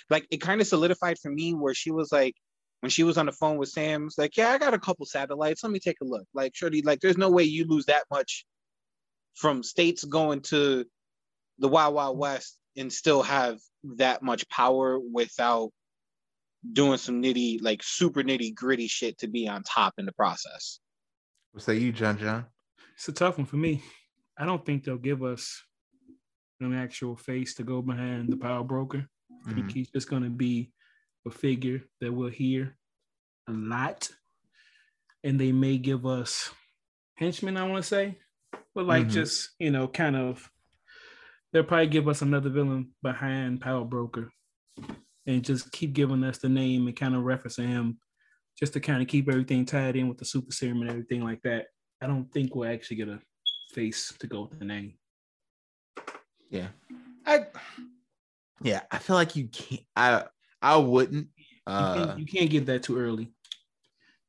like 0.09 0.25
it 0.31 0.37
kind 0.37 0.59
of 0.59 0.67
solidified 0.67 1.17
for 1.19 1.29
me 1.31 1.53
where 1.53 1.73
she 1.73 1.91
was 1.91 2.11
like 2.11 2.33
when 2.79 2.89
she 2.89 3.03
was 3.03 3.17
on 3.17 3.25
the 3.27 3.31
phone 3.31 3.57
with 3.57 3.69
sam 3.69 4.05
it's 4.05 4.17
like 4.17 4.35
yeah 4.37 4.49
i 4.49 4.57
got 4.57 4.73
a 4.73 4.79
couple 4.79 5.05
satellites 5.05 5.63
let 5.63 5.71
me 5.71 5.79
take 5.79 5.97
a 6.01 6.05
look. 6.05 6.25
Like 6.33 6.55
shorty 6.55 6.81
like 6.81 6.99
there's 6.99 7.17
no 7.17 7.29
way 7.29 7.43
you 7.43 7.65
lose 7.65 7.85
that 7.85 8.03
much 8.09 8.45
from 9.35 9.63
states 9.63 10.03
going 10.03 10.41
to 10.41 10.85
the 11.59 11.67
wild 11.67 11.93
wild 11.93 12.17
west 12.17 12.57
and 12.75 12.91
still 12.91 13.21
have 13.21 13.59
that 13.97 14.23
much 14.23 14.47
power 14.49 14.99
without 14.99 15.69
doing 16.73 16.97
some 16.97 17.21
nitty 17.21 17.61
like 17.61 17.81
super 17.83 18.23
nitty 18.23 18.53
gritty 18.53 18.87
shit 18.87 19.17
to 19.19 19.27
be 19.27 19.47
on 19.47 19.63
top 19.63 19.93
in 19.97 20.05
the 20.05 20.11
process 20.13 20.79
what 21.51 21.63
say 21.63 21.77
you, 21.77 21.91
John 21.91 22.17
John? 22.17 22.45
It's 22.95 23.07
a 23.07 23.11
tough 23.13 23.37
one 23.37 23.47
for 23.47 23.57
me. 23.57 23.81
I 24.37 24.45
don't 24.45 24.65
think 24.65 24.83
they'll 24.83 24.97
give 24.97 25.23
us 25.23 25.61
an 26.61 26.73
actual 26.73 27.15
face 27.15 27.53
to 27.55 27.63
go 27.63 27.81
behind 27.81 28.29
the 28.29 28.37
power 28.37 28.63
broker. 28.63 29.07
I 29.47 29.53
think 29.53 29.67
Mhm. 29.67 29.71
he's 29.71 29.89
just 29.89 30.09
going 30.09 30.23
to 30.23 30.29
be 30.29 30.71
a 31.25 31.31
figure 31.31 31.81
that 32.01 32.11
we'll 32.11 32.29
hear 32.29 32.77
a 33.47 33.51
lot. 33.53 34.09
And 35.23 35.39
they 35.39 35.51
may 35.51 35.77
give 35.77 36.05
us 36.05 36.51
henchmen, 37.15 37.57
I 37.57 37.63
want 37.67 37.83
to 37.83 37.87
say, 37.87 38.19
but 38.73 38.85
like 38.85 39.07
Mhm. 39.07 39.11
just, 39.11 39.51
you 39.59 39.71
know, 39.71 39.87
kind 39.87 40.15
of, 40.15 40.49
they'll 41.51 41.63
probably 41.63 41.87
give 41.87 42.07
us 42.07 42.21
another 42.21 42.49
villain 42.49 42.93
behind 43.01 43.61
Power 43.61 43.85
Broker 43.85 44.31
and 45.25 45.43
just 45.43 45.71
keep 45.71 45.93
giving 45.93 46.23
us 46.23 46.37
the 46.37 46.49
name 46.49 46.87
and 46.87 46.95
kind 46.95 47.15
of 47.15 47.23
referencing 47.23 47.67
him 47.67 47.99
just 48.59 48.73
to 48.73 48.79
kind 48.79 49.01
of 49.01 49.07
keep 49.07 49.29
everything 49.29 49.65
tied 49.65 49.95
in 49.95 50.09
with 50.09 50.17
the 50.17 50.25
super 50.25 50.51
serum 50.51 50.81
and 50.81 50.89
everything 50.89 51.23
like 51.23 51.41
that. 51.43 51.67
I 52.01 52.07
don't 52.07 52.31
think 52.31 52.53
we'll 52.55 52.69
actually 52.69 52.97
get 52.97 53.07
a 53.07 53.19
face 53.73 54.13
to 54.19 54.27
go 54.27 54.41
with 54.41 54.59
the 54.59 54.65
name. 54.65 54.95
Yeah. 56.49 56.67
I 57.25 57.45
yeah, 58.61 58.81
I 58.91 58.97
feel 58.97 59.15
like 59.15 59.35
you 59.35 59.47
can't 59.47 59.83
I 59.95 60.25
I 60.61 60.75
wouldn't 60.77 61.27
You 61.37 61.73
uh 61.73 61.93
can't, 61.93 62.19
you 62.19 62.25
can't 62.25 62.49
give 62.49 62.65
that 62.65 62.83
too 62.83 62.97
early. 62.97 63.31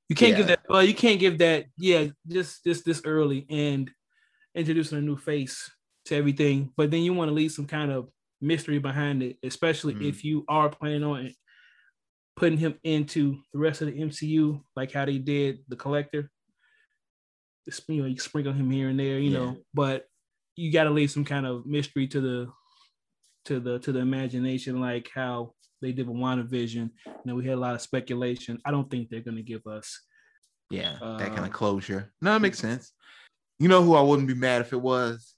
You 0.09 0.17
can't 0.17 0.37
give 0.37 0.49
that. 0.49 0.61
Well, 0.69 0.83
you 0.85 0.95
can't 0.95 1.21
give 1.21 1.39
that. 1.39 1.67
Yeah, 1.79 2.09
just 2.29 2.65
just 2.65 2.85
this 2.85 3.03
early 3.05 3.47
and 3.49 3.91
introducing 4.55 4.99
a 4.99 5.01
new 5.01 5.17
face 5.17 5.71
to 6.07 6.17
everything. 6.17 6.73
But 6.77 6.91
then 6.91 7.03
you 7.03 7.15
want 7.15 7.29
to 7.31 7.35
leave 7.35 7.53
some 7.53 7.67
kind 7.67 7.91
of 7.93 8.09
mystery 8.41 8.79
behind 8.79 9.23
it, 9.23 9.39
especially 9.43 9.95
Mhm. 9.95 10.09
if 10.09 10.25
you 10.25 10.45
are 10.49 10.69
planning 10.69 11.05
on 11.05 11.33
putting 12.37 12.59
him 12.59 12.75
into 12.85 13.39
the 13.53 13.59
rest 13.59 13.83
of 13.83 13.89
the 13.89 14.01
MCU, 14.01 14.63
like 14.77 14.93
how 14.93 15.05
they 15.05 15.19
did 15.19 15.59
the 15.69 15.77
Collector. 15.77 16.31
Just, 17.69 17.89
You 17.89 18.03
know, 18.03 18.09
you 18.09 18.19
sprinkle 18.19 18.53
him 18.53 18.71
here 18.71 18.89
and 18.89 18.99
there, 18.99 19.19
you 19.19 19.31
Yeah. 19.31 19.39
know, 19.39 19.57
but 19.75 20.07
you 20.57 20.73
got 20.73 20.85
to 20.85 20.91
leave 20.91 21.11
some 21.11 21.25
kind 21.25 21.47
of 21.47 21.67
mystery 21.67 22.07
to 22.09 22.21
the 22.21 22.53
to 23.47 23.59
the 23.61 23.79
to 23.81 23.93
the 23.93 24.01
imagination, 24.01 24.81
like 24.81 25.11
how 25.15 25.55
they 25.81 25.93
did 25.93 26.07
with 26.07 26.17
WandaVision. 26.19 26.91
You 27.07 27.13
know, 27.25 27.35
we 27.35 27.45
had 27.47 27.55
a 27.55 27.61
lot 27.61 27.75
of 27.75 27.81
speculation. 27.81 28.61
I 28.65 28.71
don't 28.71 28.91
think 28.91 29.09
they're 29.09 29.21
going 29.23 29.37
to 29.39 29.43
give 29.43 29.67
us. 29.67 30.01
yeah, 30.71 30.99
that 31.01 31.29
kind 31.31 31.41
Uh, 31.41 31.45
of 31.45 31.53
closure. 31.53 32.13
No, 32.21 32.37
it 32.37 32.41
makes 32.41 32.59
sense. 32.59 32.93
You 33.59 33.69
know 33.69 33.83
who 33.83 33.95
I 33.95 34.03
wouldn't 34.03 34.29
be 34.29 34.35
mad 34.35 34.61
if 34.61 34.73
it 34.73 34.81
was? 34.81 35.35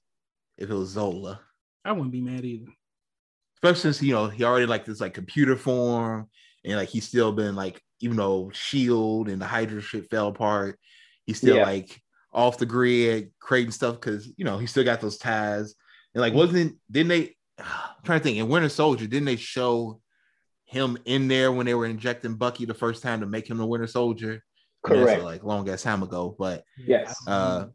If 0.59 0.68
it 0.70 0.74
was 0.74 0.90
Zola. 0.90 1.40
I 1.84 1.93
wouldn't 1.93 2.12
be 2.12 2.20
mad 2.20 2.45
either. 2.45 2.70
Especially 3.57 3.80
since 3.80 4.03
you 4.03 4.12
know 4.14 4.28
he 4.28 4.45
already 4.45 4.66
like 4.66 4.84
this 4.84 5.01
like 5.01 5.14
computer 5.14 5.57
form 5.57 6.28
and 6.64 6.76
like 6.76 6.88
he's 6.88 7.06
still 7.06 7.32
been 7.32 7.54
like, 7.54 7.80
even 8.00 8.16
though 8.16 8.50
Shield 8.52 9.28
and 9.28 9.40
the 9.40 9.46
Hydra 9.46 9.80
shit 9.80 10.10
fell 10.10 10.28
apart, 10.28 10.78
he's 11.24 11.38
still 11.38 11.56
Yeah. 11.56 11.62
like 11.64 12.00
off 12.32 12.58
the 12.58 12.66
grid, 12.66 13.30
creating 13.40 13.72
stuff 13.72 13.96
because 13.96 14.32
you 14.36 14.44
know 14.44 14.58
he 14.58 14.66
still 14.66 14.84
got 14.84 15.00
those 15.00 15.18
ties 15.18 15.74
And 16.14 16.20
like, 16.20 16.34
wasn't 16.34 16.78
didn't 16.90 17.08
they? 17.08 17.36
I'm 17.58 18.02
trying 18.04 18.20
to 18.20 18.22
think. 18.24 18.38
In 18.38 18.48
Winter 18.48 18.68
Soldier, 18.68 19.06
didn't 19.06 19.26
they 19.26 19.36
show 19.36 20.00
him 20.64 20.96
in 21.04 21.28
there 21.28 21.52
when 21.52 21.66
they 21.66 21.74
were 21.74 21.86
injecting 21.86 22.34
Bucky 22.36 22.64
the 22.64 22.74
first 22.74 23.02
time 23.02 23.20
to 23.20 23.26
make 23.26 23.48
him 23.48 23.58
the 23.58 23.66
Winter 23.66 23.86
Soldier? 23.86 24.42
I 24.84 24.90
mean, 24.90 25.00
that's 25.00 25.12
Correct. 25.12 25.22
a, 25.22 25.24
like 25.24 25.44
long 25.44 25.68
ass 25.68 25.82
time 25.82 26.02
ago, 26.02 26.34
but 26.38 26.64
Yes. 26.76 27.14
uh, 27.26 27.66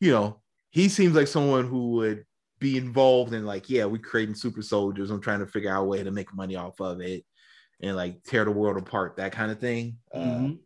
you 0.00 0.10
know, 0.10 0.40
he 0.70 0.88
seems 0.88 1.14
like 1.14 1.28
someone 1.28 1.66
who 1.66 1.90
would 1.92 2.24
be 2.58 2.76
involved 2.76 3.34
in 3.34 3.44
like, 3.46 3.68
yeah, 3.70 3.84
we're 3.84 3.98
creating 3.98 4.34
super 4.34 4.62
soldiers. 4.62 5.10
I'm 5.10 5.20
trying 5.20 5.40
to 5.40 5.46
figure 5.46 5.70
out 5.70 5.82
a 5.82 5.84
way 5.84 6.02
to 6.02 6.10
make 6.10 6.34
money 6.34 6.56
off 6.56 6.80
of 6.80 7.00
it 7.00 7.24
and 7.80 7.96
like 7.96 8.22
tear 8.24 8.44
the 8.44 8.50
world 8.50 8.76
apart, 8.76 9.16
that 9.16 9.32
kind 9.32 9.50
of 9.50 9.58
thing. 9.60 9.98
Uh, 10.12 10.18
Mhm. 10.18 10.58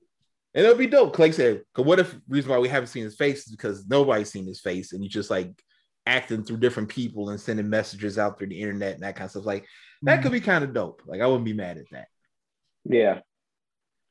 and 0.54 0.64
it'll 0.64 0.76
be 0.76 0.86
dope. 0.86 1.18
Like 1.18 1.30
I 1.30 1.32
said, 1.32 1.64
'cause 1.74 1.84
what 1.84 1.98
if 1.98 2.18
reason 2.28 2.50
why 2.50 2.58
we 2.58 2.68
haven't 2.68 2.88
seen 2.88 3.04
his 3.04 3.16
face 3.16 3.46
is 3.46 3.52
because 3.52 3.86
nobody's 3.88 4.30
seen 4.30 4.46
his 4.46 4.61
face 4.61 4.92
and 4.92 5.02
he's 5.02 5.12
just 5.12 5.30
like 5.30 5.52
acting 6.06 6.42
through 6.44 6.56
different 6.58 6.88
people 6.88 7.30
and 7.30 7.40
sending 7.40 7.68
messages 7.68 8.18
out 8.18 8.38
through 8.38 8.48
the 8.48 8.61
internet 8.61 8.94
and 8.94 9.02
that 9.02 9.16
kind 9.16 9.26
of 9.26 9.30
stuff. 9.32 9.44
Like 9.46 9.66
that 10.02 10.22
could 10.22 10.32
be 10.32 10.40
kind 10.40 10.64
of 10.64 10.72
dope. 10.72 11.02
Like 11.06 11.20
I 11.20 11.26
wouldn't 11.26 11.44
be 11.44 11.52
mad 11.52 11.78
at 11.78 11.90
that. 11.90 12.08
Yeah. 12.84 13.20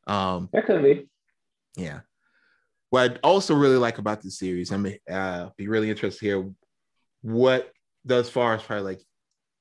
Um, 0.07 0.49
That 0.53 0.65
could 0.65 0.83
be. 0.83 1.09
yeah. 1.75 2.01
What 2.89 3.11
I 3.11 3.19
also 3.23 3.53
really 3.55 3.77
like 3.77 3.97
about 3.97 4.21
this 4.21 4.37
series, 4.39 4.71
I'm 4.71 4.87
uh, 5.09 5.49
be 5.57 5.67
really 5.67 5.89
interested 5.89 6.19
to 6.19 6.25
hear 6.25 6.51
what 7.21 7.71
thus 8.05 8.29
far 8.29 8.55
as 8.55 8.63
probably 8.63 8.83
like 8.95 9.01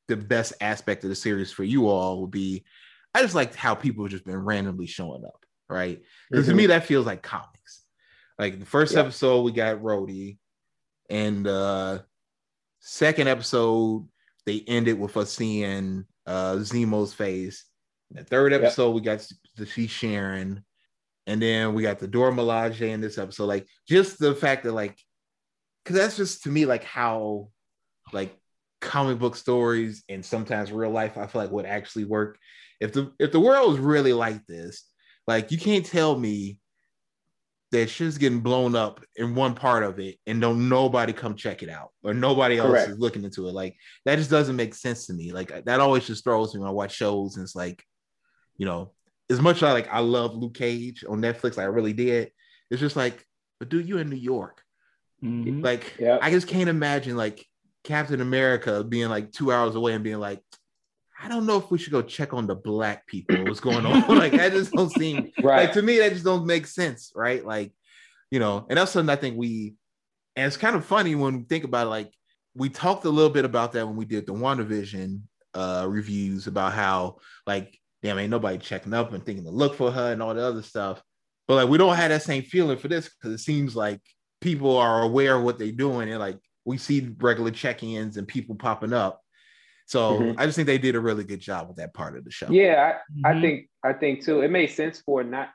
the 0.07 0.17
best 0.17 0.55
aspect 0.61 1.05
of 1.05 1.11
the 1.11 1.17
series 1.17 1.53
for 1.53 1.65
you 1.65 1.89
all 1.89 2.21
would 2.23 2.31
be. 2.31 2.65
I 3.15 3.23
just 3.23 3.35
like 3.35 3.55
how 3.55 3.75
people 3.75 4.05
have 4.05 4.11
just 4.13 4.25
been 4.25 4.37
randomly 4.37 4.87
showing 4.87 5.25
up, 5.25 5.45
right? 5.69 6.03
Because 6.31 6.47
to 6.47 6.53
Mhm. 6.53 6.57
me 6.57 6.67
that 6.67 6.85
feels 6.87 7.07
like 7.07 7.23
comics. 7.23 7.83
Like 8.39 8.61
the 8.61 8.67
first 8.67 8.95
Yeah. 8.95 9.01
episode, 9.01 9.43
we 9.43 9.53
got 9.53 9.79
Rhodey, 9.79 10.39
and 11.11 11.47
uh 11.47 12.01
second 12.81 13.29
episode 13.29 14.09
they 14.47 14.61
ended 14.67 14.99
with 14.99 15.17
us 15.17 15.33
seeing 15.33 16.05
uh 16.27 16.57
Zemo's 16.57 17.13
face. 17.15 17.65
The 18.11 18.25
third 18.25 18.53
episode, 18.53 18.91
we 18.93 19.01
got 19.01 19.27
to 19.57 19.67
see 19.67 19.87
Sharon, 19.87 20.65
and 21.27 21.43
then 21.43 21.75
we 21.75 21.83
got 21.83 21.99
the 21.99 22.09
Dora 22.09 22.33
Milaje 22.33 22.81
in 22.89 23.01
this 23.01 23.19
episode. 23.19 23.47
Like 23.47 23.67
just 23.87 24.19
the 24.19 24.35
fact 24.35 24.65
that 24.65 24.73
like, 24.73 24.97
because 25.85 25.97
that's 25.97 26.17
just 26.17 26.45
to 26.45 26.51
me 26.51 26.65
like 26.67 26.85
how 26.85 27.51
like 28.13 28.35
comic 28.81 29.19
book 29.19 29.35
stories 29.37 30.05
and 30.09 30.25
sometimes 30.25 30.71
real 30.71 30.91
life 30.91 31.19
I 31.19 31.27
feel 31.27 31.43
like 31.43 31.51
would 31.51 31.67
actually 31.67 32.05
work. 32.05 32.39
If 32.81 32.93
the 32.93 33.13
if 33.19 33.33
the 33.33 33.41
world 33.41 33.71
was 33.73 33.81
really 33.81 34.13
like 34.13 34.47
this, 34.47 34.85
like 35.27 35.51
you 35.51 35.59
can't 35.59 35.85
tell 35.85 36.19
me 36.19 36.59
that 37.71 37.91
shit's 37.91 38.17
getting 38.17 38.41
blown 38.41 38.75
up 38.75 39.05
in 39.17 39.35
one 39.35 39.55
part 39.55 39.83
of 39.83 39.99
it 40.01 40.17
and 40.27 40.41
don't 40.41 40.71
nobody 40.71 41.13
come 41.13 41.35
check 41.37 41.63
it 41.63 41.69
out 41.69 41.91
or 42.03 42.15
nobody 42.15 42.57
else 42.57 42.71
Correct. 42.71 42.91
is 42.91 42.99
looking 42.99 43.25
into 43.25 43.47
it. 43.47 43.53
Like 43.53 43.77
that 44.07 44.17
just 44.17 44.31
doesn't 44.31 44.57
make 44.57 44.75
sense 44.75 45.07
to 45.07 45.13
me. 45.13 45.33
Like 45.33 45.65
that 45.67 45.81
always 45.81 46.07
just 46.07 46.25
throws 46.25 46.55
me 46.55 46.61
when 46.61 46.69
I 46.69 46.73
watch 46.73 46.95
shows 46.95 47.37
and 47.37 47.45
it's 47.45 47.55
like, 47.55 47.85
you 48.57 48.65
know, 48.65 48.93
as 49.29 49.41
much 49.41 49.57
as 49.59 49.65
I 49.65 49.73
like 49.73 49.89
I 49.93 49.99
love 50.01 50.35
Luke 50.35 50.55
Cage 50.55 51.05
on 51.07 51.21
Netflix, 51.21 51.59
like 51.59 51.65
I 51.65 51.65
really 51.65 51.93
did. 51.93 52.31
It's 52.71 52.81
just 52.81 52.97
like, 52.97 53.23
but 53.59 53.69
dude, 53.69 53.87
you 53.89 53.99
in 53.99 54.09
New 54.09 54.17
York. 54.17 54.63
Mhm. 55.23 55.63
Like 55.63 55.97
Yeah. 55.99 56.19
I 56.23 56.31
just 56.31 56.49
can't 56.49 56.71
imagine 56.71 57.17
like 57.19 57.45
Captain 57.85 58.23
America 58.23 58.83
being 58.83 59.11
like 59.11 59.31
two 59.33 59.53
hours 59.53 59.75
away 59.75 59.93
and 59.93 60.05
being 60.05 60.21
like, 60.21 60.41
I 61.21 61.29
don't 61.29 61.47
know 61.47 61.57
if 61.59 61.71
we 61.71 61.79
should 61.79 61.93
go 61.93 62.03
check 62.03 62.33
on 62.33 62.47
the 62.47 62.55
black 62.55 63.07
people. 63.07 63.45
What's 63.45 63.61
going 63.61 63.85
on? 63.85 64.07
like 64.19 64.33
that 64.33 64.53
just 64.53 64.73
don't 64.73 64.91
seem 64.91 65.33
Right. 65.43 65.65
like 65.65 65.73
to 65.73 65.83
me 65.83 65.99
that 65.99 66.13
just 66.13 66.25
don't 66.25 66.47
make 66.47 66.67
sense, 66.67 67.13
right? 67.15 67.45
Like, 67.45 67.73
you 68.31 68.39
know, 68.39 68.67
and 68.69 68.79
that's 68.79 68.93
something 68.93 69.11
I 69.11 69.17
think 69.17 69.37
we 69.37 69.75
and 70.37 70.47
it's 70.47 70.57
kind 70.57 70.77
of 70.77 70.85
funny 70.85 71.15
when 71.17 71.39
we 71.39 71.45
think 71.45 71.65
about 71.65 71.87
it, 71.87 71.91
like 71.91 72.13
we 72.55 72.69
talked 72.69 73.05
a 73.05 73.11
little 73.11 73.31
bit 73.31 73.45
about 73.45 73.73
that 73.73 73.87
when 73.87 73.97
we 73.97 74.05
did 74.05 74.27
the 74.27 74.33
WandaVision 74.33 75.21
uh 75.55 75.87
reviews 75.89 76.47
about 76.47 76.73
how 76.75 77.17
like 77.47 77.77
damn 78.03 78.19
ain't 78.19 78.31
nobody 78.31 78.59
checking 78.59 78.93
up 78.95 79.13
and 79.13 79.25
thinking 79.25 79.45
to 79.45 79.51
look 79.51 79.75
for 79.75 79.91
her 79.91 80.13
and 80.13 80.23
all 80.23 80.35
the 80.35 80.43
other 80.43 80.63
stuff. 80.63 81.03
But 81.49 81.55
like 81.55 81.69
we 81.69 81.79
don't 81.79 81.97
have 81.97 82.11
that 82.11 82.23
same 82.23 82.43
feeling 82.45 82.79
for 82.79 82.89
this 82.89 83.09
because 83.09 83.33
it 83.39 83.43
seems 83.43 83.75
like 83.75 84.01
people 84.41 84.77
are 84.77 85.03
aware 85.03 85.37
of 85.37 85.43
what 85.43 85.59
they're 85.59 85.73
doing 85.73 86.09
and 86.11 86.21
like 86.21 86.39
we 86.65 86.77
see 86.79 87.11
regular 87.19 87.51
check-ins 87.51 88.19
and 88.19 88.29
people 88.29 88.55
popping 88.55 88.93
up. 88.93 89.21
So 89.89 90.21
Mhm. 90.21 90.35
I 90.39 90.45
just 90.45 90.57
think 90.57 90.67
they 90.67 90.77
did 90.79 90.95
a 90.97 91.01
really 91.01 91.25
good 91.25 91.41
job 91.41 91.67
with 91.69 91.79
that 91.79 91.95
part 91.95 92.17
of 92.17 92.25
the 92.25 92.31
show. 92.31 92.51
Yeah, 92.51 93.01
I, 93.25 93.31
I 93.31 93.33
Mhm. 93.35 93.41
think 93.41 93.71
I 93.83 93.93
think 93.95 94.23
too. 94.23 94.43
It 94.43 94.51
made 94.51 94.69
sense 94.69 95.01
for 95.01 95.25
not 95.25 95.49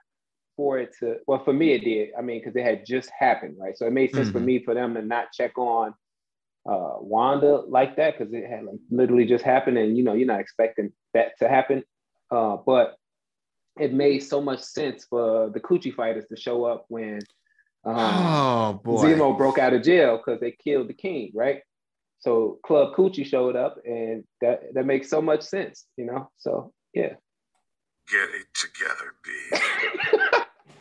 for 0.58 0.80
it 0.80 0.96
to. 1.00 1.18
Well, 1.28 1.44
for 1.44 1.54
me, 1.54 1.74
it 1.74 1.84
did. 1.84 2.10
I 2.18 2.22
mean, 2.22 2.40
because 2.40 2.56
it 2.56 2.64
had 2.64 2.84
just 2.86 3.12
happened, 3.12 3.58
right? 3.60 3.78
So 3.78 3.86
it 3.86 3.94
made 3.94 4.12
sense 4.12 4.32
for 4.32 4.40
Mhm. 4.40 4.46
me 4.46 4.64
for 4.64 4.74
them 4.74 4.96
to 4.96 5.04
not 5.04 5.32
check 5.34 5.56
on 5.58 5.94
uh, 6.66 6.96
Wanda 7.00 7.58
like 7.58 7.96
that 7.98 8.18
because 8.18 8.34
it 8.34 8.50
had 8.50 8.66
like 8.66 8.80
literally 8.90 9.26
just 9.26 9.46
happened, 9.46 9.78
and 9.78 9.96
you 9.96 10.04
know, 10.04 10.14
you're 10.14 10.28
not 10.28 10.40
expecting 10.40 10.94
that 11.14 11.38
to 11.40 11.48
happen. 11.48 11.84
Uh, 12.32 12.58
but 12.58 12.98
it 13.80 13.94
made 13.94 14.20
so 14.20 14.42
much 14.42 14.62
sense 14.62 15.06
for 15.06 15.52
the 15.52 15.60
Coochie 15.60 15.94
fighters 15.94 16.26
to 16.30 16.36
show 16.36 16.64
up 16.64 16.86
when 16.88 17.20
um, 17.86 17.96
Oh 17.96 18.82
boy. 18.84 19.04
Zemo 19.04 19.38
broke 19.38 19.60
out 19.60 19.74
of 19.74 19.84
jail 19.84 20.18
because 20.18 20.40
they 20.40 20.52
killed 20.52 20.88
the 20.88 20.94
king, 20.94 21.32
right? 21.36 21.62
So 22.24 22.58
Club 22.66 22.96
Coochie 22.96 23.26
showed 23.26 23.58
up, 23.58 23.76
and 23.84 24.24
that 24.40 24.74
that 24.74 24.86
makes 24.86 25.10
so 25.10 25.22
much 25.22 25.42
sense, 25.42 25.88
you 25.98 26.06
know. 26.06 26.32
So 26.38 26.72
yeah. 26.94 27.16
Get 28.10 28.30
it 28.30 28.48
together, 28.54 29.16
B. 29.24 29.32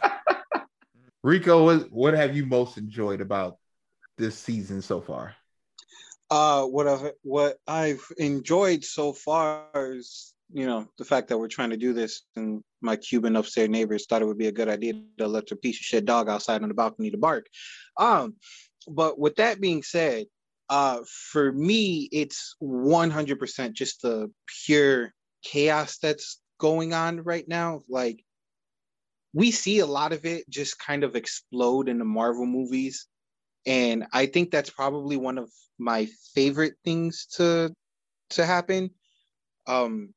Rico, 1.24 1.64
what, 1.64 1.92
what 1.92 2.14
have 2.14 2.36
you 2.36 2.46
most 2.46 2.78
enjoyed 2.78 3.20
about 3.20 3.58
this 4.18 4.38
season 4.38 4.82
so 4.82 5.00
far? 5.00 5.34
Uh, 6.30 6.64
what 6.64 6.86
I've 6.86 7.10
what 7.22 7.56
I've 7.66 8.06
enjoyed 8.18 8.84
so 8.84 9.12
far 9.12 9.66
is 9.74 10.34
you 10.52 10.66
know 10.66 10.86
the 10.96 11.04
fact 11.04 11.26
that 11.28 11.38
we're 11.38 11.48
trying 11.48 11.70
to 11.70 11.76
do 11.76 11.92
this, 11.92 12.22
and 12.36 12.62
my 12.80 12.94
Cuban 12.94 13.34
upstairs 13.34 13.68
neighbors 13.68 14.06
thought 14.06 14.22
it 14.22 14.26
would 14.26 14.38
be 14.38 14.46
a 14.46 14.52
good 14.52 14.68
idea 14.68 14.94
to 15.18 15.26
let 15.26 15.48
their 15.48 15.58
piece 15.58 15.80
of 15.80 15.84
shit 15.84 16.04
dog 16.04 16.28
outside 16.28 16.62
on 16.62 16.68
the 16.68 16.74
balcony 16.74 17.10
to 17.10 17.18
bark. 17.18 17.46
Um, 17.98 18.36
but 18.88 19.18
with 19.18 19.34
that 19.36 19.60
being 19.60 19.82
said, 19.82 20.26
uh, 20.72 21.00
for 21.06 21.52
me, 21.52 22.08
it's 22.12 22.56
one 22.58 23.10
hundred 23.10 23.38
percent 23.38 23.76
just 23.76 24.00
the 24.00 24.32
pure 24.64 25.12
chaos 25.44 25.98
that's 25.98 26.40
going 26.58 26.94
on 26.94 27.20
right 27.20 27.46
now. 27.46 27.82
Like 27.90 28.24
we 29.34 29.50
see 29.50 29.80
a 29.80 29.86
lot 29.86 30.14
of 30.14 30.24
it 30.24 30.48
just 30.48 30.78
kind 30.78 31.04
of 31.04 31.14
explode 31.14 31.90
in 31.90 31.98
the 31.98 32.06
Marvel 32.06 32.46
movies 32.46 33.06
and 33.66 34.06
I 34.14 34.24
think 34.24 34.50
that's 34.50 34.70
probably 34.70 35.18
one 35.18 35.36
of 35.36 35.50
my 35.78 36.08
favorite 36.34 36.76
things 36.86 37.26
to 37.36 37.74
to 38.30 38.46
happen. 38.46 38.92
Um, 39.66 40.14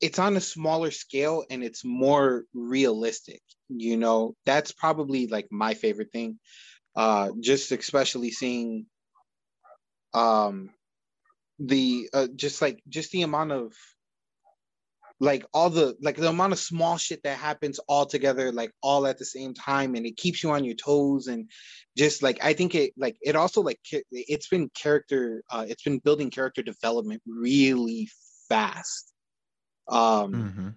it's 0.00 0.20
on 0.20 0.36
a 0.36 0.40
smaller 0.40 0.92
scale 0.92 1.44
and 1.50 1.64
it's 1.64 1.84
more 1.84 2.44
realistic. 2.54 3.42
You 3.68 3.96
know, 3.96 4.36
that's 4.46 4.70
probably 4.70 5.26
like 5.26 5.48
my 5.50 5.74
favorite 5.74 6.12
thing. 6.12 6.38
Uh, 6.94 7.30
just 7.40 7.72
especially 7.72 8.30
seeing 8.30 8.86
um 10.14 10.70
the 11.58 12.08
uh, 12.12 12.26
just 12.34 12.62
like 12.62 12.82
just 12.88 13.10
the 13.12 13.22
amount 13.22 13.52
of 13.52 13.74
like 15.20 15.44
all 15.52 15.68
the 15.68 15.94
like 16.00 16.16
the 16.16 16.28
amount 16.28 16.52
of 16.52 16.58
small 16.58 16.96
shit 16.96 17.22
that 17.22 17.36
happens 17.36 17.78
all 17.80 18.06
together 18.06 18.50
like 18.50 18.72
all 18.82 19.06
at 19.06 19.18
the 19.18 19.24
same 19.24 19.52
time 19.52 19.94
and 19.94 20.06
it 20.06 20.16
keeps 20.16 20.42
you 20.42 20.50
on 20.50 20.64
your 20.64 20.74
toes 20.74 21.26
and 21.26 21.50
just 21.96 22.22
like 22.22 22.42
i 22.42 22.54
think 22.54 22.74
it 22.74 22.92
like 22.96 23.16
it 23.20 23.36
also 23.36 23.60
like 23.60 23.78
it's 24.10 24.48
been 24.48 24.70
character 24.70 25.42
uh 25.50 25.66
it's 25.68 25.82
been 25.82 25.98
building 25.98 26.30
character 26.30 26.62
development 26.62 27.22
really 27.26 28.08
fast 28.48 29.12
um 29.88 30.32
Mhm. 30.32 30.74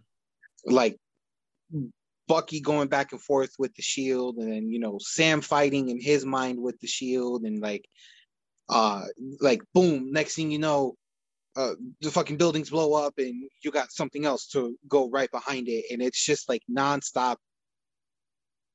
like 0.65 0.97
bucky 2.27 2.59
going 2.59 2.87
back 2.89 3.11
and 3.13 3.21
forth 3.21 3.53
with 3.57 3.73
the 3.75 3.81
shield 3.81 4.37
and 4.37 4.51
then 4.51 4.69
you 4.69 4.79
know 4.79 4.97
sam 4.99 5.41
fighting 5.41 5.89
in 5.89 5.99
his 5.99 6.25
mind 6.25 6.61
with 6.61 6.77
the 6.79 6.87
shield 6.87 7.43
and 7.43 7.61
like 7.61 7.85
uh 8.73 9.03
like 9.39 9.61
boom 9.73 10.11
next 10.11 10.35
thing 10.35 10.51
you 10.51 10.59
know 10.59 10.95
uh, 11.55 11.73
the 12.01 12.09
fucking 12.09 12.37
buildings 12.37 12.71
blow 12.71 12.93
up 13.05 13.13
and 13.19 13.47
you 13.61 13.69
got 13.69 13.91
something 13.91 14.25
else 14.25 14.47
to 14.47 14.75
go 14.87 15.07
right 15.11 15.29
behind 15.29 15.67
it. 15.67 15.85
And 15.91 16.01
it's 16.01 16.25
just 16.25 16.49
like 16.49 16.63
nonstop 16.67 17.35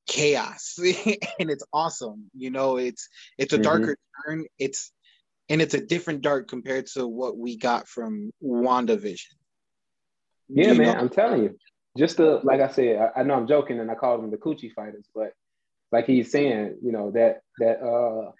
chaos. 0.06 0.78
And 1.40 1.50
it's 1.50 1.64
awesome 1.72 2.30
you 2.36 2.50
know 2.50 2.76
it's 2.76 3.08
it's 3.36 3.52
a 3.52 3.58
darker 3.58 3.96
turn. 4.26 4.44
It's 4.58 4.92
and 5.48 5.60
it's 5.62 5.74
a 5.74 5.80
different 5.84 6.20
dark 6.22 6.46
compared 6.48 6.86
to 6.94 7.06
what 7.08 7.36
we 7.36 7.56
got 7.56 7.88
from 7.88 8.30
WandaVision. 8.44 9.32
Yeah, 10.48 10.72
You 10.72 10.78
man, 10.78 10.86
know- 10.94 11.00
I'm 11.00 11.08
telling 11.08 11.42
you. 11.44 11.58
Just 11.96 12.18
to, 12.18 12.36
like 12.44 12.60
I 12.60 12.68
said, 12.68 13.10
I, 13.16 13.20
I 13.20 13.22
know 13.24 13.34
I'm 13.34 13.48
joking 13.48 13.80
and 13.80 13.90
I 13.90 13.96
called 13.96 14.22
them 14.22 14.30
the 14.30 14.36
coochie 14.36 14.72
fighters, 14.72 15.06
but 15.12 15.32
like 15.90 16.06
he's 16.06 16.30
saying, 16.30 16.76
you 16.80 16.92
know, 16.92 17.10
that 17.12 17.40
that 17.58 17.80
uh 17.82 18.30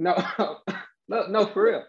no 0.00 0.14
no 1.08 1.26
no 1.28 1.46
for 1.46 1.62
real. 1.64 1.84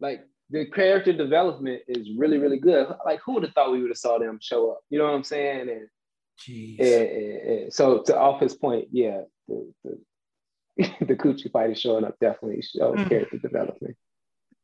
Like 0.00 0.20
the 0.50 0.66
character 0.66 1.12
development 1.12 1.82
is 1.88 2.10
really, 2.18 2.36
really 2.38 2.58
good. 2.58 2.86
Like 3.06 3.20
who 3.24 3.32
would 3.34 3.44
have 3.44 3.52
thought 3.54 3.72
we 3.72 3.80
would 3.80 3.90
have 3.90 3.96
saw 3.96 4.18
them 4.18 4.38
show 4.42 4.72
up? 4.72 4.80
You 4.90 4.98
know 4.98 5.04
what 5.06 5.14
I'm 5.14 5.24
saying? 5.24 5.70
And, 5.70 5.88
Jeez. 6.46 6.78
and, 6.80 7.08
and- 7.08 7.40
and 7.62 7.72
so 7.72 8.02
to 8.02 8.18
off 8.18 8.40
his 8.42 8.54
point, 8.54 8.88
yeah, 8.92 9.22
the 9.48 9.72
the, 9.84 9.98
the 11.06 11.14
coochie 11.16 11.50
fighters 11.50 11.80
showing 11.80 12.04
up 12.04 12.16
definitely 12.20 12.60
shows 12.62 12.96
Mm. 12.96 13.08
character 13.08 13.38
development. 13.38 13.96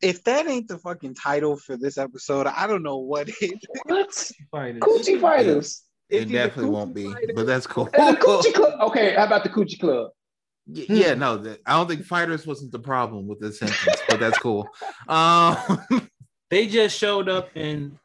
if 0.03 0.25
that 0.25 0.47
ain't 0.49 0.67
the 0.69 0.79
fucking 0.79 1.15
title 1.15 1.57
for 1.57 1.77
this 1.77 1.97
episode, 1.99 2.47
I 2.47 2.67
don't 2.67 2.83
know 2.83 2.99
what 2.99 3.29
is. 3.29 3.53
What? 3.85 4.13
Fighters. 4.51 4.81
Coochie 4.83 5.21
fighters. 5.21 5.83
It 6.09 6.23
It's 6.23 6.33
definitely 6.33 6.73
won't 6.73 6.93
be, 6.95 7.05
Fighters 7.05 7.31
but 7.37 7.47
that's 7.47 7.67
cool. 7.69 7.89
And 7.95 8.17
the 8.17 8.21
Coochie 8.27 8.53
Club. 8.53 8.81
Okay, 8.89 9.15
how 9.15 9.27
about 9.27 9.45
the 9.45 9.51
Coochie 9.51 9.79
Club? 9.79 10.11
Y- 10.73 10.87
yeah, 10.89 11.15
no, 11.15 11.37
the, 11.37 11.59
I 11.67 11.73
don't 11.77 11.89
think 11.89 12.05
fighters 12.05 12.47
wasn't 12.47 12.73
the 12.73 12.79
problem 12.79 13.27
with 13.27 13.41
this 13.41 13.59
sentence, 13.59 14.01
but 14.09 14.21
that's 14.21 14.39
cool. 14.39 14.69
Um, 15.09 15.57
They 16.51 16.67
just 16.67 16.99
showed 16.99 17.29
up 17.29 17.51
and 17.55 17.97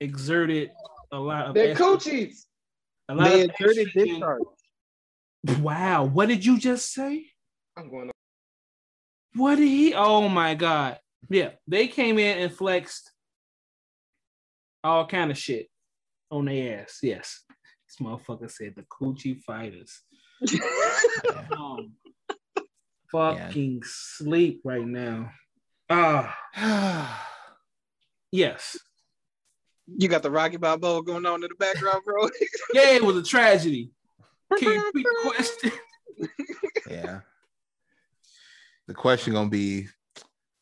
exerted 0.00 0.72
a 1.12 1.18
lot 1.18 1.46
of 1.46 1.54
They're 1.54 1.70
extra- 1.70 1.86
coochies. 1.86 2.38
a 3.08 3.14
lot 3.14 3.30
They 3.30 3.42
of 3.44 3.50
exerted 3.50 3.86
extra- 3.86 4.04
discharge. 4.06 4.42
Wow, 5.60 6.04
what 6.04 6.26
did 6.28 6.44
you 6.44 6.58
just 6.58 6.92
say? 6.92 7.26
I'm 7.76 7.88
going. 7.90 8.10
What 9.36 9.56
did 9.56 9.68
he? 9.68 9.94
Oh 9.94 10.28
my 10.28 10.54
god! 10.54 10.98
Yeah, 11.28 11.50
they 11.68 11.86
came 11.86 12.18
in 12.18 12.38
and 12.38 12.52
flexed 12.52 13.12
all 14.82 15.06
kind 15.06 15.30
of 15.30 15.38
shit 15.38 15.68
on 16.30 16.46
their 16.46 16.80
ass. 16.82 16.98
Yes, 17.02 17.42
this 17.86 18.04
motherfucker 18.04 18.50
said 18.50 18.74
the 18.76 18.82
coochie 18.84 19.40
fighters. 19.42 20.02
Um, 21.56 21.92
fucking 23.14 23.82
sleep 23.84 24.60
right 24.64 24.86
now. 24.86 25.30
Ah, 25.88 26.34
yes. 28.32 28.76
You 29.86 30.08
got 30.08 30.22
the 30.22 30.30
Rocky 30.30 30.56
Balboa 30.56 31.02
going 31.04 31.26
on 31.26 31.44
in 31.44 31.48
the 31.48 31.54
background, 31.54 32.02
bro. 32.04 32.24
Yeah, 32.74 32.90
it 32.90 33.04
was 33.04 33.16
a 33.16 33.22
tragedy. 33.22 33.92
Can 34.58 34.72
you 34.72 34.84
repeat 34.86 35.04
the 35.04 35.30
question? 35.30 35.72
yeah. 36.90 37.20
The 38.88 38.94
question 38.94 39.34
gonna 39.34 39.48
be, 39.48 39.86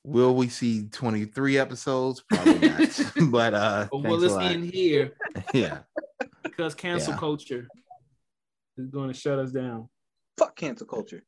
will 0.04 0.34
we 0.34 0.48
see 0.48 0.88
23 0.88 1.58
episodes? 1.58 2.22
Probably 2.28 2.68
not. 2.68 3.12
but 3.30 3.54
uh 3.54 3.88
but 3.90 4.02
will 4.02 4.22
a 4.22 4.26
it's 4.26 4.54
in 4.54 4.62
here 4.64 5.12
yeah. 5.54 5.78
because 6.42 6.74
cancel 6.74 7.14
Yeah. 7.14 7.18
culture 7.18 7.68
is 8.76 8.88
going 8.88 9.08
to 9.08 9.18
shut 9.18 9.38
us 9.38 9.52
down. 9.52 9.88
Fuck 10.36 10.56
cancel 10.56 10.86
culture. 10.86 11.22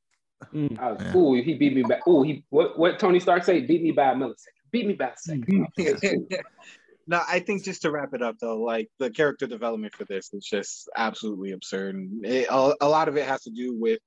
Mm. 0.52 0.78
I 0.78 0.92
was, 0.92 1.02
Yeah. 1.02 1.16
Ooh, 1.16 1.34
he 1.34 1.54
beat 1.54 1.74
me 1.74 1.82
back. 1.82 2.06
Ooh, 2.08 2.22
he 2.22 2.44
what? 2.50 2.78
What 2.78 2.98
Tony 2.98 3.20
Stark 3.20 3.44
say? 3.44 3.60
Beat 3.60 3.82
me 3.82 3.92
by 3.92 4.10
a 4.12 4.14
millisecond. 4.14 4.70
Beat 4.72 4.86
me 4.86 4.94
by 4.94 5.06
a 5.06 5.16
second. 5.16 5.68
no, 7.06 7.22
I 7.28 7.40
think 7.40 7.64
just 7.64 7.82
to 7.82 7.90
wrap 7.90 8.14
it 8.14 8.22
up 8.22 8.36
though, 8.40 8.60
like 8.60 8.88
the 8.98 9.10
character 9.10 9.46
development 9.46 9.94
for 9.94 10.04
this 10.04 10.32
is 10.32 10.44
just 10.44 10.88
absolutely 10.96 11.52
absurd. 11.52 11.94
And 11.94 12.24
it, 12.24 12.46
a, 12.50 12.74
a 12.80 12.88
lot 12.88 13.08
of 13.08 13.16
it 13.16 13.26
has 13.26 13.42
to 13.42 13.50
do 13.50 13.76
with 13.78 14.00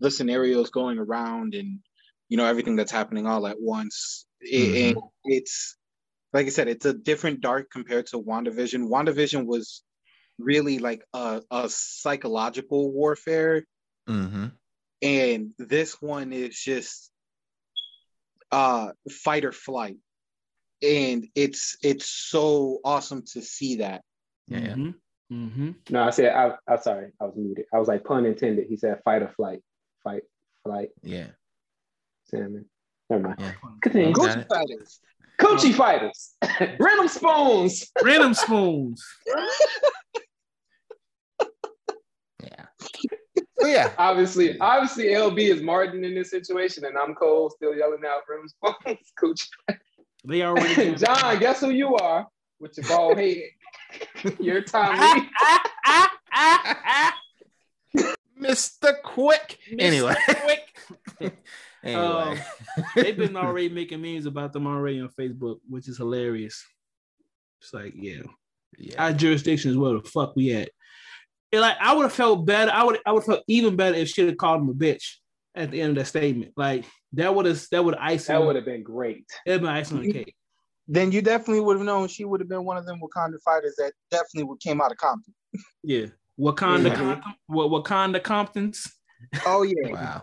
the 0.00 0.10
scenarios 0.10 0.70
going 0.70 0.98
around 0.98 1.54
and 1.54 1.78
you 2.28 2.36
know 2.36 2.46
everything 2.46 2.76
that's 2.76 2.92
happening 2.92 3.26
all 3.26 3.46
at 3.46 3.60
once. 3.60 4.26
It- 4.40 4.94
And 4.94 4.96
it's 5.24 5.76
like 6.32 6.46
I 6.46 6.50
said, 6.50 6.68
it's 6.68 6.86
a 6.86 6.92
different 6.94 7.40
dark 7.40 7.70
compared 7.72 8.06
to 8.08 8.18
WandaVision. 8.22 8.88
WandaVision 8.88 9.46
was 9.46 9.82
really 10.38 10.78
like 10.78 11.02
a, 11.12 11.42
a 11.50 11.68
psychological 11.68 12.92
warfare 12.92 13.64
hmm 14.06 14.46
and 15.02 15.50
this 15.58 16.00
one 16.00 16.32
is 16.32 16.58
just 16.58 17.10
uh 18.52 18.90
fight 19.10 19.44
or 19.44 19.52
flight 19.52 19.96
and 20.82 21.26
it's 21.34 21.76
it's 21.82 22.06
so 22.06 22.78
awesome 22.84 23.22
to 23.32 23.40
see 23.42 23.76
that 23.76 24.02
Yeah. 24.48 24.74
Mhm. 24.74 24.94
Mhm. 25.32 25.74
No, 25.90 26.02
I 26.02 26.10
said 26.10 26.34
I, 26.34 26.56
I'm 26.66 26.80
sorry. 26.82 27.12
I 27.20 27.24
was 27.24 27.34
muted. 27.36 27.66
I 27.72 27.78
was 27.78 27.86
like 27.86 28.02
pun 28.04 28.26
intended. 28.26 28.66
He 28.68 28.76
said 28.76 28.98
fight 29.04 29.22
or 29.22 29.28
flight, 29.36 29.62
fight, 30.02 30.22
flight, 30.64 30.88
Yeah. 31.02 31.28
salmon. 32.24 32.68
Never 33.08 33.22
mind. 33.22 33.36
Yeah. 33.40 33.52
Continue. 33.80 34.12
Got 34.12 34.30
Gucci 34.30 34.40
it. 34.40 34.48
fighters 34.48 35.00
Coochie 35.38 35.74
fighters, 35.74 36.34
random 36.80 37.08
spoons. 37.08 37.90
Random 38.02 38.34
spoons. 38.34 39.04
Yeah. 42.42 42.66
So 43.60 43.66
yeah. 43.66 43.92
Obviously, 43.98 44.58
obviously, 44.60 45.06
LB 45.06 45.38
is 45.38 45.62
Martin 45.62 46.04
in 46.04 46.14
this 46.14 46.30
situation, 46.30 46.84
and 46.84 46.96
I'm 46.96 47.14
Cole 47.14 47.50
still 47.50 47.74
yelling 47.74 48.00
out 48.06 48.22
random 48.28 48.48
spoons. 48.48 49.12
Coochie. 49.20 49.78
They 50.24 50.42
already. 50.42 50.94
John, 50.96 51.38
guess 51.38 51.60
who 51.60 51.70
you 51.70 51.96
are 51.96 52.26
with 52.58 52.76
your 52.76 52.86
bald 52.88 53.18
head? 53.18 53.36
You're 54.38 54.62
Tommy. 54.62 55.28
Mr. 58.40 59.02
Quick. 59.02 59.58
Anyway. 59.78 60.14
Quick. 60.26 61.36
anyway. 61.84 62.02
Um, 62.02 62.38
They've 62.94 63.16
been 63.16 63.36
already 63.36 63.68
making 63.68 64.00
memes 64.00 64.26
about 64.26 64.52
them 64.52 64.66
already 64.66 65.00
on 65.00 65.08
Facebook, 65.08 65.58
which 65.68 65.88
is 65.88 65.98
hilarious. 65.98 66.64
It's 67.60 67.74
like, 67.74 67.92
yeah, 67.94 68.22
yeah. 68.78 69.02
our 69.02 69.12
jurisdiction 69.12 69.70
is 69.70 69.76
where 69.76 69.94
the 69.94 70.08
fuck 70.08 70.34
we 70.34 70.52
at. 70.52 70.70
And 71.52 71.60
like, 71.62 71.76
I 71.80 71.94
would 71.94 72.04
have 72.04 72.12
felt 72.12 72.46
better. 72.46 72.70
I 72.72 72.84
would, 72.84 72.98
I 73.04 73.12
would 73.12 73.20
have 73.20 73.26
felt 73.26 73.44
even 73.48 73.76
better 73.76 73.96
if 73.96 74.08
she 74.08 74.24
had 74.24 74.38
called 74.38 74.60
him 74.62 74.68
a 74.68 74.74
bitch 74.74 75.16
at 75.54 75.70
the 75.70 75.80
end 75.80 75.90
of 75.90 75.96
that 75.96 76.06
statement. 76.06 76.52
Like 76.56 76.84
that 77.14 77.34
would 77.34 77.46
have, 77.46 77.60
that 77.72 77.84
would 77.84 77.96
ice. 77.96 78.26
That 78.26 78.42
would 78.42 78.56
have 78.56 78.64
been 78.64 78.82
great. 78.84 79.26
It'd 79.46 79.60
been 79.62 79.70
icing 79.70 79.98
on 79.98 80.04
the 80.04 80.12
cake. 80.12 80.34
then 80.86 81.10
you 81.12 81.22
definitely 81.22 81.60
would 81.60 81.76
have 81.76 81.84
known 81.86 82.06
she 82.08 82.24
would 82.24 82.40
have 82.40 82.48
been 82.48 82.64
one 82.64 82.76
of 82.76 82.86
them 82.86 83.00
wakanda 83.00 83.40
fighters 83.44 83.74
that 83.78 83.92
definitely 84.10 84.44
would 84.44 84.60
came 84.60 84.80
out 84.80 84.90
of 84.92 84.96
compton 84.98 85.34
Yeah, 85.82 86.06
Wakanda, 86.38 86.90
Mhm. 86.92 86.96
Compton, 86.96 87.34
Wakanda 87.50 88.22
Comptons. 88.22 88.92
oh 89.46 89.62
yeah 89.62 89.92
wow. 89.92 90.22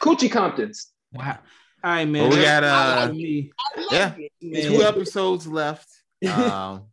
Coochie 0.00 0.30
Comptons. 0.30 0.92
Wow. 1.12 1.38
All 1.84 1.90
right, 1.90 2.04
man. 2.06 2.28
Well, 2.28 2.36
we 2.38 2.42
got, 2.44 2.60
That's 2.60 3.10
uh, 3.10 3.12
me. 3.12 3.52
Yeah. 3.90 4.14
Man. 4.40 4.62
Two 4.72 4.82
episodes 4.82 5.46
left. 5.46 5.88
Um, 6.26 6.84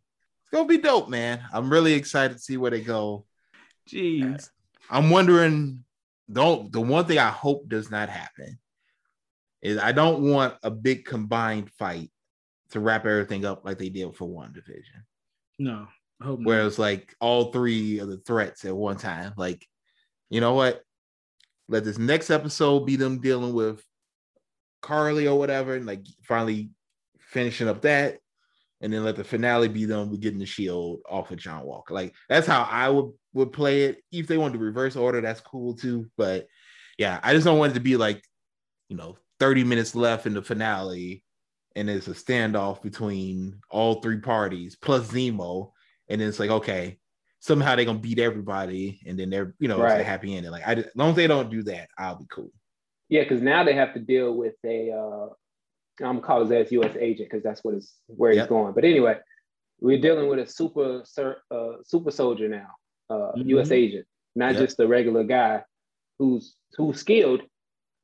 it's 0.42 0.50
gonna 0.52 0.66
be 0.66 0.78
dope, 0.78 1.08
man. 1.08 1.40
I'm 1.52 1.70
really 1.70 1.92
excited 1.94 2.34
to 2.38 2.42
see 2.42 2.56
where 2.56 2.70
they 2.70 2.80
go. 2.80 3.24
Jeez. 3.88 4.50
I'm 4.90 5.10
wondering 5.10 5.84
don't 6.30 6.70
the 6.72 6.80
one 6.80 7.06
thing 7.06 7.18
I 7.18 7.30
hope 7.30 7.68
does 7.68 7.90
not 7.90 8.08
happen 8.08 8.58
is 9.62 9.78
I 9.78 9.92
don't 9.92 10.22
want 10.22 10.54
a 10.62 10.70
big 10.70 11.04
combined 11.04 11.70
fight 11.72 12.10
to 12.70 12.80
wrap 12.80 13.06
everything 13.06 13.44
up 13.44 13.64
like 13.64 13.78
they 13.78 13.88
did 13.88 14.14
for 14.14 14.28
WandaVision, 14.28 15.02
No, 15.58 15.88
I 16.20 16.24
hope 16.24 16.40
where 16.42 16.66
it's 16.66 16.78
like 16.78 17.14
all 17.20 17.50
three 17.50 17.98
of 17.98 18.08
the 18.08 18.18
threats 18.18 18.64
at 18.64 18.76
one 18.76 18.98
time. 18.98 19.32
Like, 19.36 19.66
you 20.28 20.40
know 20.40 20.54
what? 20.54 20.82
Let 21.68 21.84
this 21.84 21.98
next 21.98 22.30
episode 22.30 22.80
be 22.80 22.96
them 22.96 23.20
dealing 23.20 23.54
with 23.54 23.82
Karli 24.82 25.26
or 25.26 25.38
whatever, 25.38 25.74
and 25.74 25.86
like 25.86 26.06
finally 26.22 26.70
finishing 27.18 27.68
up 27.68 27.82
that, 27.82 28.18
and 28.80 28.92
then 28.92 29.04
let 29.04 29.16
the 29.16 29.24
finale 29.24 29.68
be 29.68 29.86
them 29.86 30.14
getting 30.20 30.38
the 30.38 30.46
shield 30.46 31.00
off 31.08 31.30
of 31.30 31.38
John 31.38 31.64
Walker. 31.64 31.94
Like 31.94 32.14
that's 32.28 32.46
how 32.46 32.62
I 32.70 32.90
would 32.90 33.12
would 33.32 33.52
play 33.52 33.82
it. 33.84 34.02
If 34.12 34.26
they 34.26 34.38
wanted 34.38 34.54
to 34.54 34.64
reverse 34.64 34.96
order, 34.96 35.20
that's 35.20 35.40
cool 35.40 35.74
too. 35.74 36.10
But 36.16 36.46
yeah, 36.98 37.20
I 37.22 37.32
just 37.32 37.44
don't 37.44 37.58
want 37.58 37.72
it 37.72 37.74
to 37.74 37.80
be 37.80 37.96
like, 37.96 38.22
you 38.88 38.96
know, 38.96 39.16
30 39.40 39.64
minutes 39.64 39.94
left 39.94 40.26
in 40.26 40.34
the 40.34 40.42
finale, 40.42 41.22
and 41.76 41.88
it's 41.88 42.08
a 42.08 42.12
standoff 42.12 42.82
between 42.82 43.60
all 43.70 44.00
three 44.00 44.18
parties 44.18 44.76
plus 44.76 45.08
Zemo, 45.08 45.70
and 46.08 46.20
then 46.20 46.28
it's 46.28 46.40
like, 46.40 46.50
okay, 46.50 46.98
somehow 47.40 47.76
they're 47.76 47.84
gonna 47.84 47.98
beat 47.98 48.18
everybody, 48.18 49.00
and 49.06 49.18
then 49.18 49.30
they're, 49.30 49.54
you 49.58 49.68
know, 49.68 49.82
it's 49.84 49.94
a 49.94 50.04
happy 50.04 50.36
ending. 50.36 50.50
Like 50.50 50.66
I 50.66 50.74
as 50.74 50.86
long 50.96 51.10
as 51.10 51.16
they 51.16 51.26
don't 51.26 51.50
do 51.50 51.62
that, 51.64 51.88
I'll 51.98 52.16
be 52.18 52.26
cool. 52.30 52.50
Yeah, 53.08 53.22
because 53.22 53.40
now 53.40 53.64
they 53.64 53.74
have 53.74 53.94
to 53.94 54.00
deal 54.00 54.34
with 54.34 54.54
a. 54.64 54.92
Uh, 54.92 55.28
I'm 56.00 56.16
gonna 56.16 56.20
call 56.20 56.44
his 56.44 56.52
ass 56.52 56.72
U.S. 56.72 56.94
agent 56.98 57.28
because 57.30 57.42
that's 57.42 57.64
what 57.64 57.74
is 57.74 57.94
where 58.06 58.32
he's 58.32 58.46
going. 58.46 58.72
But 58.72 58.84
anyway, 58.84 59.16
we're 59.80 60.00
dealing 60.00 60.28
with 60.28 60.38
a 60.38 60.46
super 60.46 61.04
uh, 61.50 61.72
super 61.84 62.10
soldier 62.10 62.48
now, 62.48 62.68
uh, 63.10 63.32
U.S. 63.36 63.68
Mhm. 63.68 63.72
agent, 63.72 64.06
not 64.34 64.52
Yep. 64.54 64.62
just 64.62 64.80
a 64.80 64.86
regular 64.86 65.24
guy 65.24 65.62
who's 66.18 66.54
who's 66.76 66.98
skilled 67.00 67.42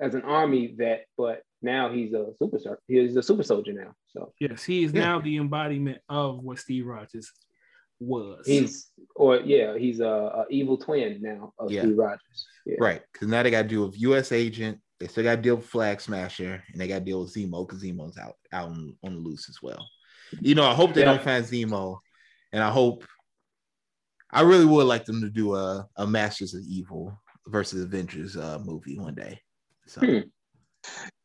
as 0.01 0.15
an 0.15 0.23
army 0.23 0.75
vet, 0.77 1.07
but 1.17 1.43
now 1.63 1.91
he's 1.93 2.13
a 2.13 2.27
super 2.39 2.59
he's 2.89 3.17
a 3.17 3.23
super 3.23 3.43
soldier 3.43 3.73
now. 3.73 3.95
So 4.09 4.33
Yes, 4.41 4.65
he 4.65 4.85
is 4.85 4.93
Yeah. 4.93 5.01
now 5.01 5.21
the 5.21 5.37
embodiment 5.39 5.99
of 6.09 6.43
what 6.43 6.59
Steve 6.59 6.87
Rogers 6.87 7.31
was. 8.01 8.47
he's 8.47 8.91
or 9.17 9.37
yeah, 9.39 9.77
he's 9.79 10.01
a, 10.01 10.07
a 10.07 10.47
evil 10.51 10.77
twin 10.77 11.21
now 11.23 11.53
of 11.59 11.71
Yeah. 11.71 11.83
Steve 11.83 11.99
Rogers. 11.99 12.47
Yeah. 12.67 12.77
Right. 12.81 13.03
Because 13.13 13.29
now 13.29 13.43
they 13.43 13.51
got 13.51 13.63
to 13.63 13.69
deal 13.69 13.87
with 13.87 14.01
U.S. 14.01 14.33
agent. 14.33 14.81
They 15.01 15.07
still 15.09 15.25
got 15.25 15.37
to 15.37 15.43
deal 15.43 15.57
with 15.57 15.67
Flag 15.67 16.01
Smasher, 16.01 16.63
and 16.73 16.81
they 16.81 16.87
got 16.89 17.01
to 17.01 17.05
deal 17.05 17.21
with 17.23 17.35
Zemo 17.35 17.67
because 17.67 17.83
Zemo's 17.83 18.17
out 18.19 18.35
out 18.53 18.69
on, 18.71 18.97
on 19.05 19.15
the 19.15 19.21
loose 19.21 19.49
as 19.49 19.59
well. 19.63 19.85
You 20.41 20.55
know, 20.55 20.65
I 20.65 20.75
hope 20.75 20.95
they 20.95 21.01
Yeah. 21.03 21.13
don't 21.15 21.23
find 21.23 21.45
Zemo, 21.45 21.99
and 22.53 22.63
I 22.63 22.71
hope 22.71 23.05
I 24.35 24.43
really 24.43 24.67
would 24.67 24.87
like 24.87 25.05
them 25.05 25.21
to 25.23 25.31
do 25.31 25.55
a, 25.55 25.89
a 25.97 26.07
Masters 26.07 26.55
of 26.55 26.63
Evil 26.63 27.17
versus 27.47 27.83
Avengers 27.85 28.37
uh, 28.37 28.59
movie 28.59 28.99
one 28.99 29.15
day. 29.15 29.41
So 29.87 30.01
Hmm. 30.01 30.19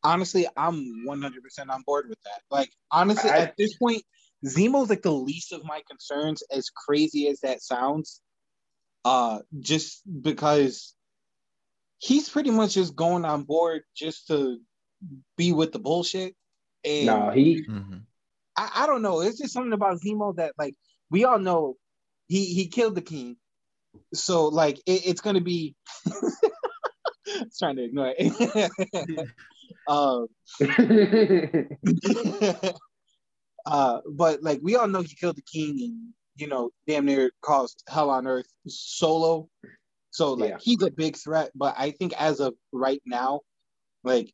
honestly 0.03 0.47
i'm 0.55 1.05
100% 1.05 1.69
on 1.69 1.81
board 1.85 2.07
with 2.07 2.17
that 2.23 2.41
like 2.49 2.71
honestly 2.91 3.29
I- 3.29 3.39
at 3.39 3.57
this 3.57 3.75
point 3.75 4.01
zemo's 4.45 4.89
like 4.89 5.01
the 5.01 5.11
least 5.11 5.51
of 5.51 5.63
my 5.65 5.81
concerns 5.89 6.41
as 6.51 6.69
crazy 6.69 7.27
as 7.27 7.41
that 7.41 7.61
sounds 7.61 8.21
uh 9.05 9.39
just 9.59 10.01
because 10.21 10.95
he's 11.97 12.29
pretty 12.29 12.51
much 12.51 12.73
just 12.75 12.95
going 12.95 13.25
on 13.25 13.43
board 13.43 13.83
just 13.95 14.27
to 14.27 14.59
be 15.37 15.51
with 15.51 15.71
the 15.71 15.79
bullshit 15.79 16.35
And 16.85 17.05
No, 17.05 17.29
he 17.31 17.63
Mhm. 17.63 18.03
I, 18.57 18.71
I 18.83 18.87
don't 18.87 19.01
know. 19.01 19.21
It's 19.21 19.37
just 19.37 19.53
something 19.53 19.73
about 19.73 19.99
Zemo 20.01 20.35
that 20.37 20.53
like 20.57 20.75
we 21.09 21.23
all 21.25 21.39
know 21.39 21.75
he 22.29 22.45
he 22.45 22.67
killed 22.67 22.95
the 22.95 23.01
king. 23.01 23.35
So 24.13 24.47
like 24.47 24.77
it, 24.85 25.05
it's 25.05 25.21
gonna 25.21 25.41
be 25.41 25.75
I 26.05 27.41
was 27.41 27.57
trying 27.59 27.75
to 27.75 27.83
ignore 27.83 28.13
it. 28.17 28.71
um 29.87 30.27
uh 33.65 33.99
but 34.09 34.41
like 34.41 34.59
we 34.61 34.75
all 34.75 34.87
know 34.87 35.01
he 35.01 35.15
killed 35.15 35.35
the 35.35 35.41
king 35.41 35.77
and 35.81 36.13
you 36.37 36.47
know 36.47 36.69
damn 36.87 37.05
near 37.05 37.31
caused 37.41 37.83
hell 37.89 38.09
on 38.09 38.27
earth 38.27 38.47
solo. 38.67 39.49
So 40.11 40.33
like 40.33 40.51
Yeah. 40.51 40.57
he's 40.61 40.81
a 40.83 40.91
big 40.91 41.17
threat, 41.17 41.51
but 41.55 41.75
I 41.77 41.91
think 41.91 42.13
as 42.19 42.39
of 42.39 42.53
right 42.71 43.01
now, 43.05 43.41
like 44.03 44.33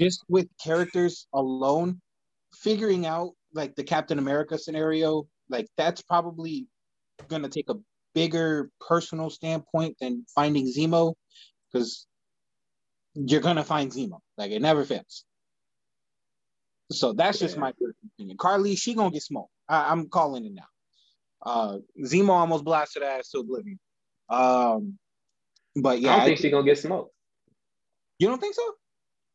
just 0.00 0.24
with 0.28 0.46
characters 0.62 1.26
alone, 1.34 2.00
figuring 2.54 3.06
out 3.06 3.32
like 3.54 3.74
the 3.74 3.84
Captain 3.84 4.18
America 4.18 4.58
scenario, 4.58 5.26
like 5.48 5.68
that's 5.76 6.02
probably 6.02 6.66
gonna 7.28 7.48
take 7.48 7.70
a 7.70 7.76
bigger 8.14 8.70
personal 8.86 9.30
standpoint 9.30 9.96
than 10.00 10.24
finding 10.34 10.66
Zemo, 10.66 11.14
because 11.72 12.06
you're 13.14 13.40
gonna 13.40 13.64
find 13.64 13.90
Zemo. 13.92 14.18
Like 14.36 14.50
it 14.50 14.62
never 14.62 14.84
fails. 14.84 15.24
So 16.92 17.12
that's 17.12 17.38
just 17.38 17.56
my 17.58 17.72
opinion. 18.16 18.36
Karli, 18.38 18.76
she 18.76 18.94
gonna 18.94 19.10
get 19.10 19.22
smoked. 19.22 19.50
I, 19.68 19.90
I'm 19.90 20.08
calling 20.08 20.44
it 20.46 20.52
now. 20.54 20.68
Uh, 21.42 21.78
Zemo 22.04 22.30
almost 22.30 22.64
blasted 22.64 23.02
ass 23.02 23.30
to 23.30 23.38
oblivion. 23.38 23.78
Um, 24.28 24.98
but 25.74 26.00
yeah, 26.00 26.14
I 26.14 26.16
don't 26.16 26.26
think 26.26 26.38
think- 26.38 26.38
she's 26.46 26.50
gonna 26.52 26.64
get 26.64 26.78
smoked. 26.78 27.12
you 28.18 28.28
don't 28.28 28.40
think 28.40 28.54
so? 28.54 28.72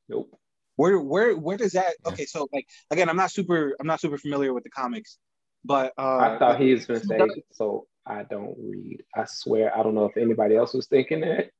Nope. 0.09 0.37
Where 0.77 0.99
where 0.99 1.35
where 1.35 1.57
does 1.57 1.73
that? 1.73 1.93
Okay, 2.05 2.25
so 2.25 2.47
like 2.51 2.65
again, 2.89 3.09
I'm 3.09 3.17
not 3.17 3.31
super 3.31 3.75
I'm 3.79 3.87
not 3.87 3.99
super 3.99 4.17
familiar 4.17 4.53
with 4.53 4.63
the 4.63 4.69
comics, 4.69 5.17
but 5.65 5.93
uh, 5.97 6.17
I 6.17 6.37
thought 6.39 6.59
he 6.59 6.73
was 6.73 6.85
gonna 6.85 6.99
say 7.01 7.19
so. 7.51 7.87
I 8.03 8.23
don't 8.23 8.55
read. 8.59 9.03
I 9.15 9.25
swear, 9.25 9.77
I 9.77 9.83
don't 9.83 9.93
know 9.93 10.05
if 10.05 10.17
anybody 10.17 10.55
else 10.55 10.73
was 10.73 10.87
thinking 10.87 11.21
that. 11.21 11.51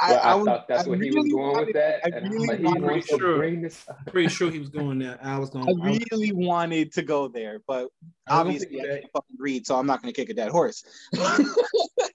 I, 0.00 0.08
But 0.14 0.24
I, 0.24 0.34
was- 0.34 0.46
thought 0.46 0.68
that's 0.68 0.86
I 0.86 0.90
where 0.90 0.98
he 0.98 1.10
was 1.10 1.26
going 1.30 1.36
wanted- 1.52 1.66
with 1.66 1.74
that. 1.74 2.00
I 2.02 2.08
and 2.16 2.26
I'm 2.26 2.32
really 2.32 2.46
like, 2.48 2.60
wanted- 2.62 2.82
wants 2.82 3.06
to 3.08 3.18
Sure. 3.18 3.36
bring. 3.36 3.70
Pretty 4.08 4.28
sure 4.28 4.50
he 4.50 4.58
was 4.58 4.70
going 4.70 4.98
there. 4.98 5.18
I 5.22 5.38
was 5.38 5.50
going. 5.50 5.68
I 5.68 5.70
I 5.72 5.90
was, 5.90 6.00
really 6.12 6.32
wanted 6.32 6.92
to 6.92 7.02
go 7.02 7.28
there, 7.28 7.60
but 7.68 7.88
I 8.26 8.40
obviously 8.40 8.74
gonna 8.78 8.88
I 8.88 8.94
say 8.94 9.00
can't 9.00 9.12
fucking 9.12 9.36
read, 9.38 9.66
so 9.66 9.76
I'm 9.78 9.86
not 9.86 10.00
gonna 10.00 10.14
kick 10.14 10.30
a 10.30 10.34
dead 10.34 10.50
horse. 10.50 10.82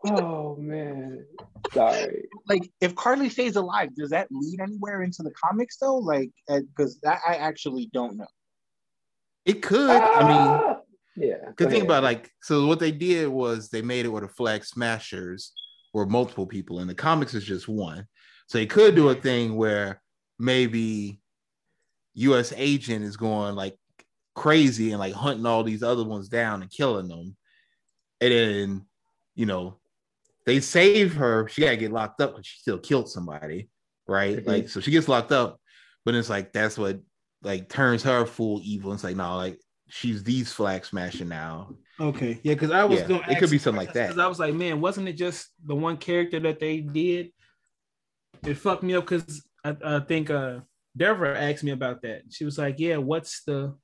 Oh 0.04 0.56
man, 0.58 1.24
sorry. 1.74 2.28
like, 2.50 2.68
if 2.82 2.96
Karli 2.96 3.30
stays 3.30 3.56
alive, 3.56 3.90
does 3.96 4.10
that 4.10 4.28
lead 4.32 4.60
anywhere 4.60 5.04
into 5.04 5.22
the 5.22 5.32
comics 5.32 5.78
though? 5.78 5.98
Like, 5.98 6.32
because 6.48 7.00
that 7.04 7.20
I 7.28 7.36
actually 7.36 7.88
don't 7.94 8.18
know. 8.18 8.26
It 9.46 9.62
could. 9.62 9.90
I 9.92 10.28
mean, 10.28 10.38
Ah! 10.38 10.78
Yeah. 11.16 11.52
Good 11.56 11.66
go 11.66 11.70
thing 11.70 11.82
about 11.84 12.04
like 12.04 12.30
so 12.42 12.68
what 12.68 12.80
they 12.80 12.92
did 12.92 13.28
was 13.28 13.70
they 13.70 13.82
made 13.82 14.06
it 14.06 14.10
where 14.10 14.22
the 14.22 14.28
flag 14.28 14.64
smashers 14.64 15.54
were 15.94 16.06
multiple 16.06 16.46
people 16.46 16.80
and 16.80 16.90
the 16.90 16.96
comics 16.96 17.34
is 17.34 17.44
just 17.44 17.68
one. 17.68 18.08
So 18.48 18.58
they 18.58 18.66
could 18.66 18.96
do 18.96 19.10
a 19.10 19.16
thing 19.16 19.56
where 19.56 20.02
maybe 20.40 21.22
US 22.16 22.54
agent 22.56 23.06
is 23.06 23.18
going 23.18 23.56
like 23.56 23.78
crazy 24.36 24.92
and 24.92 25.00
like 25.00 25.14
hunting 25.14 25.46
all 25.46 25.64
these 25.64 25.84
other 25.84 26.04
ones 26.04 26.30
down 26.30 26.62
and 26.62 26.72
killing 26.72 27.08
them. 27.08 27.36
And 28.20 28.32
then, 28.34 28.86
you 29.36 29.46
know, 29.46 29.78
they 30.46 30.60
save 30.60 31.16
her. 31.16 31.48
She 31.48 31.62
gotta 31.62 31.78
get 31.78 31.92
locked 31.92 32.22
up, 32.22 32.36
but 32.36 32.46
she 32.46 32.60
still 32.60 32.80
killed 32.80 33.10
somebody, 33.10 33.70
right? 34.08 34.38
Mhm. 34.38 34.48
Like, 34.48 34.70
so 34.70 34.80
she 34.80 34.92
gets 34.92 35.08
locked 35.08 35.32
up, 35.32 35.60
but 36.06 36.16
it's 36.16 36.30
like 36.30 36.54
that's 36.54 36.78
what 36.78 37.00
like 37.44 37.70
turns 37.70 38.04
her 38.04 38.26
full 38.26 38.60
evil. 38.64 38.94
It's 38.94 39.04
like, 39.04 39.16
no, 39.16 39.36
like 39.38 39.60
she's 39.92 40.24
these 40.24 40.52
flag 40.52 40.86
smashing 40.86 41.28
now. 41.30 41.76
okay, 42.00 42.40
yeah, 42.44 42.54
because 42.54 42.72
I 42.72 42.84
was 42.86 43.02
Yeah, 43.02 43.08
going. 43.08 43.24
it 43.30 43.38
could 43.38 43.50
be 43.52 43.58
something 43.58 43.78
like 43.78 43.94
that. 43.94 44.08
Because 44.08 44.20
I 44.20 44.28
was 44.28 44.40
like, 44.40 44.54
man, 44.54 44.82
wasn't 44.82 45.08
it 45.08 45.14
just 45.14 45.50
the 45.66 45.76
one 45.76 45.98
character 45.98 46.40
that 46.40 46.60
they 46.60 46.80
did? 46.80 47.32
It 48.44 48.56
fucked 48.56 48.84
me 48.84 48.96
up 48.96 49.08
because 49.08 49.46
I, 49.64 49.76
I 49.84 50.00
think 50.00 50.30
uh 50.30 50.60
Deborah 50.98 51.40
asked 51.40 51.64
me 51.64 51.72
about 51.72 52.02
that. 52.02 52.24
She 52.32 52.44
was 52.46 52.58
like, 52.58 52.76
yeah, 52.80 52.98
what's 52.98 53.44
the 53.44 53.76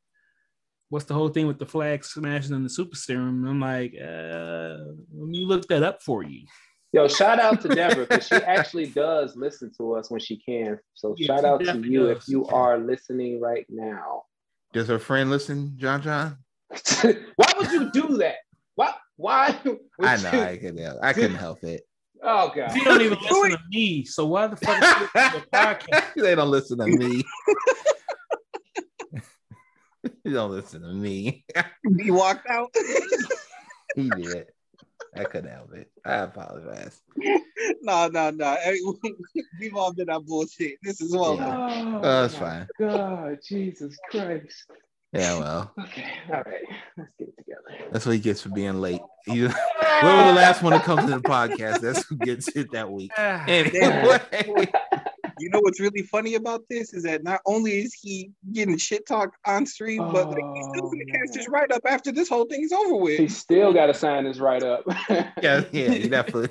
what's 0.89 1.05
the 1.05 1.13
whole 1.13 1.29
thing 1.29 1.47
with 1.47 1.59
the 1.59 1.65
flag 1.65 2.03
smashing 2.03 2.53
and 2.55 2.65
the 2.65 2.69
super 2.69 2.95
serum? 2.95 3.43
And 3.45 3.49
I'm 3.49 3.59
like, 3.59 3.93
uh, 4.01 4.77
let 5.13 5.27
me 5.29 5.45
look 5.45 5.67
that 5.67 5.83
up 5.83 6.01
for 6.01 6.23
you. 6.23 6.45
Yo, 6.93 7.07
shout 7.07 7.39
out 7.39 7.61
to 7.61 7.67
Deborah 7.67 8.05
because 8.07 8.25
she 8.27 8.41
actually 8.43 8.87
does 8.87 9.35
listen 9.35 9.71
to 9.77 9.93
us 9.95 10.09
when 10.09 10.21
she 10.21 10.37
can. 10.37 10.79
So 10.93 11.13
Yeah, 11.17 11.27
shout 11.27 11.45
out 11.45 11.59
to 11.65 11.79
you 11.81 12.07
does. 12.07 12.23
if 12.23 12.27
you 12.29 12.45
are 12.47 12.77
listening 12.79 13.41
right 13.41 13.65
now. 13.69 14.23
Does 14.73 14.87
her 14.87 14.99
friend 14.99 15.29
listen, 15.29 15.73
John 15.77 16.01
John? 16.01 16.37
why 17.35 17.53
would 17.57 17.71
you 17.71 17.91
do 17.91 18.17
that? 18.17 18.35
Why? 18.75 18.93
Why? 19.15 19.57
would 19.63 19.79
I 19.99 20.17
know 20.17 20.31
you- 20.31 20.39
I 20.41 20.57
couldn't 20.57 20.77
help. 20.77 20.97
I 21.01 21.13
couldn't 21.13 21.35
help 21.37 21.63
it. 21.63 21.81
Oh 22.23 22.51
god. 22.55 22.71
She 22.73 22.83
don't 22.83 23.01
even 23.01 23.17
listen 23.21 23.51
to 23.51 23.59
me, 23.69 24.03
so 24.05 24.25
why 24.25 24.47
the 24.47 24.55
fuck 24.55 24.81
is 24.81 24.89
she 24.89 24.99
listening 25.01 25.31
to 25.31 25.39
the 25.51 25.57
podcast? 25.57 26.13
they 26.15 26.35
don't 26.35 26.51
listen 26.51 26.77
to 26.79 26.87
me. 26.87 27.23
you 30.23 30.33
don't 30.33 30.51
listen 30.51 30.81
to 30.81 30.93
me. 30.93 31.45
He 31.99 32.11
walked 32.11 32.49
out. 32.49 32.73
he 33.95 34.09
did. 34.09 34.47
I 35.19 35.23
couldn't 35.25 35.51
help 35.51 35.73
it. 35.73 35.89
I 36.05 36.15
apologize. 36.17 37.01
no, 37.81 38.07
no, 38.07 38.29
no. 38.31 38.57
We've 39.59 39.75
all 39.75 39.93
been 39.93 40.07
that 40.07 40.25
bullshit. 40.25 40.77
This 40.83 41.01
is 41.01 41.15
well. 41.15 41.35
Yeah. 41.35 41.55
Oh, 41.57 41.97
Oh, 41.97 42.21
that's 42.21 42.35
fine. 42.35 42.67
God, 42.79 43.37
Jesus 43.47 43.97
Christ. 44.11 44.65
Yeah, 45.13 45.39
well, 45.39 45.73
Okay, 45.85 46.05
all 46.29 46.43
right, 46.43 46.61
let's 46.97 47.09
get 47.17 47.29
it 47.29 47.37
together. 47.37 47.89
that's 47.93 48.05
what 48.05 48.11
he 48.11 48.19
gets 48.19 48.41
for 48.41 48.49
being 48.49 48.81
late. 48.81 48.99
He, 49.25 49.37
whoever 49.39 49.53
the 50.27 50.33
last 50.35 50.61
one 50.61 50.73
to 50.73 50.79
come 50.79 50.99
to 50.99 51.13
the 51.13 51.21
podcast, 51.21 51.79
that's 51.79 52.05
who 52.07 52.17
gets 52.17 52.49
it 52.49 52.71
that 52.73 52.91
week. 52.91 53.11
Ah, 53.17 53.45
Anyway, 53.47 54.19
You 55.39 55.49
know 55.49 55.59
what's 55.59 55.79
really 55.79 56.01
funny 56.03 56.35
about 56.35 56.63
this 56.69 56.93
is 56.93 57.03
that 57.03 57.23
not 57.23 57.41
only 57.45 57.79
is 57.79 57.93
he 57.93 58.31
getting 58.53 58.77
shit 58.77 59.05
talk 59.07 59.31
on 59.45 59.65
stream, 59.65 59.99
but 60.11 60.29
like 60.29 60.43
he's 60.55 60.65
still 60.69 60.85
Oh, 60.85 60.89
gonna 60.91 61.05
cast 61.05 61.35
his 61.35 61.47
man. 61.47 61.51
write 61.51 61.71
up 61.71 61.81
after 61.85 62.11
this 62.11 62.29
whole 62.29 62.45
thing's 62.45 62.71
over 62.71 62.95
with. 62.95 63.19
He 63.19 63.27
still 63.27 63.73
got 63.73 63.87
to 63.87 63.93
sign 63.93 64.25
his 64.25 64.39
right 64.39 64.63
up. 64.63 64.83
yeah, 65.09 65.63
yeah, 65.71 66.07
definitely. 66.07 66.49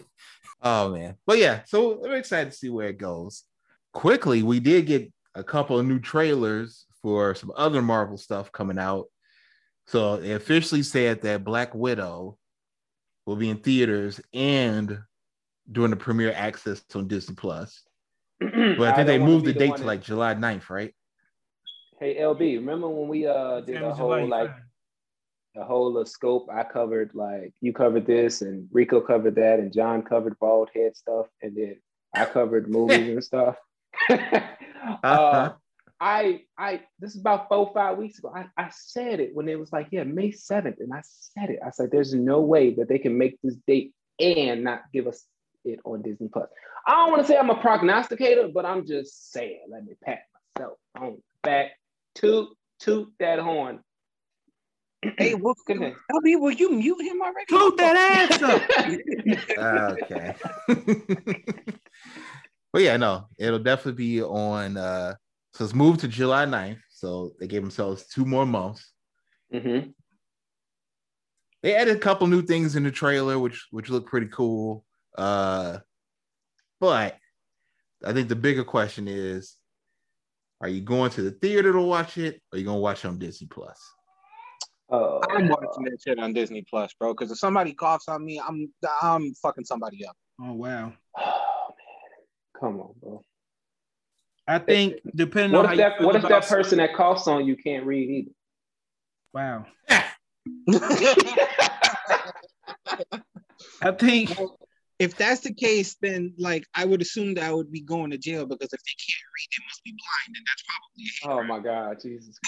Oh 0.63 0.91
man, 0.93 1.17
but 1.27 1.39
yeah, 1.39 1.63
so 1.67 2.05
I'm 2.05 2.13
excited 2.13 2.51
to 2.53 2.57
see 2.57 2.69
where 2.71 2.89
it 2.89 2.99
goes. 2.99 3.45
Quickly, 3.93 4.43
we 4.43 4.61
did 4.61 4.87
get 4.87 5.13
a 5.35 5.45
couple 5.45 5.79
of 5.79 5.87
new 5.87 5.99
trailers 5.99 6.87
for 7.03 7.35
some 7.35 7.53
other 7.57 7.83
Marvel 7.83 8.17
stuff 8.17 8.51
coming 8.53 8.79
out. 8.79 9.07
So 9.87 10.17
they 10.17 10.33
officially 10.33 10.83
said 10.83 11.23
that 11.23 11.45
Black 11.45 11.75
Widow 11.75 12.39
will 13.27 13.37
be 13.37 13.51
in 13.51 13.59
theaters 13.59 14.21
and 14.33 14.99
doing 15.71 15.91
the 15.91 15.97
premiere 15.97 16.33
access 16.35 16.83
on 16.95 17.07
Disney 17.09 17.35
Plus. 17.35 17.83
But 18.41 18.81
I 18.81 18.95
think 18.95 19.07
they 19.07 19.19
moved 19.19 19.47
the 19.47 19.53
date 19.53 19.69
one 19.71 19.79
to 19.79 19.83
that- 19.83 19.87
like 19.87 20.03
July 20.03 20.35
9th, 20.35 20.71
right? 20.71 20.95
Hey 21.99 22.17
LB, 22.17 22.57
remember 22.57 22.89
when 22.91 23.09
we 23.09 23.27
uh 23.27 23.61
did 23.63 23.77
a 23.77 23.79
July 23.79 23.93
whole 23.95 24.29
like 24.29 24.51
five. 24.51 24.61
a 25.57 25.65
whole 25.65 25.97
of 25.97 26.07
scope? 26.09 26.47
I 26.53 26.63
covered 26.63 27.15
like 27.15 27.55
you 27.63 27.73
covered 27.73 28.05
this 28.07 28.43
and 28.43 28.69
Rico 28.71 29.01
covered 29.01 29.37
that 29.37 29.61
and 29.61 29.73
John 29.73 30.03
covered 30.03 30.39
bald 30.39 30.69
head 30.75 30.95
stuff 30.95 31.27
and 31.41 31.57
then 31.57 31.81
I 32.15 32.27
covered 32.27 32.69
movies 32.79 33.09
and 33.09 33.25
stuff. 33.25 33.57
uh, 35.03 35.53
I 35.99 36.43
I 36.59 36.83
this 36.99 37.15
is 37.15 37.21
about 37.21 37.49
four 37.49 37.71
five 37.73 37.97
weeks 37.97 38.19
ago. 38.19 38.31
I, 38.35 38.47
I 38.59 38.69
said 38.71 39.19
it 39.21 39.35
when 39.35 39.49
it 39.49 39.59
was 39.59 39.73
like 39.73 39.89
yeah 39.91 40.05
May 40.05 40.31
seventh 40.33 40.77
and 40.81 40.93
I 40.93 41.01
said 41.03 41.49
it. 41.49 41.61
I 41.67 41.71
said 41.71 41.91
there's 41.91 42.13
no 42.13 42.43
way 42.43 42.75
that 42.75 42.89
they 42.91 42.99
can 42.99 43.17
make 43.17 43.39
this 43.43 43.57
date 43.67 43.95
and 44.21 44.65
not 44.65 44.83
give 44.93 45.07
us 45.07 45.25
it 45.67 45.81
on 45.85 46.03
Disney 46.03 46.29
Plus. 46.29 46.49
I 46.87 46.93
don't 46.93 47.11
want 47.11 47.23
to 47.23 47.29
say 47.29 47.37
I'm 47.37 47.51
a 47.51 47.61
prognosticator, 47.61 48.49
but 48.49 48.65
I'm 48.65 48.87
just 48.87 49.33
saying. 49.33 49.67
Let 49.69 49.85
me 49.85 49.95
pat 50.05 50.21
myself 50.57 50.79
on 50.99 51.17
the 51.17 51.23
back. 51.43 51.73
Toot 52.15 52.49
toot 52.79 53.09
that 53.21 53.39
horn. 53.39 53.81
Hey, 55.19 55.35
well, 55.35 55.55
Go 55.69 55.75
ahead. 55.75 55.95
LB, 56.11 56.41
will 56.41 56.51
you 56.51 56.73
mute 56.73 57.01
him 57.01 57.21
already? 57.23 57.47
Toot 57.49 57.77
that 57.77 57.97
ass 57.97 58.43
up. 58.43 58.63
okay. 60.03 60.35
but 62.73 62.83
yeah, 62.83 62.97
no, 62.97 63.29
it'll 63.39 63.61
definitely 63.61 63.93
be 63.93 64.23
on 64.23 64.77
uh 64.77 65.15
so 65.55 65.65
it's 65.65 65.75
moved 65.75 66.01
to 66.01 66.09
July 66.09 66.45
9th. 66.45 66.81
So 66.91 67.33
they 67.39 67.47
gave 67.47 67.63
themselves 67.63 68.07
two 68.09 68.25
more 68.25 68.45
months. 68.45 68.93
hmm 69.53 69.91
They 71.63 71.75
added 71.75 71.97
a 71.97 72.01
couple 72.01 72.27
new 72.27 72.43
things 72.43 72.75
in 72.75 72.83
the 72.83 72.91
trailer, 72.91 73.39
which 73.39 73.67
which 73.71 73.89
look 73.91 74.07
pretty 74.07 74.29
cool. 74.29 74.85
Uh 75.17 75.79
but 76.81 77.17
I 78.05 78.13
think 78.13 78.29
the 78.29 78.37
bigger 78.37 78.65
question 78.65 79.09
is 79.09 79.57
are 80.61 80.69
you 80.69 80.81
going 80.81 81.11
to 81.13 81.23
the 81.23 81.33
theater 81.33 81.73
to 81.73 81.81
watch 81.81 82.19
it 82.19 82.37
or 82.53 82.57
are 82.57 82.59
you 82.59 82.65
gonna 82.65 82.79
watch 82.79 83.05
it 83.05 83.09
on 83.09 83.19
Disney 83.19 83.47
Plus? 83.47 83.79
Uh, 84.91 85.19
I'm 85.31 85.49
watching 85.49 85.85
that 85.85 85.99
shit 86.05 86.19
on 86.19 86.33
Disney 86.33 86.65
Plus, 86.69 86.93
bro. 86.99 87.13
Because 87.13 87.31
if 87.33 87.39
somebody 87.39 87.75
coughs 87.75 88.09
on 88.09 88.25
me, 88.25 88.41
I'm 88.47 88.73
I'm 89.03 89.35
fucking 89.35 89.65
somebody 89.65 90.07
up. 90.07 90.17
Oh 90.41 90.53
wow. 90.53 90.93
oh 91.19 91.69
man, 91.69 92.61
come 92.61 92.81
on, 92.81 92.95
bro. 93.03 93.23
I 94.49 94.61
think 94.61 95.01
depending 95.15 95.53
What 95.53 95.67
on 95.67 95.73
if 95.73 95.81
how 95.81 95.89
that 95.89 96.01
you 96.01 96.07
what 96.07 96.17
if 96.17 96.23
that 96.23 96.47
person 96.47 96.79
that 96.79 96.95
coughs 96.95 97.27
on 97.27 97.47
you 97.47 97.57
can't 97.57 97.85
read 97.85 98.09
either? 98.09 98.31
Wow. 99.35 99.67
I 103.83 103.91
think 103.91 104.39
if 104.99 105.17
that's 105.17 105.41
the 105.41 105.53
case, 105.53 105.97
then 106.01 106.33
like 106.39 106.65
I 106.75 106.85
would 106.85 107.03
assume 107.03 107.35
that 107.35 107.45
I 107.45 107.53
would 107.53 107.71
be 107.71 107.81
going 107.81 108.11
to 108.11 108.19
jail 108.19 108.47
because 108.47 108.73
if 108.73 108.81
they 108.83 108.97
can't 109.07 109.23
read, 109.37 109.49
they 109.53 109.65
must 109.67 109.85
be 109.85 109.91
blind, 109.93 110.37
and 110.37 110.47
that's 110.47 110.63
probably 110.63 111.05
a 111.23 111.29
Oh 111.29 111.43
my 111.47 111.63
God, 111.63 112.01
Jesus. 112.03 112.39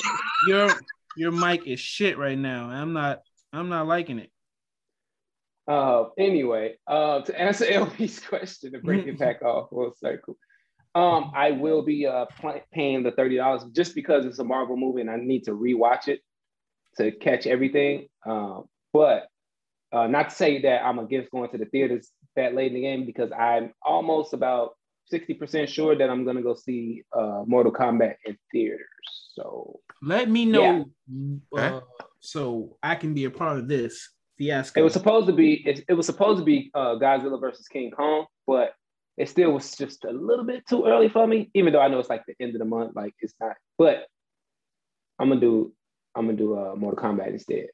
Your 0.48 0.68
your 1.16 1.32
mic 1.32 1.66
is 1.66 1.80
shit 1.80 2.16
right 2.16 2.38
now. 2.38 2.70
I'm 2.70 2.92
not 2.92 3.20
I'm 3.52 3.68
not 3.68 3.86
liking 3.86 4.18
it. 4.18 4.30
Uh, 5.66 6.04
anyway, 6.16 6.76
uh, 6.86 7.20
to 7.20 7.38
answer 7.38 7.64
LB's 7.70 8.20
question 8.20 8.72
to 8.72 8.78
break 8.78 9.06
it 9.06 9.18
back 9.18 9.42
off 9.42 9.68
full 9.68 9.92
circle, 9.98 10.38
um, 10.94 11.32
I 11.34 11.50
will 11.50 11.82
be 11.82 12.06
uh 12.06 12.26
pl- 12.40 12.62
paying 12.72 13.02
the 13.02 13.12
thirty 13.12 13.36
dollars 13.36 13.64
just 13.72 13.94
because 13.94 14.24
it's 14.24 14.38
a 14.38 14.44
Marvel 14.44 14.76
movie 14.76 15.02
and 15.02 15.10
I 15.10 15.16
need 15.16 15.44
to 15.44 15.52
rewatch 15.52 16.08
it 16.08 16.20
to 16.96 17.12
catch 17.12 17.46
everything. 17.46 18.08
Um, 18.24 18.64
but 18.92 19.28
uh, 19.92 20.06
not 20.06 20.30
to 20.30 20.34
say 20.34 20.60
that 20.62 20.84
I'm 20.84 20.98
against 20.98 21.30
going 21.30 21.50
to 21.50 21.58
the 21.58 21.64
theaters 21.66 22.10
that 22.36 22.54
late 22.54 22.68
in 22.68 22.74
the 22.74 22.80
game 22.82 23.06
because 23.06 23.30
I'm 23.32 23.72
almost 23.82 24.32
about 24.32 24.72
sixty 25.06 25.34
percent 25.34 25.68
sure 25.70 25.96
that 25.96 26.10
I'm 26.10 26.24
gonna 26.24 26.42
go 26.42 26.54
see 26.54 27.04
uh 27.16 27.42
Mortal 27.46 27.72
Kombat 27.72 28.16
in 28.26 28.36
theaters. 28.52 28.86
So 29.34 29.80
Let 30.02 30.28
me 30.28 30.44
know 30.44 30.90
Okay. 31.54 31.76
uh, 31.76 31.80
so 32.20 32.76
I 32.82 32.94
can 32.96 33.14
be 33.14 33.24
a 33.24 33.30
part 33.30 33.58
of 33.58 33.68
this 33.68 34.10
fiasco. 34.36 34.80
It 34.80 34.84
was 34.84 34.92
supposed 34.92 35.26
to 35.28 35.32
be 35.32 35.66
it, 35.66 35.84
it 35.88 35.94
was 35.94 36.06
supposed 36.06 36.38
to 36.38 36.44
be 36.44 36.70
uh, 36.74 36.96
Godzilla 36.96 37.40
versus 37.40 37.66
King 37.68 37.90
Kong, 37.90 38.26
but 38.46 38.74
it 39.16 39.28
still 39.28 39.52
was 39.52 39.74
just 39.76 40.04
a 40.04 40.12
little 40.12 40.44
bit 40.44 40.66
too 40.68 40.84
early 40.86 41.08
for 41.08 41.26
me. 41.26 41.50
Even 41.54 41.72
though 41.72 41.80
I 41.80 41.88
know 41.88 41.98
it's 41.98 42.10
like 42.10 42.24
the 42.26 42.34
end 42.40 42.54
of 42.54 42.58
the 42.58 42.64
month, 42.64 42.94
like 42.94 43.14
it's 43.20 43.34
not. 43.40 43.56
But 43.78 44.06
I'm 45.18 45.28
gonna 45.28 45.40
do 45.40 45.72
I'm 46.14 46.26
gonna 46.26 46.36
do 46.36 46.58
uh, 46.58 46.74
Mortal 46.76 47.02
Kombat 47.02 47.28
instead. 47.28 47.68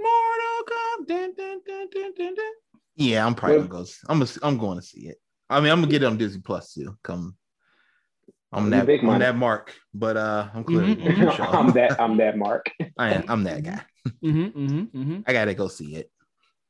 Mortal 0.00 0.64
Kombat. 0.66 1.06
Dun, 1.08 1.34
dun, 1.36 1.60
dun, 1.66 1.88
dun, 1.92 2.12
dun, 2.16 2.34
dun. 2.34 2.52
Yeah, 2.96 3.26
I'm 3.26 3.34
probably 3.34 3.58
Well- 3.58 3.68
gonna 3.68 3.84
go. 3.84 3.90
I'm 4.08 4.18
gonna, 4.18 4.30
I'm 4.42 4.58
going 4.58 4.78
to 4.80 4.84
see 4.84 5.08
it. 5.08 5.16
I 5.48 5.60
mean, 5.60 5.70
I'm 5.72 5.80
gonna 5.80 5.90
get 5.90 6.02
it 6.02 6.06
on 6.06 6.16
Disney 6.16 6.42
Plus 6.42 6.74
too. 6.74 6.96
Come, 7.02 7.36
I'm 8.52 8.64
You 8.66 8.70
that 8.70 8.86
big 8.86 9.04
I'm 9.04 9.18
that 9.18 9.36
mark, 9.36 9.74
but 9.92 10.16
uh, 10.16 10.48
I'm 10.54 10.62
clearly 10.64 10.94
Mhm, 10.96 11.02
going 11.16 11.16
mhm. 11.28 11.54
I'm 11.54 11.72
that 11.72 12.00
I'm 12.00 12.16
that 12.18 12.36
Mark. 12.38 12.70
I 12.98 13.14
am. 13.14 13.24
I'm 13.28 13.44
that 13.44 13.62
guy. 13.64 13.80
Mm-hmm, 14.22 14.58
mhm, 14.66 14.90
mhm. 14.92 15.24
I 15.26 15.32
gotta 15.32 15.54
go 15.54 15.66
see 15.68 15.96
it. 15.96 16.10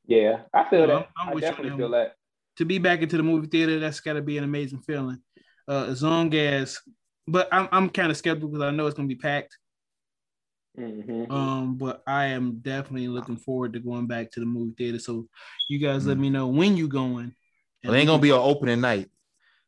Yeah, 0.07 0.43
I 0.55 0.69
feel 0.71 0.81
No, 0.81 0.87
that. 0.87 0.95
I'm- 0.95 1.05
I'm 1.19 1.29
I 1.29 1.35
with 1.35 1.43
you 1.43 1.49
on 1.49 1.55
definitely 1.57 1.79
feel 1.79 1.91
that. 1.91 2.15
To 2.57 2.65
be 2.65 2.79
back 2.79 3.03
into 3.03 3.17
the 3.17 3.23
movie 3.23 3.47
theater, 3.49 3.79
that's 3.79 4.01
got 4.01 4.15
to 4.15 4.23
be 4.23 4.37
an 4.39 4.45
amazing 4.45 4.81
feeling. 4.81 5.19
Uh, 5.69 5.87
as 5.89 6.03
long 6.03 6.35
as, 6.35 6.79
but 7.29 7.49
I'm 7.53 7.69
I'm 7.71 7.89
kind 7.91 8.11
of 8.11 8.17
skeptical 8.17 8.49
because 8.49 8.65
I 8.65 8.71
know 8.71 8.87
it's 8.87 8.97
gonna 8.97 9.09
be 9.09 9.15
packed. 9.15 9.57
Mhm. 10.79 11.31
Um, 11.31 11.77
but 11.77 12.03
I 12.07 12.27
am 12.27 12.59
definitely 12.61 13.09
looking 13.09 13.37
forward 13.37 13.73
to 13.75 13.81
going 13.81 14.07
back 14.07 14.31
to 14.33 14.41
the 14.41 14.47
movie 14.47 14.75
theater. 14.79 14.99
So 14.99 15.27
you 15.69 15.79
guys 15.79 16.07
let 16.07 16.17
Mm. 16.17 16.21
me 16.21 16.31
know 16.31 16.47
when 16.49 16.77
you 16.77 16.89
going. 16.89 17.35
Well, 17.85 17.95
it 17.95 17.99
ain't 17.99 18.07
gonna 18.07 18.23
be 18.23 18.31
an 18.31 18.37
opening 18.37 18.81
night. 18.81 19.11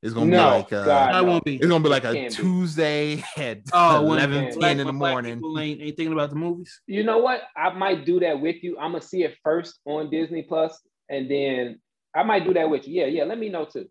It's 0.03 0.12
gonna 0.14 0.26
No, 0.26 0.36
be 0.36 0.57
like 0.62 0.72
uh, 0.72 0.84
God, 0.84 1.14
I 1.14 1.20
won't 1.22 1.44
be. 1.44 1.57
it's 1.57 1.66
gonna 1.66 1.82
be 1.82 1.88
like 1.90 2.05
a 2.05 2.12
Can't 2.12 2.36
be. 2.36 2.42
Tuesday 2.42 3.22
at 3.36 3.61
Oh, 3.72 3.98
11, 3.98 4.50
10 4.50 4.59
black- 4.59 4.78
in 4.78 4.86
the 4.86 4.92
morning. 4.92 5.40
ain't, 5.59 5.80
ain't 5.80 5.96
thinking 5.96 6.12
about 6.12 6.30
the 6.30 6.36
movies. 6.36 6.80
You 6.86 7.05
know 7.05 7.18
what? 7.18 7.42
I 7.57 7.72
might 7.72 8.05
do 8.05 8.18
that 8.20 8.40
with 8.40 8.62
you. 8.64 8.76
I'm 8.78 8.92
gonna 8.92 9.03
see 9.03 9.22
it 9.22 9.36
first 9.44 9.80
on 9.84 10.11
Disney 10.11 10.42
Plus, 10.42 10.80
and 11.09 11.30
then 11.30 11.80
I 12.14 12.22
might 12.24 12.44
do 12.44 12.53
that 12.55 12.68
with 12.68 12.86
you. 12.88 13.00
Yeah, 13.00 13.07
yeah. 13.07 13.24
Let 13.24 13.38
me 13.38 13.48
know 13.48 13.64
too. 13.64 13.88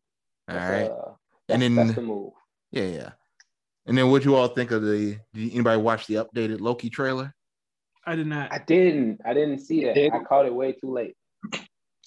All 0.50 0.56
That's, 0.56 0.72
right. 0.72 0.92
uh, 0.92 1.14
And 1.50 1.62
then- 1.62 1.76
that's 1.76 1.94
the 1.96 2.02
move. 2.02 2.34
Yeah, 2.72 2.86
yeah. 2.88 3.10
And 3.92 3.98
then 3.98 4.10
what 4.10 4.24
you 4.24 4.36
all 4.36 4.48
think 4.48 4.72
of 4.72 4.84
the? 4.84 5.18
Did 5.34 5.52
anybody 5.52 5.82
watch 5.82 6.08
the 6.08 6.14
updated 6.14 6.62
Loki 6.62 6.90
trailer? 6.90 7.36
I 8.06 8.16
did 8.16 8.26
not. 8.26 8.50
I 8.54 8.60
didn't. 8.60 9.20
I 9.26 9.34
didn't 9.34 9.60
see 9.60 9.84
that. 9.84 9.96
Did- 9.96 10.14
I 10.14 10.20
caught 10.24 10.46
it 10.46 10.56
way 10.56 10.72
too 10.72 10.90
late. 10.94 11.18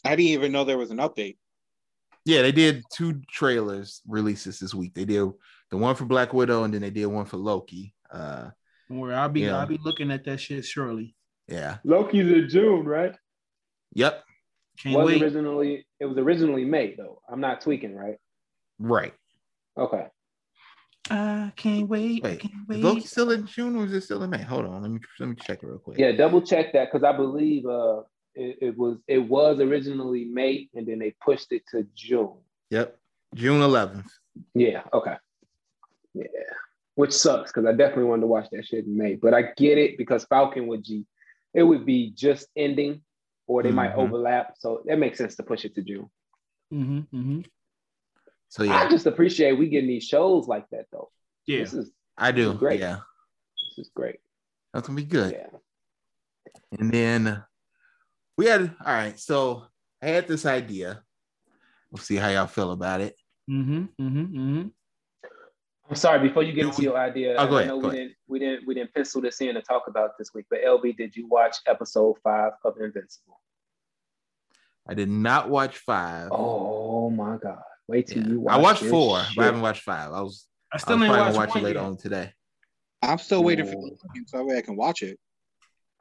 I 0.03 0.16
didn't 0.16 0.30
even 0.30 0.51
know 0.51 0.64
there 0.64 0.78
was 0.78 0.91
an 0.91 0.97
update. 0.97 1.37
Yeah, 2.24 2.41
they 2.41 2.53
did 2.53 2.85
two 2.91 3.20
trailers 3.30 4.01
releases 4.09 4.59
this 4.59 4.72
week. 4.72 4.95
They 4.95 5.05
did 5.05 5.30
the 5.70 5.76
one 5.76 5.95
for 5.95 6.07
Black 6.07 6.32
Widow, 6.32 6.64
and 6.64 6.72
then 6.72 6.80
they 6.80 6.89
did 6.89 7.05
one 7.05 7.26
for 7.26 7.37
Loki. 7.37 7.93
Uh, 8.11 8.49
Don't 8.89 9.01
worry, 9.01 9.14
I'll 9.14 9.28
be 9.28 9.41
Yeah. 9.41 9.59
I'll 9.59 9.66
be 9.66 9.78
looking 9.85 10.11
at 10.11 10.24
that 10.24 10.41
shit 10.41 10.64
shortly. 10.64 11.14
yeah. 11.49 11.76
Loki's 11.85 12.32
in 12.32 12.49
June, 12.49 12.87
right? 12.87 13.14
Yep. 13.93 14.24
Can't 14.78 14.97
was 14.97 15.07
wait. 15.07 15.22
originally 15.22 15.87
it 16.01 16.07
was 16.07 16.16
originally 16.16 16.64
May 16.64 16.95
though. 16.97 17.20
I'm 17.28 17.41
not 17.41 17.61
tweaking, 17.61 17.95
right? 17.95 18.16
Right. 18.78 19.12
Okay. 19.76 20.07
I 21.11 21.52
can't 21.57 21.88
wait. 21.88 22.24
I 22.24 22.28
Wait, 22.28 22.40
can't 22.40 22.55
is 22.55 22.68
wait. 22.68 22.82
Loki 22.82 23.00
still 23.02 23.30
in 23.30 23.46
June 23.46 23.76
or 23.76 23.84
is 23.84 23.92
it 23.92 24.02
still 24.02 24.22
in 24.22 24.30
May? 24.30 24.42
Hold 24.42 24.64
on, 24.66 24.82
let 24.82 24.90
me 24.90 25.00
let 25.20 25.28
me 25.28 25.34
check 25.36 25.62
it 25.62 25.66
real 25.66 25.78
quick. 25.78 25.98
Yeah, 25.98 26.12
double 26.12 26.40
check 26.40 26.72
that 26.72 26.90
because 26.90 27.05
I 27.05 27.14
believe 27.16 27.66
uh 27.66 28.02
it, 28.34 28.59
it 28.62 28.78
was 28.78 28.98
it 29.07 29.18
was 29.18 29.61
originally 29.61 30.24
May 30.24 30.68
and 30.74 30.86
then 30.86 30.98
they 30.98 31.14
pushed 31.24 31.52
it 31.52 31.62
to 31.72 31.86
June. 31.94 32.38
Yep. 32.70 32.98
June 33.34 33.61
11th. 33.61 34.07
Yeah, 34.55 34.82
okay. 34.92 35.16
Yeah. 36.14 36.26
Which 36.94 37.12
sucks 37.12 37.50
because 37.52 37.66
I 37.66 37.72
definitely 37.72 38.05
wanted 38.05 38.22
to 38.22 38.26
watch 38.28 38.48
that 38.52 38.64
shit 38.64 38.86
in 38.86 38.96
May. 38.96 39.16
But 39.16 39.34
I 39.34 39.42
get 39.57 39.76
it 39.78 39.98
because 39.98 40.24
Falcon 40.24 40.66
would 40.68 40.84
G 40.84 41.05
it 41.52 41.62
would 41.62 41.84
be 41.84 42.11
just 42.11 42.48
ending 42.57 43.02
or 43.46 43.62
they 43.62 43.70
might 43.70 43.92
Mhm. 43.94 43.98
overlap. 43.98 44.55
So 44.59 44.82
that 44.86 44.98
makes 44.98 45.18
sense 45.18 45.36
to 45.36 45.42
push 45.42 45.64
it 45.64 45.74
to 45.74 45.82
June. 45.82 46.09
hmm 46.70 47.00
hmm 47.11 47.40
So 48.55 48.70
I 48.70 48.88
just 48.88 49.07
appreciate 49.07 49.59
we 49.59 49.68
getting 49.68 49.88
these 49.88 50.05
shows 50.05 50.46
like 50.46 50.70
that 50.70 50.86
though. 50.92 51.11
Yeah. 51.44 51.59
This 51.59 51.74
is 51.74 51.90
I 52.16 52.30
do. 52.30 52.55
Great. 52.55 52.78
Yeah, 52.78 52.98
this 53.68 53.86
is 53.86 53.90
great. 53.92 54.20
that's 54.72 54.86
gonna 54.86 54.96
be 54.96 55.02
good. 55.02 55.32
Yeah. 55.32 55.59
And 56.78 56.92
then 56.92 57.42
we 58.38 58.46
had 58.46 58.62
all 58.86 58.92
right. 58.92 59.18
So 59.18 59.64
I 60.00 60.07
had 60.07 60.28
this 60.28 60.46
idea. 60.46 61.02
We'll 61.90 62.00
see 62.00 62.14
how 62.14 62.28
y'all 62.28 62.46
feel 62.46 62.70
about 62.70 63.00
it. 63.00 63.16
Mm 63.50 63.64
hmm 63.64 63.82
hmm 63.98 64.18
Mm 64.20 64.28
hmm 64.62 64.68
I'm 65.90 65.96
sorry. 65.96 66.20
Before 66.28 66.44
you 66.44 66.52
get 66.52 66.66
into 66.66 66.82
your 66.82 66.96
idea, 66.96 67.34
Oh, 67.36 67.48
go 67.48 67.57
I 67.57 67.62
ahead, 67.62 67.68
know 67.68 67.80
go 67.80 67.88
we 67.88 67.94
ahead. 67.96 68.07
didn't 68.07 68.16
we 68.28 68.38
didn't 68.38 68.66
we 68.68 68.74
didn't 68.74 68.94
pencil 68.94 69.20
this 69.20 69.40
in 69.40 69.57
to 69.57 69.62
talk 69.62 69.88
about 69.88 70.16
this 70.16 70.32
week. 70.32 70.46
But 70.48 70.61
LB, 70.64 70.96
did 70.96 71.16
you 71.16 71.26
watch 71.26 71.57
episode 71.66 72.18
five 72.22 72.52
of 72.64 72.76
Invincible? 72.80 73.40
I 74.88 74.94
did 74.94 75.09
not 75.11 75.50
watch 75.50 75.78
five. 75.78 76.28
Oh 76.30 77.11
my 77.11 77.36
God! 77.36 77.59
Wait 77.89 78.07
till 78.07 78.22
Yeah. 78.22 78.28
you 78.28 78.41
watch. 78.41 78.55
I 78.55 78.59
watched 78.59 78.80
this 78.82 78.91
four, 78.91 79.22
but. 79.37 79.43
I 79.43 79.45
haven't 79.47 79.61
watched 79.61 79.82
five. 79.82 80.12
I 80.12 80.20
was, 80.20 80.47
I 80.72 80.76
I 80.76 80.78
still 80.78 80.97
was 80.97 81.03
ain't 81.05 81.12
probably 81.12 81.20
watched 81.24 81.37
gonna 81.37 81.47
watch 81.49 81.57
it 81.57 81.62
later 81.64 81.78
yet. 81.80 81.85
on 81.87 81.97
today. 81.97 82.32
I'm 83.03 83.18
still 83.18 83.45
waiting 83.45 83.66
for 83.66 83.72
Ooh. 83.76 83.80
Logan 83.82 84.24
so 84.26 84.39
that 84.39 84.45
way 84.45 84.57
I 84.57 84.62
can 84.62 84.76
watch 84.76 85.03
it. 85.03 85.18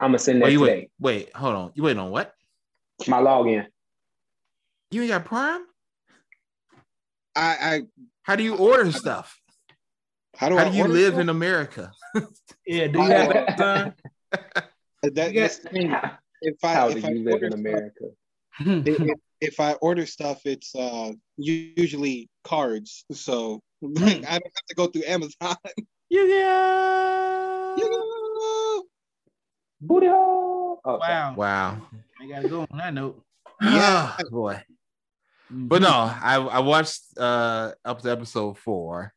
I'm 0.00 0.08
gonna 0.08 0.18
send 0.18 0.40
that 0.40 0.46
Wait, 0.46 0.52
you 0.52 0.58
today. 0.60 0.88
wait, 0.98 1.16
wait, 1.26 1.36
hold 1.36 1.54
on. 1.54 1.72
You 1.74 1.82
waiting 1.82 2.00
on 2.00 2.10
what? 2.10 2.32
My 3.06 3.18
login. 3.18 3.66
You 4.90 5.02
ain't 5.02 5.10
got 5.10 5.24
Prime? 5.24 5.62
I, 7.36 7.56
I 7.60 7.82
How 8.22 8.36
do 8.36 8.42
you 8.44 8.56
order 8.56 8.90
stuff? 8.92 9.40
how 10.36 10.48
do 10.48 10.56
How 10.56 10.64
I 10.64 10.68
do 10.70 10.76
you 10.76 10.82
order 10.82 10.92
live 10.94 11.08
stuff? 11.12 11.20
in 11.20 11.28
America? 11.28 11.92
Yeah, 12.66 12.86
do 12.86 12.98
you 13.02 13.10
have 13.10 13.28
that 13.32 13.56
time? 13.58 13.94
That, 15.02 15.34
that's 15.34 15.58
the. 15.58 16.00
If 16.40 16.56
I 16.64 16.72
How 16.74 16.88
if 16.88 17.02
do 17.02 17.06
I 17.06 17.10
you 17.10 17.24
live 17.24 17.32
order 17.34 17.46
in 17.46 17.52
stuff- 17.52 17.60
America? 17.60 18.04
if, 18.60 19.18
if 19.44 19.60
I 19.60 19.74
order 19.74 20.06
stuff, 20.06 20.40
it's 20.44 20.74
uh 20.74 21.12
usually 21.36 22.28
cards, 22.44 23.04
so 23.12 23.60
like, 23.80 24.24
I 24.26 24.38
don't 24.38 24.54
have 24.58 24.66
to 24.68 24.74
go 24.74 24.86
through 24.88 25.04
Amazon. 25.06 25.56
you 26.10 26.22
yeah. 26.34 27.76
Booty 29.80 30.06
hole. 30.06 30.80
Oh. 30.84 30.96
Wow. 30.98 31.34
Wow. 31.36 31.82
I 32.20 32.26
gotta 32.26 32.48
go 32.48 32.66
on 32.70 32.78
that 32.78 32.94
note. 32.94 33.22
Yeah. 33.62 34.16
boy. 34.30 34.62
But 35.50 35.82
no, 35.82 35.90
I 35.90 36.36
I 36.36 36.58
watched 36.60 37.02
uh 37.18 37.72
up 37.84 38.00
to 38.02 38.10
episode 38.10 38.58
four, 38.58 39.12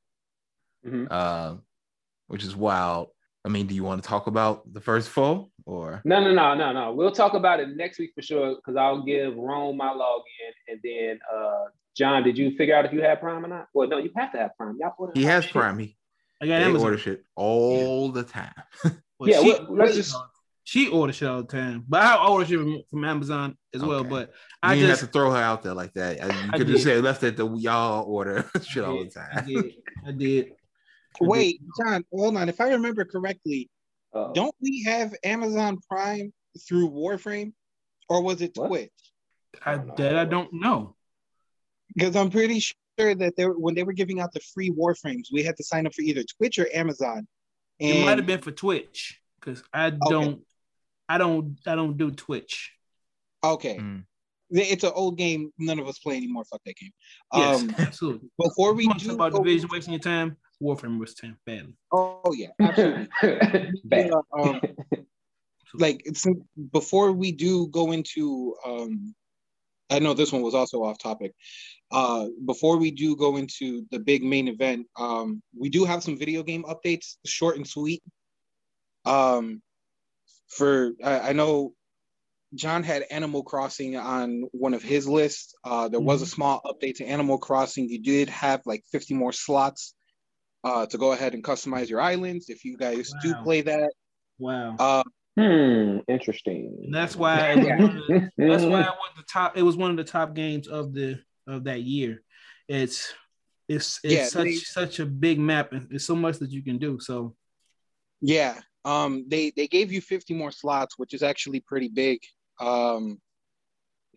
Mhm. 0.85 1.07
uh, 1.09 1.55
which 2.27 2.43
is 2.43 2.55
wild. 2.55 3.09
I 3.47 3.49
mean, 3.49 3.65
do 3.65 3.73
you 3.73 3.83
want 3.85 4.03
to 4.03 4.07
talk 4.07 4.27
about 4.27 4.71
the 4.73 4.81
first 4.81 5.07
four 5.07 5.47
or 5.65 6.01
No, 6.03 6.19
no, 6.19 6.33
no, 6.33 6.53
no, 6.53 6.73
no. 6.73 6.91
We'll 6.93 7.11
talk 7.13 7.33
about 7.33 7.61
it 7.61 7.69
next 7.77 7.97
week 7.97 8.11
for 8.13 8.21
sure 8.21 8.55
because 8.57 8.75
I'll 8.75 9.03
give 9.03 9.37
Rome 9.37 9.77
my 9.77 9.87
login 9.87 10.51
and 10.67 10.79
then 10.83 11.19
uh 11.33 11.65
John, 11.95 12.23
did 12.23 12.37
you 12.37 12.55
figure 12.57 12.75
out 12.75 12.83
if 12.85 12.91
you 12.91 13.01
have 13.01 13.21
Prime 13.21 13.43
or 13.45 13.47
not? 13.47 13.67
Well, 13.73 13.87
no, 13.87 13.97
you 13.99 14.11
have 14.17 14.33
to 14.33 14.37
have 14.37 14.51
Prime. 14.57 14.75
Y'all 14.81 14.91
order 14.97 15.13
he 15.15 15.23
has 15.23 15.45
shit. 15.45 15.53
Prime? 15.53 15.79
He 15.79 15.95
I 16.41 16.45
got 16.47 16.59
they 16.59 16.65
Amazon. 16.65 16.85
order 16.85 16.97
shit 16.97 17.23
all 17.35 18.11
the 18.11 18.23
time. 18.23 18.53
Well, 19.19 19.29
Yeah, 19.29 19.41
she, 19.41 19.49
well, 19.53 19.67
let's 19.77 19.95
just- 19.95 20.15
she 20.65 20.89
orders 20.89 21.15
shit 21.15 21.29
all 21.29 21.41
the 21.41 21.47
time, 21.47 21.85
but 21.87 22.01
I 22.03 22.23
order 22.27 22.45
shit 22.45 22.59
from, 22.59 22.81
from 22.91 23.05
Amazon 23.05 23.57
as 23.73 23.81
well. 23.81 24.03
But 24.03 24.31
I 24.61 24.75
didn't 24.75 24.89
just 24.89 25.01
have 25.01 25.09
to 25.09 25.13
throw 25.13 25.31
her 25.31 25.37
out 25.41 25.63
there 25.63 25.73
like 25.73 25.93
that. 25.93 26.17
You 26.21 26.29
I 26.51 26.57
could 26.57 26.67
just 26.67 26.83
did. 26.83 26.97
say 26.97 27.01
left 27.01 27.23
it 27.23 27.37
that 27.37 27.57
y'all 27.57 28.03
order 28.05 28.45
shit 28.63 28.83
all 28.83 28.99
the 29.05 29.09
I 29.33 29.35
time. 29.39 29.47
did. 29.47 29.65
I 30.05 30.11
did. 30.11 30.51
Wait, 31.21 31.61
John, 31.79 32.03
hold 32.11 32.37
on. 32.37 32.49
If 32.49 32.59
I 32.61 32.69
remember 32.69 33.05
correctly, 33.05 33.69
Uh, 34.13 34.31
don't 34.33 34.55
we 34.61 34.83
have 34.83 35.13
Amazon 35.23 35.77
Prime 35.89 36.33
through 36.67 36.89
Warframe, 36.89 37.53
or 38.09 38.21
was 38.21 38.41
it 38.41 38.51
What? 38.55 38.67
Twitch? 38.67 38.91
I, 39.65 39.77
don't 39.77 39.97
that 39.97 40.15
I 40.17 40.25
don't 40.25 40.51
know. 40.53 40.95
Because 41.95 42.15
I'm 42.15 42.29
pretty 42.29 42.59
sure 42.59 42.75
sure 42.99 43.13
that 43.13 43.35
they 43.35 43.45
were, 43.45 43.53
when 43.59 43.75
they 43.75 43.83
were 43.83 43.93
giving 43.93 44.19
out 44.19 44.33
the 44.33 44.39
free 44.39 44.71
Warframes, 44.71 45.27
we 45.31 45.43
had 45.43 45.55
to 45.57 45.63
sign 45.63 45.85
up 45.85 45.93
for 45.93 46.01
either 46.01 46.23
Twitch 46.23 46.57
or 46.57 46.67
Amazon. 46.73 47.27
It 47.77 48.03
might 48.03 48.17
have 48.17 48.25
been 48.25 48.41
for 48.41 48.49
Twitch 48.49 49.21
because 49.39 49.63
I 49.71 49.91
don't, 49.91 50.41
I 51.07 51.19
don't, 51.19 51.59
I 51.67 51.75
don't 51.75 51.95
do 51.95 52.09
Twitch. 52.09 52.71
okay, 53.43 53.77
Mm. 53.77 54.03
it's 54.49 54.83
an 54.83 54.93
old 54.95 55.15
game. 55.15 55.53
None 55.59 55.77
of 55.77 55.87
us 55.87 55.99
play 55.99 56.17
anymore. 56.17 56.43
Fuck 56.45 56.61
that 56.65 56.75
game. 56.75 56.91
Yes, 57.35 57.61
Um, 57.61 57.75
absolutely. 57.77 58.29
before 58.39 58.73
we 58.73 58.85
You 58.85 58.93
do 58.95 59.05
talk 59.09 59.13
about 59.13 59.31
go- 59.33 59.43
division 59.43 59.69
wasting 59.71 59.93
your 59.93 59.99
time? 60.01 60.35
Warframe 60.61 60.99
was 60.99 61.13
time 61.13 61.37
badly. 61.45 61.73
oh 61.91 62.33
yeah, 62.33 62.49
absolutely. 62.59 63.07
Bad. 63.83 64.07
Yeah, 64.07 64.21
um, 64.33 64.61
like 65.73 66.01
it's 66.05 66.25
before 66.71 67.11
we 67.11 67.31
do 67.31 67.67
go 67.67 67.91
into 67.91 68.55
um 68.65 69.15
I 69.89 69.99
know 69.99 70.13
this 70.13 70.33
one 70.33 70.41
was 70.41 70.55
also 70.55 70.83
off 70.83 70.97
topic. 70.97 71.33
Uh 71.91 72.27
before 72.45 72.77
we 72.77 72.91
do 72.91 73.15
go 73.15 73.37
into 73.37 73.85
the 73.91 73.99
big 73.99 74.23
main 74.23 74.47
event, 74.47 74.87
um 74.97 75.41
we 75.57 75.69
do 75.69 75.85
have 75.85 76.03
some 76.03 76.17
video 76.17 76.43
game 76.43 76.63
updates, 76.63 77.15
short 77.25 77.57
and 77.57 77.67
sweet. 77.67 78.01
Um 79.05 79.61
for 80.47 80.91
I, 81.03 81.29
I 81.29 81.33
know 81.33 81.73
John 82.55 82.81
had 82.81 83.03
Animal 83.11 83.43
Crossing 83.43 83.97
on 83.97 84.43
one 84.51 84.73
of 84.73 84.81
his 84.81 85.07
lists. 85.07 85.53
Uh 85.63 85.87
there 85.89 85.99
was 85.99 86.21
a 86.21 86.25
small 86.27 86.61
update 86.65 86.95
to 86.95 87.05
Animal 87.05 87.37
Crossing. 87.37 87.89
You 87.89 88.01
did 88.01 88.29
have 88.29 88.61
like 88.65 88.83
50 88.91 89.13
more 89.13 89.33
slots 89.33 89.93
uh 90.67 90.85
to 90.85 90.97
go 90.97 91.11
ahead 91.13 91.33
and 91.33 91.43
customize 91.43 91.89
your 91.89 92.01
islands 92.01 92.49
if 92.49 92.65
you 92.65 92.77
guys 92.77 93.11
do 93.21 93.33
play 93.43 93.61
that. 93.61 93.91
Wow. 94.39 94.75
Uh 94.79 95.03
Hmm, 95.39 95.99
interesting. 96.07 96.75
And 96.85 96.93
that's 96.93 97.15
why 97.15 97.51
it 97.51 97.57
was 97.59 97.67
one 97.67 97.97
of 97.97 98.07
the- 98.07 98.31
that's 98.37 98.63
why 98.63 98.81
it 98.81 98.97
was 99.03 99.11
the 99.17 99.23
top. 99.31 99.55
It 99.55 99.61
was 99.61 99.77
one 99.77 99.91
of 99.91 99.97
the 99.97 100.03
top 100.03 100.33
games 100.33 100.67
of 100.67 100.93
the 100.93 101.19
of 101.45 101.65
that 101.65 101.81
year. 101.83 102.23
It's 102.67 103.13
it's 103.69 103.99
it's 104.03 104.13
Yeah, 104.13 104.25
such 104.25 104.43
they- 104.45 104.55
such 104.55 104.99
a 104.99 105.05
big 105.05 105.37
map 105.39 105.73
and 105.73 105.87
there's 105.89 106.05
so 106.05 106.15
much 106.15 106.37
that 106.39 106.49
you 106.49 106.63
can 106.63 106.77
do. 106.79 106.99
So 106.99 107.35
Yeah. 108.21 108.59
Um 108.83 109.25
they 109.27 109.51
they 109.51 109.67
gave 109.67 109.91
you 109.91 110.01
50 110.01 110.33
more 110.33 110.51
slots, 110.51 110.97
which 110.97 111.13
is 111.13 111.21
actually 111.21 111.59
pretty 111.59 111.89
big. 111.89 112.17
Um 112.59 113.21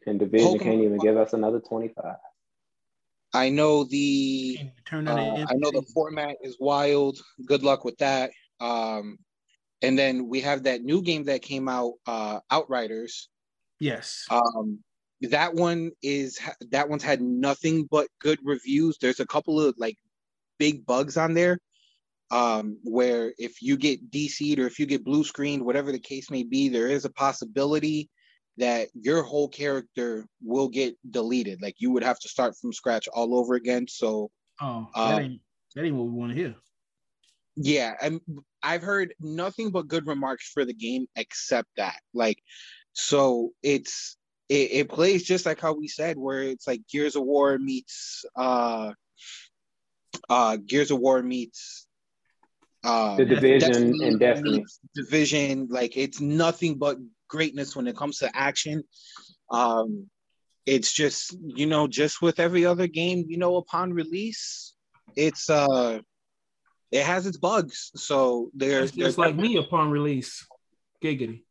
and 0.07 0.19
division 0.19 0.49
Pokemon- 0.59 0.63
can't 0.63 0.83
even 0.83 0.99
give 0.99 1.17
us 1.19 1.35
another 1.35 1.61
25. 1.61 2.17
I 3.33 3.49
know 3.49 3.85
the 3.85 4.59
turn 4.87 5.07
uh. 5.07 5.47
I 5.49 5.55
know 5.55 5.71
the 5.71 5.87
format 5.95 6.37
is 6.43 6.57
wild. 6.61 7.19
Good 7.47 7.63
luck 7.63 7.85
with 7.85 7.97
that. 7.99 8.31
Um 8.61 9.19
and 9.83 9.99
then 9.99 10.29
we 10.29 10.41
have 10.43 10.65
that 10.65 10.83
new 10.83 11.01
game 11.03 11.25
that 11.25 11.43
came 11.43 11.69
out 11.69 11.95
uh 12.07 12.41
Outriders. 12.51 13.29
yes. 13.79 14.27
Um 14.31 14.81
that 15.23 15.55
one 15.55 15.91
is 16.03 16.39
that 16.71 16.89
one's 16.89 17.05
had 17.05 17.21
nothing 17.21 17.87
but 17.91 18.09
good 18.21 18.39
reviews. 18.43 18.99
There's 18.99 19.21
a 19.21 19.27
couple 19.27 19.61
of 19.61 19.75
like 19.79 19.97
big 20.59 20.87
bugs 20.87 21.17
on 21.17 21.35
there. 21.35 21.59
Um, 22.33 22.79
where 22.85 23.35
if 23.39 23.61
you 23.61 23.77
get 23.77 24.09
DC'd 24.13 24.61
or 24.61 24.67
if 24.69 24.79
you 24.79 24.87
get 24.87 25.05
blue 25.05 25.25
screened, 25.25 25.65
whatever 25.65 25.91
the 25.91 25.99
case 25.99 26.31
may 26.31 26.45
be, 26.45 26.69
there 26.69 26.87
is 26.87 27.05
a 27.05 27.11
possibility 27.11 28.09
that 28.61 28.89
your 28.95 29.23
whole 29.23 29.49
character 29.49 30.27
will 30.43 30.69
get 30.69 30.97
deleted. 31.11 31.61
Like 31.61 31.77
you 31.79 31.91
would 31.93 32.05
have 32.05 32.19
to 32.21 32.29
start 32.29 32.55
from 32.61 32.73
scratch 32.73 33.09
all 33.09 33.35
over 33.39 33.55
again. 33.55 33.87
So 33.89 34.31
oh, 34.61 34.89
that 34.95 35.23
ain't 35.23 35.41
that 35.75 35.85
ain't 35.85 35.97
what 35.97 36.07
we 36.07 36.13
want 36.13 36.33
to 36.33 36.39
hear. 36.39 36.55
yeah, 37.57 37.95
I'm, 38.01 38.21
I've 38.63 38.83
heard 38.83 39.15
nothing 39.21 39.71
but 39.71 39.89
good 39.89 40.07
remarks 40.07 40.51
for 40.51 40.65
the 40.65 40.75
game 40.75 41.07
except 41.17 41.69
that. 41.77 41.97
Like, 42.15 42.39
so 42.93 43.51
it's 43.63 44.17
it, 44.49 44.71
it 44.73 44.89
plays 44.89 45.23
just 45.23 45.47
like 45.47 45.61
how 45.61 45.73
we 45.75 45.89
said, 45.89 46.19
where 46.19 46.43
it's 46.43 46.67
like 46.67 46.83
Gears 46.91 47.17
of 47.17 47.23
War 47.23 47.59
meets 47.59 48.25
uh 48.37 48.93
uh 50.29 50.57
Gears 50.57 50.91
of 50.91 50.99
War 50.99 51.23
meets 51.23 51.87
uh 52.85 53.17
The 53.17 53.25
division 53.25 53.71
Destiny 53.71 54.09
and 54.09 54.21
Destiny. 54.21 54.65
Division. 54.95 55.69
Like 55.71 55.97
it's 55.97 56.21
nothing 56.21 56.77
but 56.77 56.99
greatness 57.31 57.75
when 57.75 57.87
it 57.87 57.97
comes 57.97 58.19
to 58.19 58.31
action. 58.37 58.83
Um 59.51 60.11
it's 60.67 60.93
just 60.93 61.37
you 61.43 61.67
know 61.67 61.89
just 61.89 62.21
with 62.21 62.39
every 62.39 62.67
other 62.67 62.87
game 62.87 63.25
you 63.29 63.39
know 63.39 63.57
upon 63.57 63.93
release 63.93 64.75
it's 65.17 65.49
uh 65.49 65.99
it 66.93 67.03
has 67.05 67.27
its 67.27 67.39
bugs 67.39 67.91
so 67.97 68.51
there's 68.55 68.91
It's 68.91 68.97
just 68.97 69.19
like 69.19 69.37
me 69.37 69.57
upon 69.57 69.91
release. 69.91 70.47
Giggity. 71.03 71.45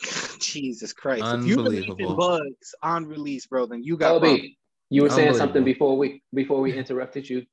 jesus 0.40 0.92
christ 0.92 1.34
if 1.34 1.46
you 1.46 1.56
believe 1.56 1.84
in 1.84 1.90
Unbelievable. 1.90 2.16
bugs 2.16 2.74
on 2.82 3.06
release 3.06 3.46
bro 3.46 3.66
then 3.66 3.82
you 3.82 3.96
got 3.96 4.20
bugs. 4.20 4.40
LB, 4.42 4.56
you 4.90 5.02
were 5.02 5.10
saying 5.10 5.34
something 5.34 5.64
before 5.64 5.96
we 5.96 6.22
before 6.34 6.60
we 6.60 6.76
interrupted 6.76 7.28
you. 7.28 7.46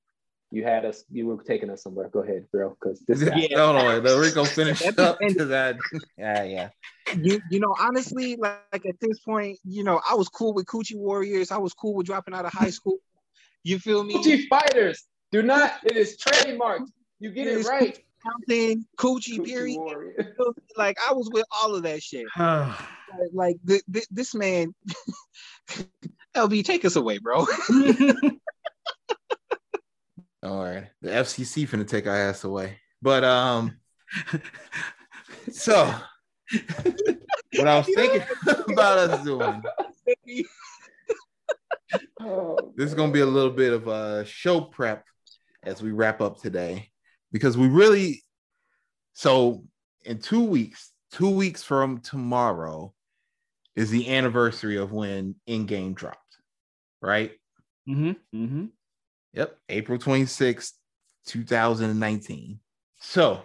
You 0.53 0.63
had 0.63 0.85
us. 0.85 1.03
You 1.09 1.25
were 1.25 1.41
taking 1.43 1.71
us 1.71 1.81
somewhere. 1.81 2.09
Go 2.09 2.19
ahead, 2.19 2.45
bro. 2.51 2.77
Because 2.79 2.99
this 3.07 3.23
guy. 3.23 3.47
Yeah. 3.49 3.65
Hold 3.65 3.77
on, 3.77 4.03
let 4.03 4.19
Rico 4.19 4.43
finish 4.45 4.85
up 4.85 4.95
the 4.95 5.17
end- 5.19 5.37
to 5.39 5.45
that. 5.45 5.77
Yeah, 6.15 6.43
yeah. 6.43 6.69
you, 7.19 7.41
you 7.49 7.59
know 7.59 7.75
honestly 7.79 8.35
like, 8.35 8.59
like 8.71 8.85
at 8.85 8.99
this 9.01 9.19
point 9.19 9.57
you 9.65 9.83
know 9.83 9.99
i 10.09 10.13
was 10.15 10.29
cool 10.29 10.53
with 10.53 10.65
coochie 10.67 10.95
warriors 10.95 11.51
i 11.51 11.57
was 11.57 11.73
cool 11.73 11.93
with 11.95 12.05
dropping 12.07 12.33
out 12.33 12.45
of 12.45 12.53
high 12.53 12.69
school 12.69 12.97
you 13.63 13.77
feel 13.77 14.03
me 14.03 14.13
Gucci 14.15 14.47
fighters. 14.47 15.03
Do 15.31 15.41
not. 15.41 15.73
It 15.83 15.97
is 15.97 16.17
trademarked. 16.17 16.87
You 17.19 17.31
get 17.31 17.47
it 17.47 17.57
It's 17.57 17.67
right. 17.69 17.99
something 18.23 18.85
coochie 18.97 19.37
Gucci 19.39 19.45
period 19.45 19.77
warrior. 19.79 20.35
like 20.77 20.97
i 21.09 21.13
was 21.13 21.29
with 21.33 21.45
all 21.51 21.75
of 21.75 21.83
that 21.83 22.01
shit 22.01 22.25
like, 22.39 22.77
like 23.33 23.55
th- 23.67 23.83
th- 23.91 24.07
this 24.11 24.33
man 24.33 24.73
lb 26.35 26.63
take 26.63 26.85
us 26.85 26.95
away 26.95 27.17
bro 27.17 27.45
All 30.43 30.61
right. 30.61 30.87
The 31.01 31.09
FCC 31.09 31.67
finna 31.67 31.87
take 31.87 32.05
our 32.05 32.15
ass 32.15 32.43
away. 32.43 32.77
But 33.01 33.23
um, 33.23 33.77
so 35.51 35.93
what 37.55 37.67
I 37.67 37.77
was 37.77 37.85
thinking 37.85 38.21
about 38.73 38.97
us 38.97 39.23
doing, 39.23 39.61
this 42.75 42.87
is 42.89 42.93
gonna 42.93 43.13
be 43.13 43.21
a 43.21 43.25
little 43.25 43.51
bit 43.51 43.71
of 43.71 43.87
a 43.87 44.25
show 44.25 44.59
prep 44.59 45.05
as 45.63 45.81
we 45.81 45.91
wrap 45.91 46.19
up 46.19 46.41
today. 46.41 46.89
Because 47.31 47.57
we 47.57 47.67
really 47.67 48.21
so 49.13 49.63
in 50.03 50.19
two 50.19 50.43
weeks, 50.43 50.91
two 51.11 51.29
weeks 51.29 51.63
from 51.63 51.99
tomorrow 51.99 52.93
is 53.77 53.89
the 53.89 54.13
anniversary 54.13 54.77
of 54.77 54.91
when 54.91 55.35
Endgame 55.47 55.95
dropped, 55.95 56.37
right? 57.01 57.31
Mm-hmm. 57.87 58.11
hmm 58.31 58.65
Yep, 59.33 59.57
April 59.69 59.97
26th, 59.97 60.73
2019. 61.27 62.59
So, 62.99 63.41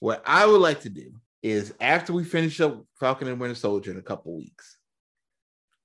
what 0.00 0.22
I 0.26 0.46
would 0.46 0.60
like 0.60 0.80
to 0.82 0.90
do 0.90 1.12
is 1.42 1.74
after 1.80 2.12
we 2.12 2.24
finish 2.24 2.60
up 2.60 2.84
Falcon 3.00 3.28
and 3.28 3.40
Winter 3.40 3.54
Soldier 3.54 3.90
in 3.90 3.98
a 3.98 4.02
couple 4.02 4.36
weeks, 4.36 4.78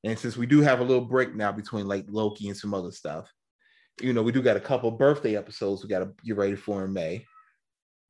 and 0.03 0.17
since 0.17 0.37
we 0.37 0.45
do 0.45 0.61
have 0.61 0.79
a 0.79 0.83
little 0.83 1.05
break 1.05 1.35
now 1.35 1.51
between 1.51 1.87
like 1.87 2.05
Loki 2.09 2.47
and 2.49 2.57
some 2.57 2.73
other 2.73 2.91
stuff, 2.91 3.31
you 4.01 4.13
know, 4.13 4.21
we 4.21 4.31
do 4.31 4.41
got 4.41 4.57
a 4.57 4.61
couple 4.61 4.91
birthday 4.91 5.35
episodes 5.35 5.81
we 5.81 5.89
got 5.89 5.99
to 5.99 6.11
get 6.23 6.37
ready 6.37 6.55
for 6.55 6.83
in 6.85 6.93
May. 6.93 7.25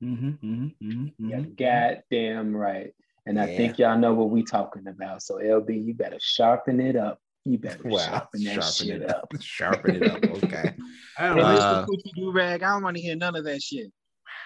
hmm 0.02 0.32
hmm 0.42 0.68
hmm 0.88 1.08
yeah, 1.30 1.42
goddamn 1.58 2.56
right. 2.56 2.94
And 3.26 3.40
I 3.40 3.48
Yeah. 3.48 3.58
think 3.58 3.80
y'all 3.80 3.98
know 3.98 4.14
what 4.14 4.30
we 4.30 4.44
talking 4.44 4.88
about. 4.88 5.22
So 5.22 5.36
LB, 5.36 5.86
you 5.86 5.94
better 5.94 6.18
sharpen 6.20 6.80
it 6.80 6.96
up. 6.96 7.20
You 7.48 7.58
better 7.58 7.82
Wow, 7.86 7.98
sharpen 7.98 8.44
that 8.44 8.54
sharpen 8.56 8.88
shit 8.88 9.10
up. 9.10 9.30
up. 9.34 9.34
Sharpen 9.42 9.96
it 9.96 10.06
up. 10.06 10.22
Okay. 10.22 10.76
I 11.18 11.28
don't 11.30 11.38
Hey, 11.38 11.44
know. 11.44 11.48
Uh, 11.50 11.86
Coochie 11.86 12.14
do 12.14 12.32
rag. 12.32 12.62
I 12.62 12.74
don't 12.74 12.84
want 12.84 12.98
to 12.98 13.02
hear 13.02 13.16
none 13.16 13.38
of 13.38 13.46
that 13.46 13.62
shit. 13.62 13.90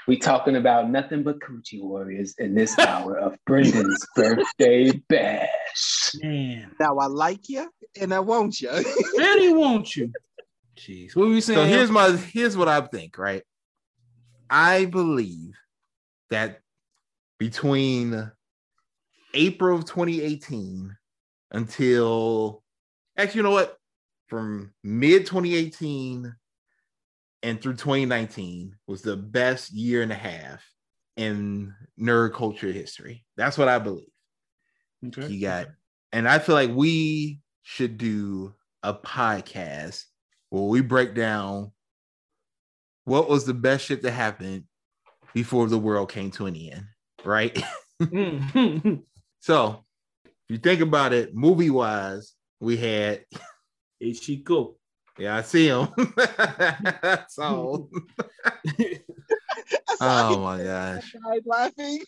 We 0.07 0.17
talking 0.17 0.55
about 0.55 0.89
nothing 0.89 1.23
but 1.23 1.39
coochie 1.39 1.81
warriors 1.81 2.35
in 2.37 2.53
this 2.53 2.77
hour 2.77 3.17
of 3.17 3.35
Brendan's 3.47 4.05
birthday 4.15 4.91
bash. 5.09 6.11
Man, 6.21 6.71
Now 6.79 6.97
I 6.99 7.07
like 7.07 7.49
you 7.49 7.71
and 7.99 8.13
I 8.13 8.19
want 8.19 8.61
you. 8.61 8.69
really 9.17 9.53
want 9.53 9.95
you. 9.95 10.11
Jeez, 10.77 11.15
what 11.15 11.27
were 11.27 11.33
we 11.33 11.41
saying? 11.41 11.57
So 11.57 11.65
here's 11.65 11.89
my 11.91 12.11
here's 12.15 12.55
what 12.55 12.67
I 12.67 12.81
think, 12.81 13.17
right? 13.17 13.43
I 14.49 14.85
believe 14.85 15.55
that 16.29 16.59
between 17.39 18.31
April 19.33 19.77
of 19.77 19.85
2018 19.85 20.95
until 21.51 22.63
actually, 23.17 23.39
you 23.39 23.43
know 23.43 23.51
what? 23.51 23.77
From 24.27 24.73
mid 24.83 25.25
2018 25.25 26.33
and 27.43 27.61
through 27.61 27.73
2019 27.73 28.75
was 28.87 29.01
the 29.01 29.17
best 29.17 29.71
year 29.71 30.01
and 30.03 30.11
a 30.11 30.15
half 30.15 30.63
in 31.17 31.73
nerd 31.99 32.33
culture 32.33 32.71
history. 32.71 33.25
That's 33.35 33.57
what 33.57 33.67
I 33.67 33.79
believe. 33.79 34.07
Okay. 35.05 35.27
You 35.27 35.41
got, 35.41 35.67
and 36.11 36.27
I 36.27 36.39
feel 36.39 36.55
like 36.55 36.71
we 36.71 37.39
should 37.63 37.97
do 37.97 38.53
a 38.83 38.93
podcast 38.93 40.05
where 40.49 40.63
we 40.63 40.81
break 40.81 41.13
down 41.15 41.71
what 43.05 43.29
was 43.29 43.45
the 43.45 43.53
best 43.53 43.85
shit 43.85 44.01
that 44.03 44.11
happened 44.11 44.63
before 45.33 45.67
the 45.67 45.77
world 45.77 46.11
came 46.11 46.31
to 46.31 46.45
an 46.45 46.55
end, 46.55 46.85
right? 47.23 47.61
Mhm. 48.01 49.03
so, 49.41 49.85
if 50.25 50.31
you 50.49 50.57
think 50.57 50.81
about 50.81 51.13
it, 51.13 51.35
movie 51.35 51.69
wise, 51.69 52.33
we 52.61 52.77
had 52.77 53.25
Ichiko. 54.01 54.75
Yeah, 55.17 55.35
I 55.37 55.41
see 55.41 55.67
him. 55.67 55.87
That's 56.15 57.37
all. 57.37 57.89
oh 59.99 60.39
my 60.39 60.63
gosh. 60.63 61.13
Laughing. 61.45 61.99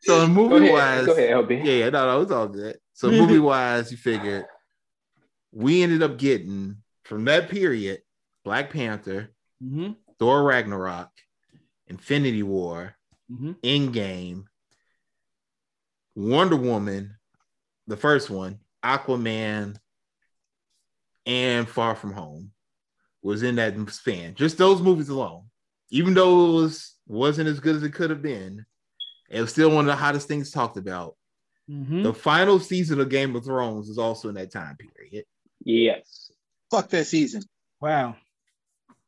So 0.00 0.26
movie 0.28 0.68
ahead, 0.68 0.72
wise, 0.72 1.06
go 1.06 1.12
ahead, 1.12 1.30
LB. 1.30 1.64
yeah, 1.64 1.72
yeah, 1.72 1.90
no, 1.90 2.06
no, 2.06 2.20
it's 2.22 2.30
all 2.32 2.48
good. 2.48 2.78
So 2.92 3.10
movie 3.10 3.38
wise, 3.40 3.90
you 3.90 3.96
figured 3.96 4.44
we 5.52 5.82
ended 5.82 6.02
up 6.02 6.16
getting 6.18 6.76
from 7.04 7.24
that 7.26 7.48
period 7.50 8.00
Black 8.44 8.70
Panther, 8.70 9.30
Mm-hmm. 9.64 9.92
Thor 10.18 10.42
Ragnarok, 10.44 11.10
Infinity 11.88 12.42
War, 12.42 12.94
Mm-hmm. 13.32 13.52
Endgame, 13.64 14.44
Wonder 16.14 16.56
Woman, 16.56 17.16
the 17.86 17.96
first 17.96 18.30
one, 18.30 18.58
Aquaman, 18.84 19.76
and 21.24 21.68
Far 21.68 21.94
From 21.96 22.12
Home 22.12 22.52
was 23.22 23.42
in 23.42 23.56
that 23.56 23.74
span. 23.90 24.34
Just 24.34 24.58
those 24.58 24.80
movies 24.80 25.08
alone. 25.08 25.44
Even 25.90 26.14
though 26.14 26.50
it 26.50 26.52
was 26.62 26.94
wasn't 27.06 27.48
as 27.48 27.60
good 27.60 27.76
as 27.76 27.82
it 27.82 27.92
could 27.92 28.10
have 28.10 28.22
been, 28.22 28.64
it 29.30 29.40
was 29.40 29.50
still 29.50 29.70
one 29.70 29.80
of 29.84 29.86
the 29.86 29.96
hottest 29.96 30.28
things 30.28 30.50
talked 30.50 30.76
about. 30.76 31.16
Mm-hmm. 31.70 32.02
The 32.04 32.14
final 32.14 32.60
season 32.60 33.00
of 33.00 33.08
Game 33.08 33.34
of 33.34 33.44
Thrones 33.44 33.88
is 33.88 33.98
also 33.98 34.28
in 34.28 34.34
that 34.36 34.52
time 34.52 34.76
period. 34.76 35.24
Yes. 35.64 36.30
Fuck 36.70 36.88
that 36.90 37.06
season. 37.06 37.42
Wow. 37.80 38.16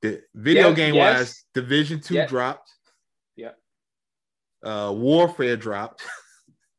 The 0.03 0.23
video 0.35 0.69
Yes, 0.69 0.77
game 0.77 0.95
yes. 0.95 1.19
wise, 1.19 1.45
Division 1.55 2.01
2 2.01 2.15
Yes. 2.15 2.31
dropped. 2.31 2.71
Yeah. 3.37 3.53
Uh 4.65 4.93
Warfare 4.93 5.57
dropped. 5.57 6.03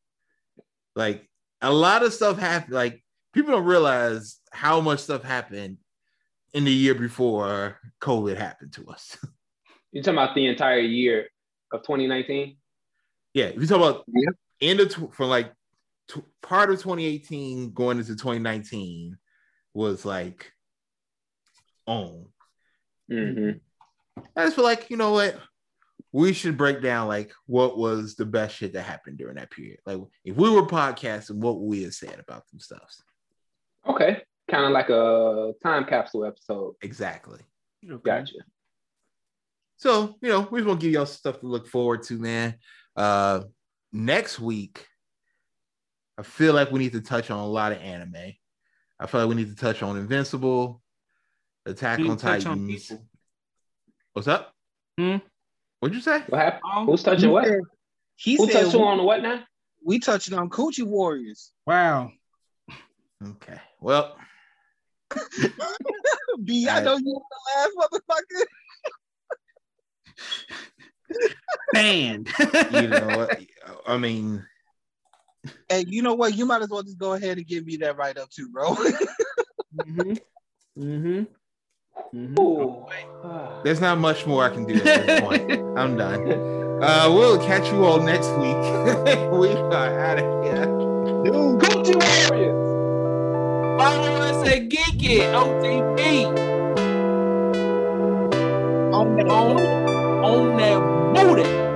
like 0.96 1.29
a 1.62 1.72
lot 1.72 2.04
of 2.04 2.14
stuff 2.14 2.38
happened. 2.40 2.74
Like 2.74 3.04
people 3.34 3.52
don't 3.52 3.66
realize 3.66 4.38
how 4.52 4.82
much 4.82 5.00
stuff 5.00 5.24
happened 5.24 5.78
in 6.54 6.64
the 6.64 6.72
year 6.72 6.96
before 6.96 7.80
COVID 8.02 8.38
happened 8.38 8.74
to 8.74 8.88
us. 8.90 9.18
You're 9.92 10.04
talking 10.04 10.18
about 10.18 10.36
the 10.36 10.46
entire 10.48 10.80
year 10.80 11.28
of 11.72 11.82
2019? 11.84 12.58
yeah, 13.34 13.46
if 13.46 13.62
you 13.62 13.68
talk 13.68 13.78
about 13.78 14.04
Yep. 14.08 14.34
end 14.62 14.80
of 14.80 14.90
tw- 14.90 15.14
from 15.16 15.30
like 15.30 15.52
t- 16.08 16.22
part 16.42 16.70
of 16.72 16.78
2018 16.78 17.72
going 17.74 17.98
into 18.00 18.16
2019 18.16 19.18
was 19.74 20.04
like 20.06 20.52
on. 21.86 22.26
Mm-hmm. 23.12 23.58
I 24.36 24.44
just 24.46 24.56
feel 24.56 24.66
like 24.66 24.90
you 24.90 24.98
know 24.98 25.12
what 25.12 25.40
we 26.12 26.34
should 26.34 26.58
break 26.58 26.82
down 26.82 27.08
like 27.08 27.32
what 27.46 27.78
was 27.78 28.16
the 28.16 28.26
best 28.26 28.56
shit 28.56 28.74
that 28.74 28.84
happened 28.84 29.18
during 29.18 29.36
that 29.36 29.52
period. 29.52 29.80
Like 29.86 30.00
if 30.24 30.36
we 30.36 30.50
were 30.50 30.66
podcasting, 30.66 31.36
what 31.36 31.60
would 31.60 31.68
we 31.68 31.84
have 31.84 31.94
said 31.94 32.20
about 32.20 32.48
them 32.50 32.60
stuffs? 32.60 33.04
Okay. 33.88 34.22
Kind 34.50 34.66
of 34.66 34.72
like 34.72 34.90
a 34.90 35.54
time 35.62 35.86
capsule 35.86 36.26
episode. 36.26 36.76
Exactly. 36.82 37.40
Gotcha. 38.04 38.34
So 39.78 40.16
you 40.22 40.30
know 40.30 40.48
we 40.52 40.60
just 40.60 40.68
want 40.68 40.80
to 40.82 40.86
give 40.86 40.94
y'all 40.94 41.06
stuff 41.06 41.40
to 41.40 41.48
look 41.48 41.68
forward 41.68 42.04
to, 42.04 42.18
man. 42.18 42.56
Uh, 42.96 43.42
next 43.94 44.40
week, 44.40 44.86
I 46.18 46.24
feel 46.24 46.54
like 46.54 46.72
we 46.72 46.80
need 46.80 46.94
to 46.94 47.02
touch 47.02 47.32
on 47.32 47.40
a 47.40 47.48
lot 47.48 47.72
of 47.72 47.78
anime. 47.78 48.34
I 49.00 49.08
feel 49.08 49.22
like 49.22 49.30
we 49.30 49.36
need 49.36 49.50
to 49.50 49.56
touch 49.56 49.82
on 49.82 49.96
Invincible, 49.98 50.82
Attack 51.66 52.00
on 52.00 52.18
touch 52.18 52.46
on 52.46 52.68
Titans. 52.68 52.92
What's 54.14 54.28
up? 54.28 54.54
Hmm? 54.98 55.18
What'd 55.80 55.96
you 55.96 56.02
say? 56.02 56.24
What 56.28 56.42
happened? 56.42 56.64
Oh, 56.66 56.86
Who's 56.86 57.04
touching 57.04 57.32
what? 57.32 57.48
He 58.16 58.36
Who 58.36 58.46
said 58.48 58.64
touched 58.64 58.74
who 58.74 58.84
on 58.84 59.04
what 59.04 59.22
now? 59.22 59.44
we 59.84 60.00
touching 60.00 60.34
on 60.34 60.50
Coochie 60.50 60.84
Warriors. 60.84 61.52
Wow. 61.66 62.12
Okay. 63.26 63.60
Well, 63.80 64.18
B, 66.44 66.68
I 66.70 66.82
know 66.82 66.98
you 66.98 67.06
want 67.06 67.26
to 67.32 67.40
laugh, 67.56 67.70
motherfucker. 68.10 68.46
Man. 71.74 72.26
you 72.82 72.88
know 72.90 73.18
what? 73.18 73.42
I 73.88 73.98
mean, 73.98 74.46
Hey, 75.70 75.86
you 75.88 76.02
know 76.02 76.16
what? 76.16 76.36
You 76.36 76.46
might 76.46 76.62
as 76.62 76.70
well 76.70 76.84
just 76.84 76.98
go 76.98 77.14
ahead 77.14 77.38
and 77.38 77.48
give 77.48 77.66
me 77.66 77.78
that 77.78 77.98
right 77.98 78.18
up 78.18 78.30
too, 78.30 78.50
bro. 78.50 78.74
mm-hmm. 79.76 80.14
Mm-hmm. 80.78 81.24
Mm-hmm. 82.14 82.40
Ooh. 82.40 82.86
there's 83.64 83.82
not 83.82 84.00
much 84.00 84.26
more 84.26 84.44
I 84.44 84.50
can 84.50 84.66
do 84.66 84.76
at 84.76 84.84
this 84.84 85.22
point. 85.22 85.52
I'm 85.78 85.96
done. 85.96 86.32
Uh, 86.82 87.12
we'll 87.14 87.38
catch 87.46 87.72
you 87.72 87.84
all 87.86 88.00
next 88.02 88.30
week. 88.38 88.56
we 89.32 89.50
are 89.50 90.00
out 90.00 90.18
of 90.18 90.44
here. 90.44 90.66
Dude, 91.24 91.60
to 91.86 91.98
Warriors. 92.30 92.70
Follow 93.80 94.14
us 94.22 94.48
at 94.50 94.70
Geek 94.70 95.04
It 95.04 95.34
OTB 95.34 96.60
on 98.94 99.16
that 99.16 99.28
on, 99.28 99.58
on 100.24 100.58
that 100.58 101.14
booty. 101.16 101.69